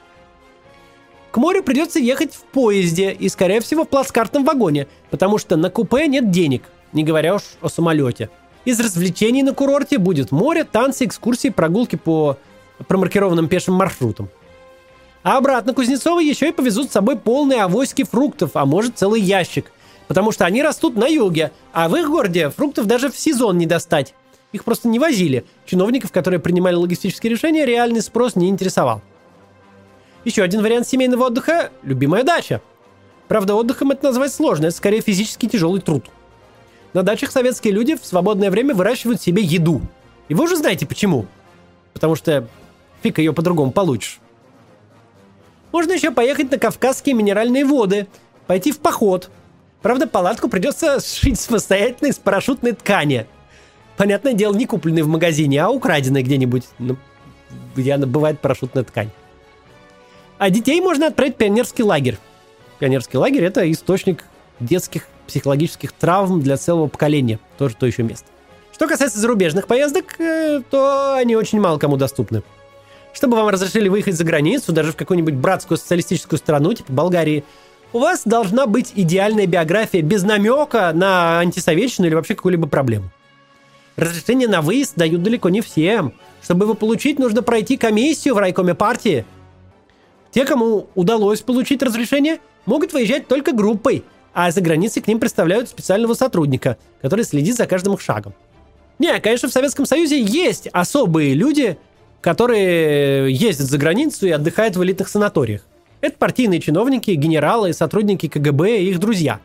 К 1.31 1.37
морю 1.37 1.63
придется 1.63 1.99
ехать 1.99 2.35
в 2.35 2.43
поезде 2.43 3.13
и, 3.13 3.29
скорее 3.29 3.61
всего, 3.61 3.85
в 3.85 3.89
плацкартном 3.89 4.45
вагоне, 4.45 4.87
потому 5.11 5.39
что 5.39 5.57
на 5.57 5.71
купе 5.71 6.07
нет 6.09 6.31
денег, 6.31 6.63
не 6.93 7.05
говоря 7.05 7.35
уж 7.35 7.43
о 7.61 7.69
самолете. 7.69 8.31
Из 8.65 8.81
развлечений 8.81 9.43
на 9.43 9.55
курорте 9.55 9.99
будет 9.99 10.31
море, 10.31 10.65
танцы, 10.65 11.05
экскурсии, 11.05 11.49
прогулки 11.49 11.97
по 11.97 12.39
промаркированным 12.87 13.49
пешим 13.49 13.75
маршрутам. 13.75 14.29
А 15.23 15.37
обратно 15.37 15.75
Кузнецова 15.75 16.21
еще 16.21 16.49
и 16.49 16.53
повезут 16.53 16.91
с 16.91 16.93
собой 16.93 17.19
полные 17.19 17.63
авоськи 17.63 18.05
фруктов, 18.05 18.53
а 18.55 18.65
может 18.65 18.97
целый 18.97 19.21
ящик. 19.21 19.73
Потому 20.07 20.33
что 20.33 20.47
они 20.47 20.63
растут 20.63 20.97
на 20.97 21.07
юге, 21.07 21.53
а 21.73 21.89
в 21.89 21.97
их 21.97 22.09
городе 22.09 22.51
фруктов 22.51 22.87
даже 22.87 23.11
в 23.11 23.19
сезон 23.19 23.59
не 23.59 23.67
достать. 23.67 24.15
Их 24.53 24.65
просто 24.65 24.89
не 24.89 24.99
возили. 24.99 25.45
Чиновников, 25.67 26.13
которые 26.13 26.41
принимали 26.41 26.75
логистические 26.77 27.31
решения, 27.31 27.67
реальный 27.67 28.01
спрос 28.01 28.37
не 28.37 28.49
интересовал. 28.49 29.03
Еще 30.25 30.43
один 30.43 30.63
вариант 30.63 30.89
семейного 30.89 31.27
отдыха– 31.27 31.71
любимая 31.83 32.23
дача. 32.23 32.63
Правда, 33.29 33.55
отдыхом 33.55 33.91
это 33.91 34.07
назвать 34.07 34.33
сложно, 34.33 34.67
это 34.67 34.77
скорее 34.77 35.03
физически 35.03 35.47
тяжелый 35.47 35.83
труд. 35.83 36.07
На 36.95 37.03
дачах 37.03 37.31
советские 37.31 37.75
люди 37.75 37.95
в 37.95 38.07
свободное 38.07 38.51
время 38.51 38.75
выращивают 38.75 39.21
себе 39.21 39.43
еду. 39.43 39.83
И 40.29 40.35
вы 40.35 40.45
уже 40.45 40.57
знаете 40.57 40.87
почему. 40.87 41.27
Потому 41.93 42.15
что 42.15 42.49
фиг 43.03 43.19
ее 43.19 43.33
по-другому 43.33 43.71
получишь. 43.73 44.21
Можно 45.73 45.93
еще 45.93 46.11
поехать 46.11 46.51
на 46.51 46.59
Кавказские 46.59 47.15
минеральные 47.15 47.65
воды, 47.65 48.07
пойти 48.47 48.73
в 48.73 48.79
поход. 48.79 49.31
Правда, 49.83 50.07
палатку 50.07 50.49
придется 50.49 51.01
сшить 51.05 51.39
самостоятельно 51.39 52.09
из 52.09 52.17
парашютной 52.17 52.73
ткани– 52.73 53.27
понятное 53.99 54.33
дело, 54.33 54.55
не 54.55 54.65
купленный 54.65 55.03
в 55.03 55.09
магазине, 55.09 55.63
а 55.63 55.69
украденный 55.69 56.23
где-нибудь. 56.23 56.65
Ну, 56.79 56.97
где 57.77 57.97
бывает 57.99 58.41
парашютная 58.41 58.85
ткань. 58.85 59.11
А 60.39 60.49
детей 60.49 60.81
можно 60.81 61.09
отправить 61.09 61.35
в 61.35 61.37
пионерский 61.37 61.83
лагерь. 61.83 62.17
Пионерский 62.79 63.19
лагерь– 63.19 63.45
это 63.45 63.71
источник 63.71 64.25
детских 64.61 65.09
психологических 65.27 65.93
травм 65.93 66.41
для 66.41 66.57
целого 66.57 66.87
поколения. 66.87 67.39
Тоже 67.59 67.77
то 67.77 67.87
еще 67.87 68.05
место. 68.05 68.27
Что 68.73 68.87
касается 68.87 69.19
зарубежных 69.19 69.67
поездок, 69.67 70.19
э, 70.21 70.63
то 70.71 71.15
они 71.15 71.35
очень 71.35 71.61
мало 71.61 71.79
кому 71.79 71.97
доступны. 71.97 72.43
Чтобы 73.13 73.37
вам 73.37 73.49
разрешили 73.49 73.89
выехать 73.89 74.15
за 74.15 74.25
границу, 74.25 74.73
даже 74.73 74.93
в 74.93 74.97
какую-нибудь 74.97 75.35
братскую 75.35 75.79
социалистическую 75.79 76.39
страну, 76.39 76.73
типа 76.73 76.93
Болгарии, 76.93 77.45
у 77.93 78.01
вас 78.01 78.23
должна 78.25 78.67
быть 78.67 78.93
идеальная 78.95 79.47
биография 79.47 80.03
без 80.03 80.23
намека 80.23 80.93
на 80.93 81.41
антисоветчину 81.41 82.07
или 82.07 82.15
вообще 82.15 82.35
какую-либо 82.35 82.69
проблему. 82.69 83.11
Разрешение 83.97 84.47
на 84.47 84.61
выезд 84.61 84.95
дают 84.95 85.23
далеко 85.23 85.49
не 85.49 85.61
всем. 85.61 86.13
Чтобы 86.43 86.67
его 86.67 86.75
получить, 86.75 87.19
нужно 87.19 87.43
пройти 87.43 87.77
комиссию 87.77 88.35
в 88.35 88.39
райкоме 88.39 88.75
партии. 88.75 89.25
Те, 90.31 90.45
кому 90.45 90.89
удалось 90.95 91.41
получить 91.41 91.83
разрешение, 91.83 92.39
могут 92.67 92.93
выезжать 92.93 93.27
только 93.27 93.53
группой, 93.53 94.05
а 94.35 94.53
за 94.53 94.61
границей 94.61 95.03
к 95.03 95.09
ним 95.09 95.19
представляют 95.19 95.69
специального 95.69 96.15
сотрудника, 96.15 96.77
который 97.03 97.25
следит 97.25 97.57
за 97.57 97.67
каждым 97.67 97.95
их 97.95 98.01
шагом. 98.01 98.35
Не, 98.99 99.19
конечно, 99.21 99.49
в 99.49 99.53
Советском 99.53 99.87
Союзе 99.87 100.21
есть 100.23 100.69
особые 100.69 101.35
люди, 101.35 101.79
которые 102.21 103.33
ездят 103.33 103.69
за 103.69 103.79
границу 103.79 104.27
и 104.27 104.31
отдыхают 104.31 104.77
в 104.77 104.85
элитных 104.85 105.09
санаториях. 105.09 105.63
Это 106.01 106.17
партийные 106.17 106.61
чиновники, 106.61 107.11
генералы, 107.13 107.73
сотрудники 107.73 108.29
КГБ 108.29 108.79
и 108.79 108.91
их 108.91 108.99
друзья. 108.99 109.41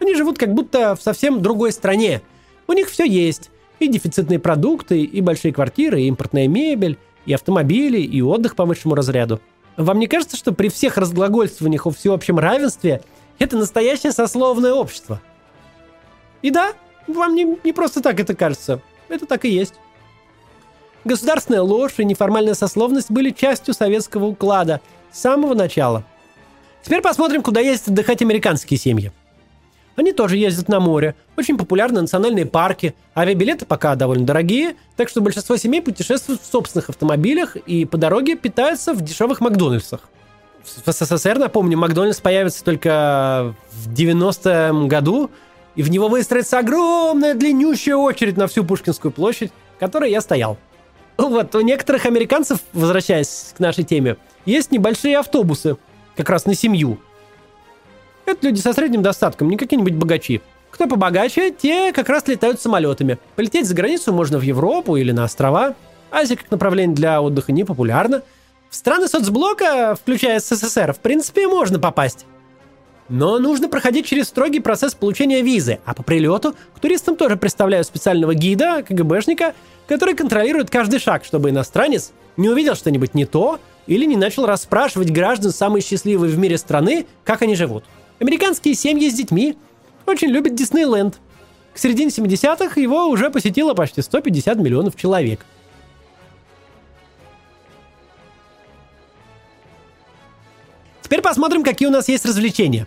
Они 0.00 0.14
живут 0.14 0.38
как 0.38 0.52
будто 0.54 0.94
в 0.94 1.02
совсем 1.02 1.42
другой 1.42 1.72
стране– 1.72 2.22
у 2.68 2.74
них 2.74 2.88
все 2.88 3.04
есть. 3.04 3.50
И 3.80 3.88
дефицитные 3.88 4.38
продукты, 4.38 5.02
и 5.02 5.20
большие 5.20 5.52
квартиры, 5.52 6.02
и 6.02 6.06
импортная 6.06 6.46
мебель, 6.48 6.98
и 7.26 7.32
автомобили, 7.32 7.98
и 7.98 8.20
отдых 8.20 8.54
по 8.54 8.64
высшему 8.64 8.94
разряду. 8.94 9.40
Вам 9.76 9.98
не 9.98 10.06
кажется, 10.06 10.36
что 10.36 10.52
при 10.52 10.68
всех 10.68 10.96
разглагольствованиях 10.96 11.86
о 11.86 11.90
всеобщем 11.90 12.38
равенстве 12.38 13.00
это 13.38 13.56
настоящее 13.56 14.12
сословное 14.12 14.72
общество? 14.72 15.20
И 16.42 16.50
да, 16.50 16.72
вам 17.06 17.34
не, 17.34 17.56
не 17.64 17.72
просто 17.72 18.02
так 18.02 18.20
это 18.20 18.34
кажется. 18.34 18.82
Это 19.08 19.26
так 19.26 19.44
и 19.44 19.48
есть. 19.48 19.74
Государственная 21.04 21.62
ложь 21.62 21.94
и 21.98 22.04
неформальная 22.04 22.54
сословность 22.54 23.10
были 23.10 23.30
частью 23.30 23.74
советского 23.74 24.26
уклада 24.26 24.80
с 25.12 25.20
самого 25.20 25.54
начала. 25.54 26.04
Теперь 26.82 27.00
посмотрим, 27.00 27.42
куда 27.42 27.60
ездят 27.60 27.88
отдыхать 27.88 28.22
американские 28.22 28.78
семьи. 28.78 29.12
Они 29.96 30.12
тоже 30.12 30.36
ездят 30.36 30.68
на 30.68 30.78
море. 30.78 31.16
Очень 31.36 31.58
популярны 31.58 32.00
национальные 32.00 32.46
парки. 32.46 32.94
Авиабилеты 33.16 33.66
пока 33.66 33.96
довольно 33.96 34.24
дорогие, 34.24 34.76
так 34.96 35.08
что 35.08 35.20
большинство 35.20 35.56
семей 35.56 35.82
путешествуют 35.82 36.40
в 36.40 36.46
собственных 36.46 36.88
автомобилях 36.88 37.56
и 37.56 37.84
по 37.84 37.98
дороге 37.98 38.36
питаются 38.36 38.94
в 38.94 39.00
дешевых 39.00 39.40
Макдональдсах. 39.40 40.08
В 40.84 40.92
СССР, 40.92 41.38
напомню, 41.38 41.78
Макдональдс 41.78 42.20
появится 42.20 42.62
только 42.62 43.54
в 43.72 43.92
90-м 43.92 44.86
году, 44.86 45.30
и 45.74 45.82
в 45.82 45.90
него 45.90 46.08
выстроится 46.08 46.58
огромная 46.60 47.34
длиннющая 47.34 47.96
очередь 47.96 48.36
на 48.36 48.46
всю 48.46 48.64
Пушкинскую 48.64 49.10
площадь, 49.10 49.50
в 49.76 49.80
которой 49.80 50.10
я 50.10 50.20
стоял. 50.20 50.58
Вот, 51.18 51.52
у 51.56 51.60
некоторых 51.60 52.06
американцев, 52.06 52.60
возвращаясь 52.72 53.52
к 53.56 53.58
нашей 53.58 53.82
теме, 53.82 54.16
есть 54.46 54.70
небольшие 54.70 55.18
автобусы, 55.18 55.76
как 56.16 56.30
раз 56.30 56.46
на 56.46 56.54
семью. 56.54 56.98
Это 58.24 58.46
люди 58.46 58.60
со 58.60 58.72
средним 58.72 59.02
достатком, 59.02 59.50
не 59.50 59.56
какие-нибудь 59.56 59.94
богачи. 59.94 60.40
Кто 60.70 60.86
побогаче, 60.86 61.50
те 61.50 61.92
как 61.92 62.08
раз 62.08 62.28
летают 62.28 62.60
самолетами. 62.60 63.18
Полететь 63.34 63.66
за 63.66 63.74
границу 63.74 64.12
можно 64.12 64.38
в 64.38 64.42
Европу 64.42 64.96
или 64.96 65.10
на 65.10 65.24
острова. 65.24 65.74
Азия 66.12 66.36
как 66.36 66.50
направление 66.52 66.94
для 66.94 67.20
отдыха 67.20 67.50
не 67.50 67.64
популярна. 67.64 68.22
В 68.70 68.76
страны 68.76 69.08
соцблока, 69.08 69.96
включая 70.00 70.38
СССР, 70.38 70.92
в 70.92 71.00
принципе, 71.00 71.48
можно 71.48 71.80
попасть. 71.80 72.26
Но 73.08 73.38
нужно 73.38 73.68
проходить 73.68 74.06
через 74.06 74.28
строгий 74.28 74.60
процесс 74.60 74.94
получения 74.94 75.40
визы, 75.40 75.80
а 75.86 75.94
по 75.94 76.02
прилету 76.02 76.54
к 76.74 76.80
туристам 76.80 77.16
тоже 77.16 77.36
представляют 77.36 77.86
специального 77.86 78.34
гида, 78.34 78.82
КГБшника, 78.82 79.54
который 79.86 80.14
контролирует 80.14 80.68
каждый 80.68 81.00
шаг, 81.00 81.24
чтобы 81.24 81.48
иностранец 81.48 82.12
не 82.36 82.50
увидел 82.50 82.74
что-нибудь 82.74 83.14
не 83.14 83.24
то 83.24 83.58
или 83.86 84.04
не 84.04 84.16
начал 84.16 84.44
расспрашивать 84.44 85.10
граждан 85.10 85.52
самой 85.52 85.80
счастливой 85.80 86.28
в 86.28 86.38
мире 86.38 86.58
страны, 86.58 87.06
как 87.24 87.40
они 87.40 87.54
живут. 87.54 87.84
Американские 88.20 88.74
семьи 88.74 89.08
с 89.08 89.14
детьми 89.14 89.56
очень 90.04 90.28
любят 90.28 90.54
Диснейленд. 90.54 91.18
К 91.72 91.78
середине 91.78 92.10
70-х 92.10 92.78
его 92.78 93.06
уже 93.06 93.30
посетило 93.30 93.72
почти 93.72 94.02
150 94.02 94.58
миллионов 94.58 94.96
человек. 94.96 95.46
Теперь 101.02 101.22
посмотрим, 101.22 101.62
какие 101.62 101.88
у 101.88 101.92
нас 101.92 102.08
есть 102.08 102.26
развлечения. 102.26 102.86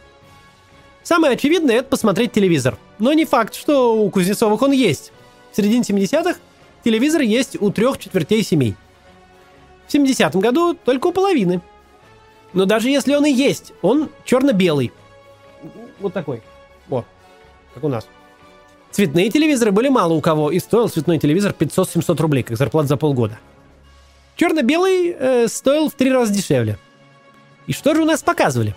Самое 1.04 1.34
очевидное– 1.34 1.76
это 1.78 1.90
посмотреть 1.90 2.32
телевизор. 2.32 2.78
Но 3.00 3.14
не 3.14 3.26
факт, 3.26 3.56
что 3.56 3.96
у 3.98 4.10
Кузнецовых 4.10 4.62
он 4.62 4.72
есть. 4.72 5.12
В 5.52 5.56
середине 5.58 5.82
70-х 5.82 6.40
телевизор 6.84 7.22
есть 7.22 7.60
у 7.60 7.72
трех 7.72 7.98
четвертей 7.98 8.44
семей. 8.44 8.76
В 9.88 9.94
70-м 9.94 10.40
году 10.40 10.74
только 10.74 11.08
у 11.08 11.12
половины. 11.12 11.62
Но 12.54 12.66
даже 12.66 12.90
если 12.90 13.16
он 13.16 13.26
и 13.26 13.32
есть, 13.32 13.74
он 13.82 14.10
черно-белый. 14.26 14.92
Вот 16.00 16.14
такой. 16.14 16.42
О, 16.90 17.04
как 17.74 17.84
у 17.84 17.88
нас. 17.88 18.08
Цветные 18.92 19.30
телевизоры 19.30 19.72
были 19.72 19.88
мало 19.88 20.14
у 20.14 20.22
кого, 20.22 20.52
и 20.52 20.60
стоил 20.60 20.90
цветной 20.90 21.18
телевизор 21.18 21.56
500-700 21.58 22.22
рублей, 22.22 22.44
как 22.44 22.58
зарплата 22.58 22.90
за 22.90 22.98
полгода. 22.98 23.40
Черно-белый 24.36 25.16
э, 25.18 25.48
стоил 25.48 25.90
в 25.90 25.94
три 25.94 26.12
раза 26.12 26.34
дешевле. 26.34 26.78
И 27.68 27.74
что 27.74 27.96
же 27.96 28.02
у 28.02 28.06
нас 28.06 28.22
показывали? 28.22 28.76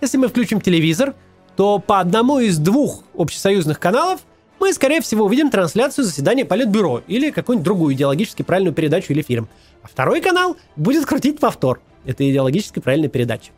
Если 0.00 0.16
мы 0.16 0.28
включим 0.28 0.60
телевизор, 0.60 1.14
то 1.56 1.78
по 1.78 2.00
одному 2.00 2.38
из 2.38 2.58
двух 2.58 3.02
общесоюзных 3.16 3.80
каналов 3.80 4.20
мы, 4.60 4.72
скорее 4.72 5.00
всего, 5.00 5.24
увидим 5.24 5.50
трансляцию 5.50 6.04
заседания 6.04 6.44
Политбюро 6.44 7.02
или 7.06 7.30
какую-нибудь 7.30 7.64
другую 7.64 7.94
идеологически 7.94 8.42
правильную 8.42 8.74
передачу 8.74 9.12
или 9.12 9.22
фильм. 9.22 9.48
А 9.82 9.88
второй 9.88 10.20
канал 10.20 10.56
будет 10.76 11.06
крутить 11.06 11.40
повтор 11.40 11.80
этой 12.04 12.30
идеологически 12.30 12.78
правильной 12.78 13.08
передачи, 13.08 13.50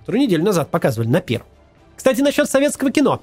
которую 0.00 0.22
неделю 0.22 0.44
назад 0.44 0.70
показывали 0.70 1.08
на 1.08 1.20
первом. 1.20 1.46
Кстати, 1.96 2.20
насчет 2.20 2.48
советского 2.48 2.90
кино. 2.90 3.22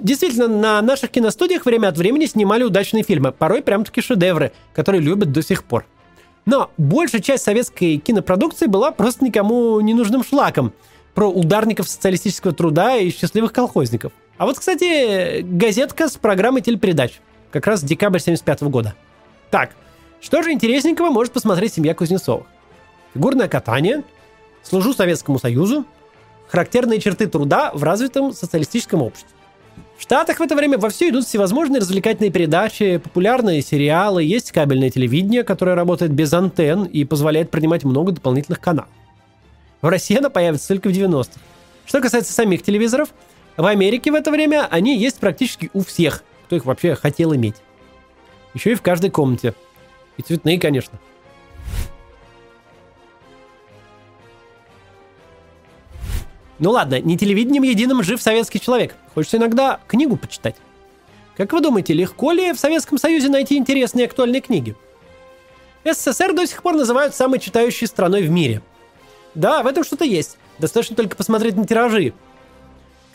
Действительно, 0.00 0.46
на 0.46 0.80
наших 0.82 1.10
киностудиях 1.10 1.66
время 1.66 1.88
от 1.88 1.98
времени 1.98 2.26
снимали 2.26 2.62
удачные 2.62 3.02
фильмы, 3.02 3.32
порой 3.32 3.62
прям-таки 3.62 4.00
шедевры, 4.00 4.52
которые 4.74 5.00
любят 5.00 5.32
до 5.32 5.42
сих 5.42 5.64
пор. 5.64 5.86
Но 6.46 6.70
большая 6.78 7.20
часть 7.20 7.44
советской 7.44 7.98
кинопродукции 7.98 8.66
была 8.66 8.90
просто 8.90 9.24
никому 9.24 9.80
не 9.80 9.94
нужным 9.94 10.24
шлаком 10.24 10.72
про 11.14 11.28
ударников 11.28 11.88
социалистического 11.88 12.52
труда 12.52 12.96
и 12.96 13.10
счастливых 13.10 13.52
колхозников. 13.52 14.12
А 14.36 14.46
вот, 14.46 14.58
кстати, 14.58 15.40
газетка 15.42 16.08
с 16.08 16.16
программой 16.16 16.62
телепередач. 16.62 17.20
Как 17.50 17.66
раз 17.66 17.82
декабрь 17.82 18.20
75 18.20 18.62
года. 18.62 18.94
Так, 19.50 19.70
что 20.20 20.42
же 20.42 20.52
интересненького 20.52 21.10
может 21.10 21.32
посмотреть 21.32 21.74
семья 21.74 21.94
Кузнецовых? 21.94 22.46
Фигурное 23.14 23.48
катание, 23.48 24.04
служу 24.62 24.92
Советскому 24.92 25.38
Союзу, 25.38 25.84
характерные 26.48 27.00
черты 27.00 27.26
труда 27.26 27.70
в 27.74 27.82
развитом 27.82 28.32
социалистическом 28.32 29.02
обществе. 29.02 29.30
В 29.96 30.02
Штатах 30.02 30.38
в 30.38 30.42
это 30.42 30.54
время 30.54 30.78
вовсю 30.78 31.08
идут 31.08 31.26
всевозможные 31.26 31.80
развлекательные 31.80 32.30
передачи, 32.30 32.98
популярные 32.98 33.62
сериалы, 33.62 34.22
есть 34.22 34.52
кабельное 34.52 34.90
телевидение, 34.90 35.42
которое 35.42 35.74
работает 35.74 36.12
без 36.12 36.32
антенн 36.32 36.84
и 36.84 37.04
позволяет 37.04 37.50
принимать 37.50 37.82
много 37.82 38.12
дополнительных 38.12 38.60
каналов. 38.60 38.90
В 39.80 39.88
России 39.88 40.18
она 40.18 40.30
появится 40.30 40.68
только 40.68 40.88
в 40.88 40.92
90-х. 40.92 41.40
Что 41.86 42.00
касается 42.00 42.32
самих 42.32 42.62
телевизоров, 42.62 43.10
в 43.56 43.64
Америке 43.64 44.10
в 44.10 44.14
это 44.14 44.30
время 44.30 44.66
они 44.70 44.98
есть 44.98 45.18
практически 45.18 45.70
у 45.72 45.82
всех, 45.82 46.24
кто 46.46 46.56
их 46.56 46.64
вообще 46.64 46.94
хотел 46.94 47.34
иметь. 47.34 47.56
Еще 48.54 48.72
и 48.72 48.74
в 48.74 48.82
каждой 48.82 49.10
комнате. 49.10 49.54
И 50.16 50.22
цветные, 50.22 50.58
конечно. 50.58 50.98
Ну 56.58 56.70
ладно, 56.70 57.00
не 57.00 57.16
телевидением 57.16 57.62
единым 57.62 58.02
жив 58.02 58.20
советский 58.20 58.60
человек. 58.60 58.96
Хочется 59.14 59.36
иногда 59.36 59.80
книгу 59.86 60.16
почитать. 60.16 60.56
Как 61.36 61.52
вы 61.52 61.60
думаете, 61.60 61.94
легко 61.94 62.32
ли 62.32 62.52
в 62.52 62.58
Советском 62.58 62.98
Союзе 62.98 63.28
найти 63.28 63.56
интересные 63.56 64.06
актуальные 64.06 64.40
книги? 64.40 64.74
СССР 65.84 66.34
до 66.34 66.46
сих 66.46 66.62
пор 66.64 66.74
называют 66.74 67.14
самой 67.14 67.38
читающей 67.38 67.86
страной 67.86 68.22
в 68.22 68.30
мире. 68.30 68.60
Да, 69.38 69.62
в 69.62 69.68
этом 69.68 69.84
что-то 69.84 70.04
есть. 70.04 70.36
Достаточно 70.58 70.96
только 70.96 71.16
посмотреть 71.16 71.54
на 71.54 71.64
тиражи. 71.64 72.12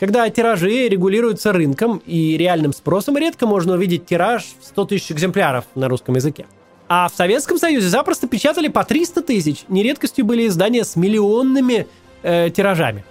Когда 0.00 0.28
тиражи 0.30 0.88
регулируются 0.88 1.52
рынком 1.52 2.00
и 2.06 2.38
реальным 2.38 2.72
спросом, 2.72 3.18
редко 3.18 3.46
можно 3.46 3.74
увидеть 3.74 4.06
тираж 4.06 4.54
в 4.58 4.64
100 4.64 4.84
тысяч 4.86 5.12
экземпляров 5.12 5.66
на 5.74 5.86
русском 5.86 6.14
языке. 6.14 6.46
А 6.88 7.08
в 7.10 7.14
Советском 7.14 7.58
Союзе 7.58 7.88
запросто 7.88 8.26
печатали 8.26 8.68
по 8.68 8.84
300 8.84 9.22
тысяч. 9.22 9.64
Нередкостью 9.68 10.24
были 10.24 10.46
издания 10.46 10.84
с 10.84 10.96
миллионными 10.96 11.86
э, 12.22 12.48
тиражами. 12.48 13.04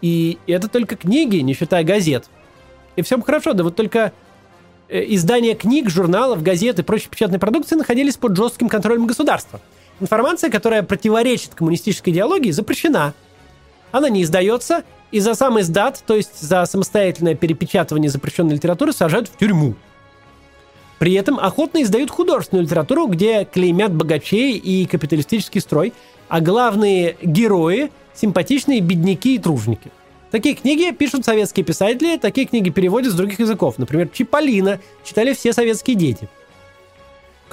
И 0.00 0.38
это 0.46 0.68
только 0.68 0.96
книги, 0.96 1.36
не 1.36 1.52
считая 1.52 1.84
газет. 1.84 2.30
И 2.96 3.02
все 3.02 3.20
хорошо, 3.20 3.52
да 3.52 3.62
вот 3.62 3.76
только 3.76 4.14
э, 4.88 5.04
издания 5.08 5.54
книг, 5.54 5.90
журналов, 5.90 6.42
газет 6.42 6.78
и 6.78 6.82
прочей 6.82 7.10
печатной 7.10 7.38
продукции 7.38 7.76
находились 7.76 8.16
под 8.16 8.34
жестким 8.38 8.70
контролем 8.70 9.06
государства. 9.06 9.60
Информация, 10.00 10.50
которая 10.50 10.82
противоречит 10.82 11.54
коммунистической 11.54 12.12
идеологии, 12.12 12.50
запрещена. 12.50 13.14
Она 13.92 14.08
не 14.08 14.22
издается, 14.22 14.82
и 15.12 15.20
за 15.20 15.34
сам 15.34 15.60
издат, 15.60 16.02
то 16.04 16.16
есть 16.16 16.40
за 16.40 16.64
самостоятельное 16.66 17.36
перепечатывание 17.36 18.10
запрещенной 18.10 18.56
литературы, 18.56 18.92
сажают 18.92 19.28
в 19.28 19.36
тюрьму. 19.36 19.74
При 20.98 21.14
этом 21.14 21.38
охотно 21.38 21.82
издают 21.82 22.10
художественную 22.10 22.64
литературу, 22.64 23.06
где 23.06 23.44
клеймят 23.44 23.92
богачей 23.92 24.56
и 24.56 24.86
капиталистический 24.86 25.60
строй, 25.60 25.92
а 26.28 26.40
главные 26.40 27.16
герои– 27.22 27.92
симпатичные 28.14 28.80
бедняки 28.80 29.36
и 29.36 29.38
тружники. 29.38 29.90
Такие 30.30 30.56
книги 30.56 30.90
пишут 30.90 31.24
советские 31.24 31.64
писатели, 31.64 32.16
такие 32.16 32.46
книги 32.46 32.70
переводят 32.70 33.12
с 33.12 33.14
других 33.14 33.38
языков. 33.38 33.74
Например, 33.78 34.08
Чиполлино 34.08 34.80
читали 35.04 35.32
все 35.32 35.52
советские 35.52 35.94
дети. 35.96 36.28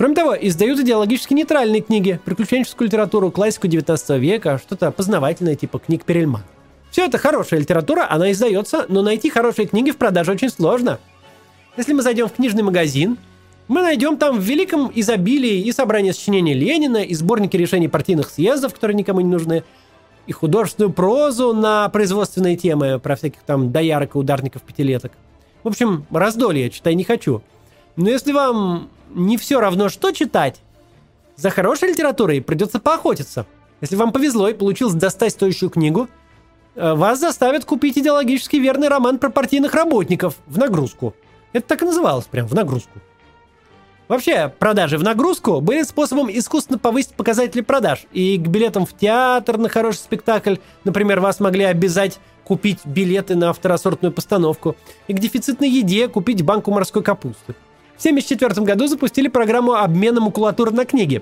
Кроме 0.02 0.16
того, 0.16 0.36
издают 0.36 0.80
идеологически 0.80 1.36
нейтральные 1.36 1.84
книги, 1.84 2.20
приключенческую 2.26 2.88
литературу, 2.88 3.30
классику 3.30 3.68
19 3.68 4.20
века, 4.20 4.58
что-то 4.58 4.90
познавательное 4.90 5.56
типа 5.56 5.78
книг 5.78 6.06
Перельман. 6.06 6.42
Все 6.90 7.06
это 7.06 7.20
хорошая 7.20 7.60
литература, 7.60 8.08
она 8.10 8.32
издается, 8.32 8.88
но 8.90 9.04
найти 9.04 9.30
хорошие 9.30 9.68
книги 9.68 9.92
в 9.92 9.98
продаже 9.98 10.32
очень 10.32 10.50
сложно. 10.50 11.00
Если 11.78 11.94
мы 11.94 12.02
зайдем 12.02 12.30
в 12.30 12.34
книжный 12.34 12.64
магазин, 12.64 13.20
мы 13.68 13.84
найдем 13.84 14.18
там 14.18 14.40
в 14.40 14.42
великом 14.42 14.92
изобилии 14.92 15.62
и 15.62 15.72
собрание 15.72 16.14
сочинений 16.14 16.56
Ленина, 16.56 17.04
и 17.04 17.14
сборники 17.14 17.56
решений 17.56 17.88
партийных 17.88 18.32
съездов, 18.32 18.74
которые 18.74 18.96
никому 18.96 19.22
не 19.22 19.30
нужны, 19.30 19.64
и 20.26 20.32
художественную 20.32 20.92
прозу 20.94 21.54
на 21.54 21.88
производственные 21.90 22.58
темы 22.58 22.98
про 22.98 23.16
всяких 23.16 23.42
там 23.44 23.72
доярок 23.72 24.16
и 24.16 24.18
ударников 24.18 24.64
пятилеток. 24.64 25.12
В 25.62 25.68
общем, 25.68 26.08
раздолье, 26.10 26.72
читай 26.72 26.96
не 26.96 27.04
хочу. 27.04 27.44
Но 27.98 28.10
если 28.10 28.32
вам 28.32 28.90
не 29.14 29.38
все 29.38 29.60
равно, 29.60 29.90
что 29.90 30.12
читать, 30.12 30.62
за 31.36 31.50
хорошей 31.50 31.90
литературой 31.90 32.42
придется 32.42 32.80
поохотиться. 32.80 33.46
Если 33.82 33.96
вам 33.96 34.12
повезло 34.12 34.48
и 34.48 34.54
получилось 34.54 34.94
достать 34.94 35.34
стоящую 35.34 35.70
книгу, 35.70 36.08
э, 36.76 36.94
вас 36.94 37.20
заставят 37.20 37.66
купить 37.66 37.98
идеологически 37.98 38.58
верный 38.58 38.90
роман 38.90 39.18
про 39.18 39.30
партийных 39.30 39.74
работников 39.74 40.36
в 40.46 40.58
нагрузку. 40.58 41.16
Это 41.54 41.68
так 41.68 41.82
и 41.82 41.86
называлось, 41.86 42.26
прям 42.26 42.48
в 42.48 42.54
нагрузку. 42.54 43.00
Вообще, 44.08 44.54
продажи 44.60 44.98
в 44.98 45.04
нагрузку 45.04 45.62
были 45.62 45.84
способом 45.84 46.30
искусственно 46.30 46.78
повысить 46.78 47.14
показатели 47.14 47.62
продаж. 47.62 48.06
И 48.12 48.38
к 48.38 48.48
билетам 48.48 48.86
в 48.86 48.94
театр 48.94 49.58
на 49.58 49.70
хороший 49.70 50.00
спектакль, 50.00 50.56
например, 50.84 51.22
вас 51.22 51.40
могли 51.40 51.64
обязать 51.64 52.20
купить 52.44 52.80
билеты 52.86 53.36
на 53.36 53.54
второсортную 53.54 54.12
постановку. 54.12 54.76
И 55.08 55.14
к 55.14 55.20
дефицитной 55.20 55.70
еде 55.70 56.10
купить 56.10 56.44
банку 56.44 56.72
морской 56.72 57.02
капусты. 57.02 57.56
В 58.02 58.04
1974 58.04 58.66
году 58.66 58.88
запустили 58.88 59.28
программу 59.28 59.74
обмена 59.76 60.20
макулатуры 60.20 60.72
на 60.72 60.86
книги. 60.86 61.22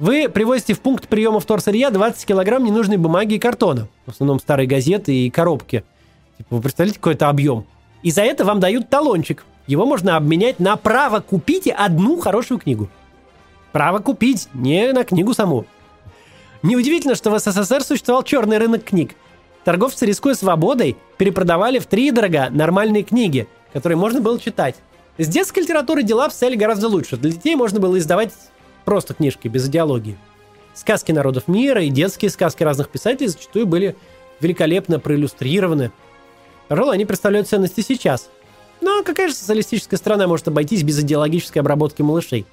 Вы 0.00 0.28
привозите 0.28 0.74
в 0.74 0.80
пункт 0.80 1.06
приема 1.06 1.38
вторсырья 1.38 1.90
20 1.90 2.26
килограмм 2.26 2.64
ненужной 2.64 2.96
бумаги 2.96 3.34
и 3.34 3.38
картона. 3.38 3.86
В 4.04 4.10
основном 4.10 4.40
старые 4.40 4.66
газеты 4.66 5.14
и 5.14 5.30
коробки. 5.30 5.84
Типа, 6.36 6.56
вы 6.56 6.60
представляете, 6.60 6.98
какой 6.98 7.14
это 7.14 7.28
объем? 7.28 7.66
И 8.02 8.10
за 8.10 8.22
это 8.22 8.44
вам 8.44 8.58
дают 8.58 8.90
талончик– 8.90 9.44
его 9.68 9.84
можно 9.84 10.16
обменять 10.16 10.58
на 10.58 10.76
право 10.76 11.20
купить 11.20 11.68
одну 11.68 12.18
хорошую 12.18 12.58
книгу. 12.58 12.88
Право 13.70 13.98
купить, 13.98 14.48
не 14.54 14.92
на 14.92 15.04
книгу 15.04 15.34
саму. 15.34 15.66
Неудивительно, 16.62 17.14
что 17.14 17.30
в 17.30 17.38
СССР 17.38 17.84
существовал 17.84 18.22
черный 18.22 18.56
рынок 18.56 18.82
книг. 18.82 19.14
Торговцы, 19.64 20.06
рискуя 20.06 20.34
свободой, 20.34 20.96
перепродавали 21.18 21.78
в 21.78 21.86
три 21.86 22.10
дорога 22.10 22.48
нормальные 22.50 23.02
книги, 23.02 23.46
которые 23.74 23.98
можно 23.98 24.22
было 24.22 24.40
читать. 24.40 24.76
С 25.18 25.28
детской 25.28 25.60
литературой 25.60 26.04
дела 26.04 26.26
обстояли 26.26 26.56
гораздо 26.56 26.88
лучше. 26.88 27.16
Для 27.16 27.30
детей 27.30 27.56
можно 27.56 27.80
было 27.80 27.98
издавать 27.98 28.32
просто 28.84 29.14
книжки, 29.14 29.48
без 29.48 29.66
идеологии. 29.66 30.16
Сказки 30.74 31.12
народов 31.12 31.48
мира 31.48 31.82
и 31.82 31.90
детские 31.90 32.30
сказки 32.30 32.62
разных 32.62 32.88
писателей 32.88 33.28
зачастую 33.28 33.66
были 33.66 33.96
великолепно 34.40 35.00
проиллюстрированы. 35.00 35.90
Пожалуй, 36.68 36.94
они 36.94 37.04
представляют 37.04 37.48
ценности 37.48 37.80
сейчас– 37.80 38.30
но 38.80 39.02
какая 39.02 39.28
же 39.28 39.34
социалистическая 39.34 39.96
страна 39.96 40.26
может 40.26 40.48
обойтись 40.48 40.82
без 40.82 41.00
идеологической 41.00 41.60
обработки 41.60 42.02
малышей? 42.02 42.46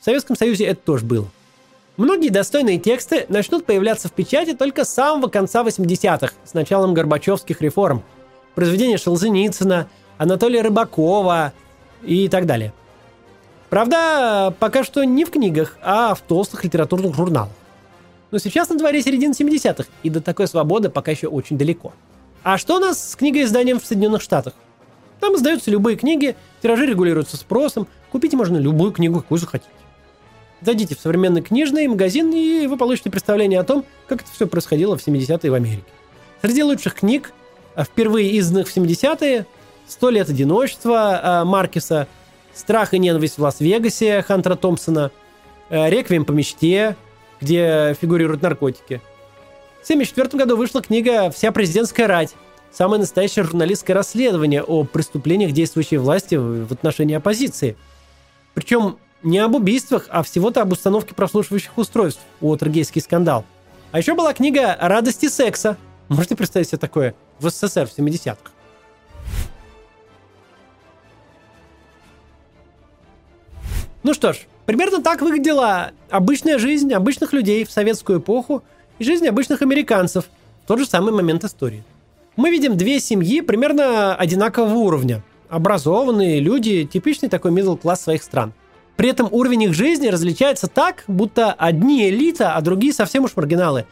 В 0.00 0.04
Советском 0.04 0.36
Союзе 0.36 0.64
это 0.64 0.80
тоже 0.80 1.04
было. 1.04 1.28
Многие 1.96 2.28
достойные 2.28 2.78
тексты 2.78 3.24
начнут 3.28 3.64
появляться 3.64 4.08
в 4.08 4.12
печати 4.12 4.54
только 4.54 4.84
с 4.84 4.92
самого 4.92 5.28
конца 5.28 5.62
80-х, 5.62 6.34
с 6.44 6.54
началом 6.54 6.92
Горбачевских 6.92 7.62
реформ. 7.62 8.02
Произведения 8.54 8.98
Шелзеницына, 8.98 9.88
Анатолия 10.18 10.62
Рыбакова 10.62 11.52
и 12.06 12.28
так 12.28 12.46
далее. 12.46 12.72
Правда, 13.70 14.54
пока 14.60 14.84
что 14.84 15.04
не 15.04 15.24
в 15.24 15.30
книгах, 15.30 15.76
а 15.82 16.14
в 16.14 16.20
толстых 16.20 16.64
литературных 16.64 17.14
журналах. 17.14 17.50
Но 18.30 18.38
сейчас 18.38 18.68
на 18.68 18.76
дворе 18.76 19.02
середина 19.02 19.32
70-х, 19.32 19.88
и 20.02 20.10
до 20.10 20.20
такой 20.20 20.46
свободы 20.46 20.90
пока 20.90 21.10
еще 21.12 21.28
очень 21.28 21.56
далеко. 21.56 21.92
А 22.42 22.58
что 22.58 22.76
у 22.76 22.78
нас 22.78 23.12
с 23.12 23.16
книгоизданием 23.16 23.80
в 23.80 23.86
Соединенных 23.86 24.22
Штатах? 24.22 24.54
Там 25.20 25.34
издаются 25.36 25.70
любые 25.70 25.96
книги, 25.96 26.36
тиражи 26.60 26.86
регулируются 26.86 27.36
спросом, 27.36 27.86
купить 28.12 28.34
можно 28.34 28.58
любую 28.58 28.92
книгу, 28.92 29.20
какую 29.20 29.38
захотите. 29.38 29.70
Зайдите 30.60 30.94
в 30.94 31.00
современный 31.00 31.42
книжный 31.42 31.86
магазин, 31.88 32.32
и 32.32 32.66
вы 32.66 32.76
получите 32.76 33.10
представление 33.10 33.60
о 33.60 33.64
том, 33.64 33.84
как 34.06 34.22
это 34.22 34.30
все 34.32 34.46
происходило 34.46 34.96
в 34.96 35.06
70-е 35.06 35.50
в 35.50 35.54
Америке. 35.54 35.84
Среди 36.42 36.62
лучших 36.62 36.94
книг, 36.94 37.32
а 37.74 37.84
впервые 37.84 38.30
изданных 38.32 38.68
в 38.68 38.76
70-е, 38.76 39.46
«Сто 39.86 40.10
лет 40.10 40.28
одиночества» 40.28 41.20
а, 41.22 41.44
Маркеса, 41.44 42.08
«Страх 42.54 42.94
и 42.94 42.98
ненависть 42.98 43.38
в 43.38 43.42
Лас-Вегасе» 43.42 44.22
Хантера 44.22 44.54
Томпсона, 44.54 45.10
а, 45.70 45.88
«Реквием 45.88 46.24
по 46.24 46.32
мечте», 46.32 46.96
где 47.40 47.96
фигурируют 48.00 48.42
наркотики. 48.42 49.00
В 49.82 49.84
1974 49.84 50.38
году 50.38 50.56
вышла 50.56 50.80
книга 50.82 51.30
«Вся 51.30 51.52
президентская 51.52 52.06
рать», 52.06 52.34
самое 52.72 53.00
настоящее 53.00 53.44
журналистское 53.44 53.94
расследование 53.94 54.62
о 54.62 54.84
преступлениях 54.84 55.52
действующей 55.52 55.96
власти 55.96 56.34
в 56.36 56.72
отношении 56.72 57.14
оппозиции. 57.14 57.76
Причем 58.54 58.98
не 59.22 59.38
об 59.38 59.54
убийствах, 59.54 60.06
а 60.10 60.22
всего-то 60.22 60.62
об 60.62 60.72
установке 60.72 61.14
прослушивающих 61.14 61.76
устройств. 61.76 62.20
Уотергейский 62.40 63.00
скандал. 63.00 63.44
А 63.90 63.98
еще 63.98 64.14
была 64.14 64.32
книга 64.34 64.76
«Радости 64.80 65.28
секса». 65.28 65.76
Можете 66.08 66.36
представить 66.36 66.68
себе 66.68 66.78
такое 66.78 67.14
в 67.38 67.48
СССР 67.48 67.86
в 67.86 67.98
70-х? 67.98 68.53
Ну 74.04 74.14
что 74.14 74.32
ж, 74.32 74.46
примерно 74.64 75.02
так 75.02 75.20
выглядела 75.20 75.90
обычная 76.10 76.58
жизнь 76.58 76.92
обычных 76.92 77.32
людей 77.32 77.64
в 77.64 77.72
советскую 77.72 78.20
эпоху 78.20 78.62
и 79.00 79.04
жизнь 79.04 79.26
обычных 79.26 79.62
американцев 79.62 80.26
в 80.62 80.68
тот 80.68 80.78
же 80.78 80.86
самый 80.86 81.12
момент 81.12 81.42
истории. 81.42 81.82
Мы 82.36 82.50
видим 82.50 82.76
две 82.76 83.00
семьи 83.00 83.40
примерно 83.40 84.14
одинакового 84.14 84.76
уровня. 84.76 85.24
Образованные 85.48 86.38
люди, 86.38 86.84
типичный 86.84 87.28
такой 87.28 87.50
middle 87.50 87.76
класс 87.76 88.02
своих 88.02 88.22
стран– 88.22 88.52
при 88.96 89.08
этом 89.08 89.28
уровень 89.30 89.64
их 89.64 89.74
жизни 89.74 90.08
различается 90.08 90.68
так, 90.68 91.04
будто 91.08 91.52
одни 91.52 92.08
элита, 92.08 92.54
а 92.54 92.60
другие 92.60 92.92
совсем 92.92 93.24
уж 93.24 93.34
маргиналы. 93.36 93.86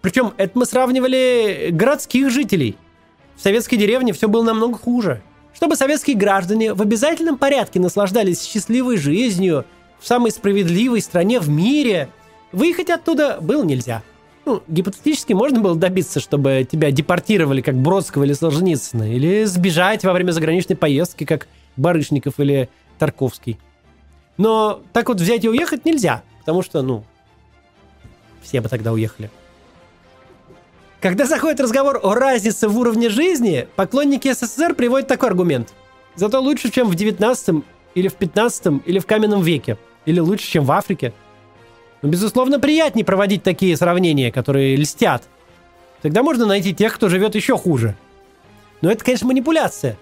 Причем 0.00 0.32
это 0.36 0.58
мы 0.58 0.66
сравнивали 0.66 1.70
городских 1.72 2.30
жителей. 2.30 2.76
В 3.36 3.42
советской 3.42 3.76
деревне 3.76 4.12
все 4.12 4.28
было 4.28 4.44
намного 4.44 4.78
хуже. 4.78 5.22
Чтобы 5.54 5.76
советские 5.76 6.16
граждане 6.16 6.74
в 6.74 6.82
обязательном 6.82 7.38
порядке 7.38 7.80
наслаждались 7.80 8.42
счастливой 8.42 8.96
жизнью 8.96 9.64
в 10.00 10.06
самой 10.06 10.30
справедливой 10.30 11.00
стране 11.00 11.40
в 11.40 11.48
мире, 11.48 12.08
выехать 12.52 12.90
оттуда 12.90 13.38
было 13.40 13.64
нельзя. 13.64 14.02
Ну, 14.44 14.62
гипотетически 14.68 15.32
можно 15.32 15.60
было 15.60 15.74
добиться, 15.74 16.20
чтобы 16.20 16.66
тебя 16.70 16.90
депортировали, 16.90 17.62
как 17.62 17.76
Бродского 17.76 18.24
или 18.24 18.34
Солженицына, 18.34 19.14
или 19.14 19.44
сбежать 19.44 20.04
во 20.04 20.12
время 20.12 20.32
заграничной 20.32 20.76
поездки, 20.76 21.24
как 21.24 21.48
Барышников 21.76 22.38
или 22.38 22.68
Тарковский. 22.98 23.58
Но 24.36 24.82
так 24.92 25.08
вот 25.08 25.20
взять 25.20 25.44
и 25.44 25.48
уехать 25.48 25.86
нельзя, 25.86 26.22
потому 26.40 26.62
что, 26.62 26.82
ну, 26.82 27.04
все 28.42 28.60
бы 28.60 28.68
тогда 28.68 28.92
уехали. 28.92 29.30
Когда 31.04 31.26
заходит 31.26 31.60
разговор 31.60 32.00
о 32.02 32.14
разнице 32.14 32.66
в 32.66 32.78
уровне 32.78 33.10
жизни, 33.10 33.68
поклонники 33.76 34.32
СССР 34.32 34.72
приводят 34.74 35.06
такой 35.06 35.28
аргумент. 35.28 35.74
Зато 36.14 36.40
лучше, 36.40 36.70
чем 36.70 36.88
в 36.88 36.94
19 36.94 37.56
или 37.94 38.08
в 38.08 38.14
15 38.14 38.80
или 38.86 38.98
в 38.98 39.04
каменном 39.04 39.42
веке. 39.42 39.76
Или 40.06 40.18
лучше, 40.20 40.46
чем 40.46 40.64
в 40.64 40.72
Африке. 40.72 41.12
Но, 42.00 42.08
безусловно, 42.08 42.58
приятнее 42.58 43.04
проводить 43.04 43.42
такие 43.42 43.76
сравнения, 43.76 44.32
которые 44.32 44.76
льстят. 44.76 45.24
Тогда 46.00 46.22
можно 46.22 46.46
найти 46.46 46.74
тех, 46.74 46.94
кто 46.94 47.10
живет 47.10 47.34
еще 47.34 47.58
хуже. 47.58 47.94
Но 48.80 48.90
это, 48.90 49.04
конечно, 49.04 49.26
манипуляция. 49.26 49.98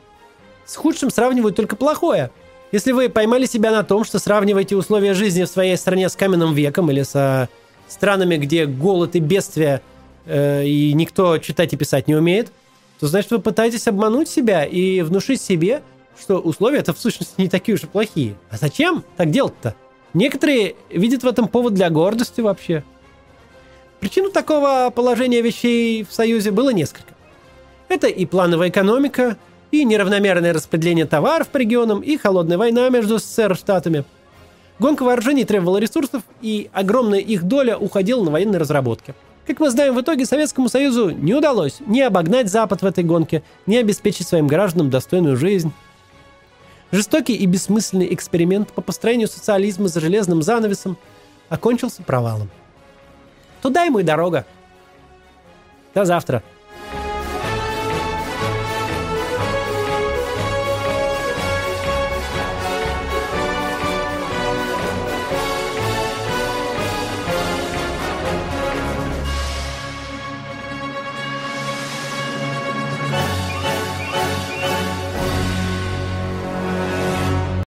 С 0.67 0.77
худшим 0.77 1.11
сравнивают 1.11 1.57
только 1.57 1.75
плохое– 1.75 2.31
если 2.71 2.93
вы 2.93 3.11
поймали 3.11 3.45
себя 3.45 3.71
на 3.71 3.83
том, 3.83 4.03
что 4.03 4.19
сравниваете 4.19 4.77
условия 4.77 5.13
жизни 5.13 5.45
в 5.45 5.49
своей 5.49 5.77
стране 5.77 6.09
с 6.09 6.17
каменным 6.17 6.55
веком 6.55 6.91
или 6.91 7.03
со 7.03 7.51
странами, 7.87 8.39
где 8.39 8.65
голод 8.65 9.15
и 9.15 9.21
бедствие, 9.21 9.83
э, 10.27 10.65
и 10.65 10.93
никто 10.95 11.39
читать 11.39 11.73
и 11.73 11.77
писать 11.77 12.09
не 12.09 12.15
умеет, 12.15 12.53
то 13.01 13.07
значит 13.07 13.31
вы 13.31 13.41
пытаетесь 13.41 13.89
обмануть 13.89 14.29
себя 14.29 14.65
и 14.65 15.03
внушить 15.03 15.41
себе, 15.41 15.83
что 16.21 16.39
условия 16.39 16.79
это 16.79 16.93
в 16.93 16.99
сущности 16.99 17.35
не 17.41 17.49
такие 17.49 17.75
уж 17.75 17.85
и 17.85 17.87
плохие. 17.87 18.37
А 18.51 18.57
зачем 18.57 19.05
так 19.17 19.31
делать-то? 19.31 19.75
Некоторые 20.15 20.77
видят 20.91 21.23
в 21.23 21.27
этом 21.27 21.49
повод 21.49 21.75
для 21.75 21.91
гордости 21.91 22.41
вообще. 22.41 22.85
Причину 24.01 24.31
такого 24.31 24.93
положения 24.95 25.43
вещей 25.43 26.05
в 26.05 26.13
Союзе 26.13 26.51
было 26.51 26.71
несколько. 26.71 27.15
Это 27.89 28.09
и 28.09 28.27
плановая 28.27 28.69
экономика, 28.69 29.37
и 29.71 29.85
неравномерное 29.85 30.53
распределение 30.53 31.07
товаров 31.07 31.49
по 31.49 31.57
регионам, 31.57 32.01
и 32.01 32.17
холодная 32.17 32.59
война 32.59 32.89
между 32.91 33.19
СССР 33.19 33.53
и 33.53 33.55
Штатами. 33.55 34.05
Гонка 34.79 35.03
вооружений 35.03 35.45
требовала 35.45 35.79
ресурсов, 35.79 36.23
и 36.41 36.69
огромная 36.73 37.21
их 37.21 37.45
доля 37.45 37.77
уходила 37.79 38.23
на 38.25 38.31
военные 38.31 38.59
разработки. 38.59 39.15
Как 39.47 39.59
мы 39.59 39.71
знаем, 39.71 39.95
в 39.95 40.01
итоге 40.01 40.25
Советскому 40.25 40.69
Союзу 40.69 41.11
не 41.11 41.35
удалось 41.35 41.79
ни 41.81 42.01
обогнать 42.01 42.49
Запад 42.49 42.83
в 42.83 42.87
этой 42.87 43.03
гонке, 43.03 43.43
ни 43.67 43.77
обеспечить 43.77 44.29
своим 44.29 44.47
гражданам 44.47 44.89
достойную 44.89 45.37
жизнь. 45.37 45.73
Жестокий 46.93 47.35
и 47.35 47.47
бессмысленный 47.47 48.13
эксперимент 48.15 48.73
по 48.73 48.83
построению 48.83 49.27
социализма 49.27 49.89
за 49.89 50.01
железным 50.01 50.43
занавесом 50.43 50.97
окончился 51.49 52.03
провалом. 52.03 52.51
Туда 53.63 53.83
ему 53.83 53.99
и 53.99 54.05
дорога. 54.05 54.47
До 55.95 56.05
завтра. 56.05 56.43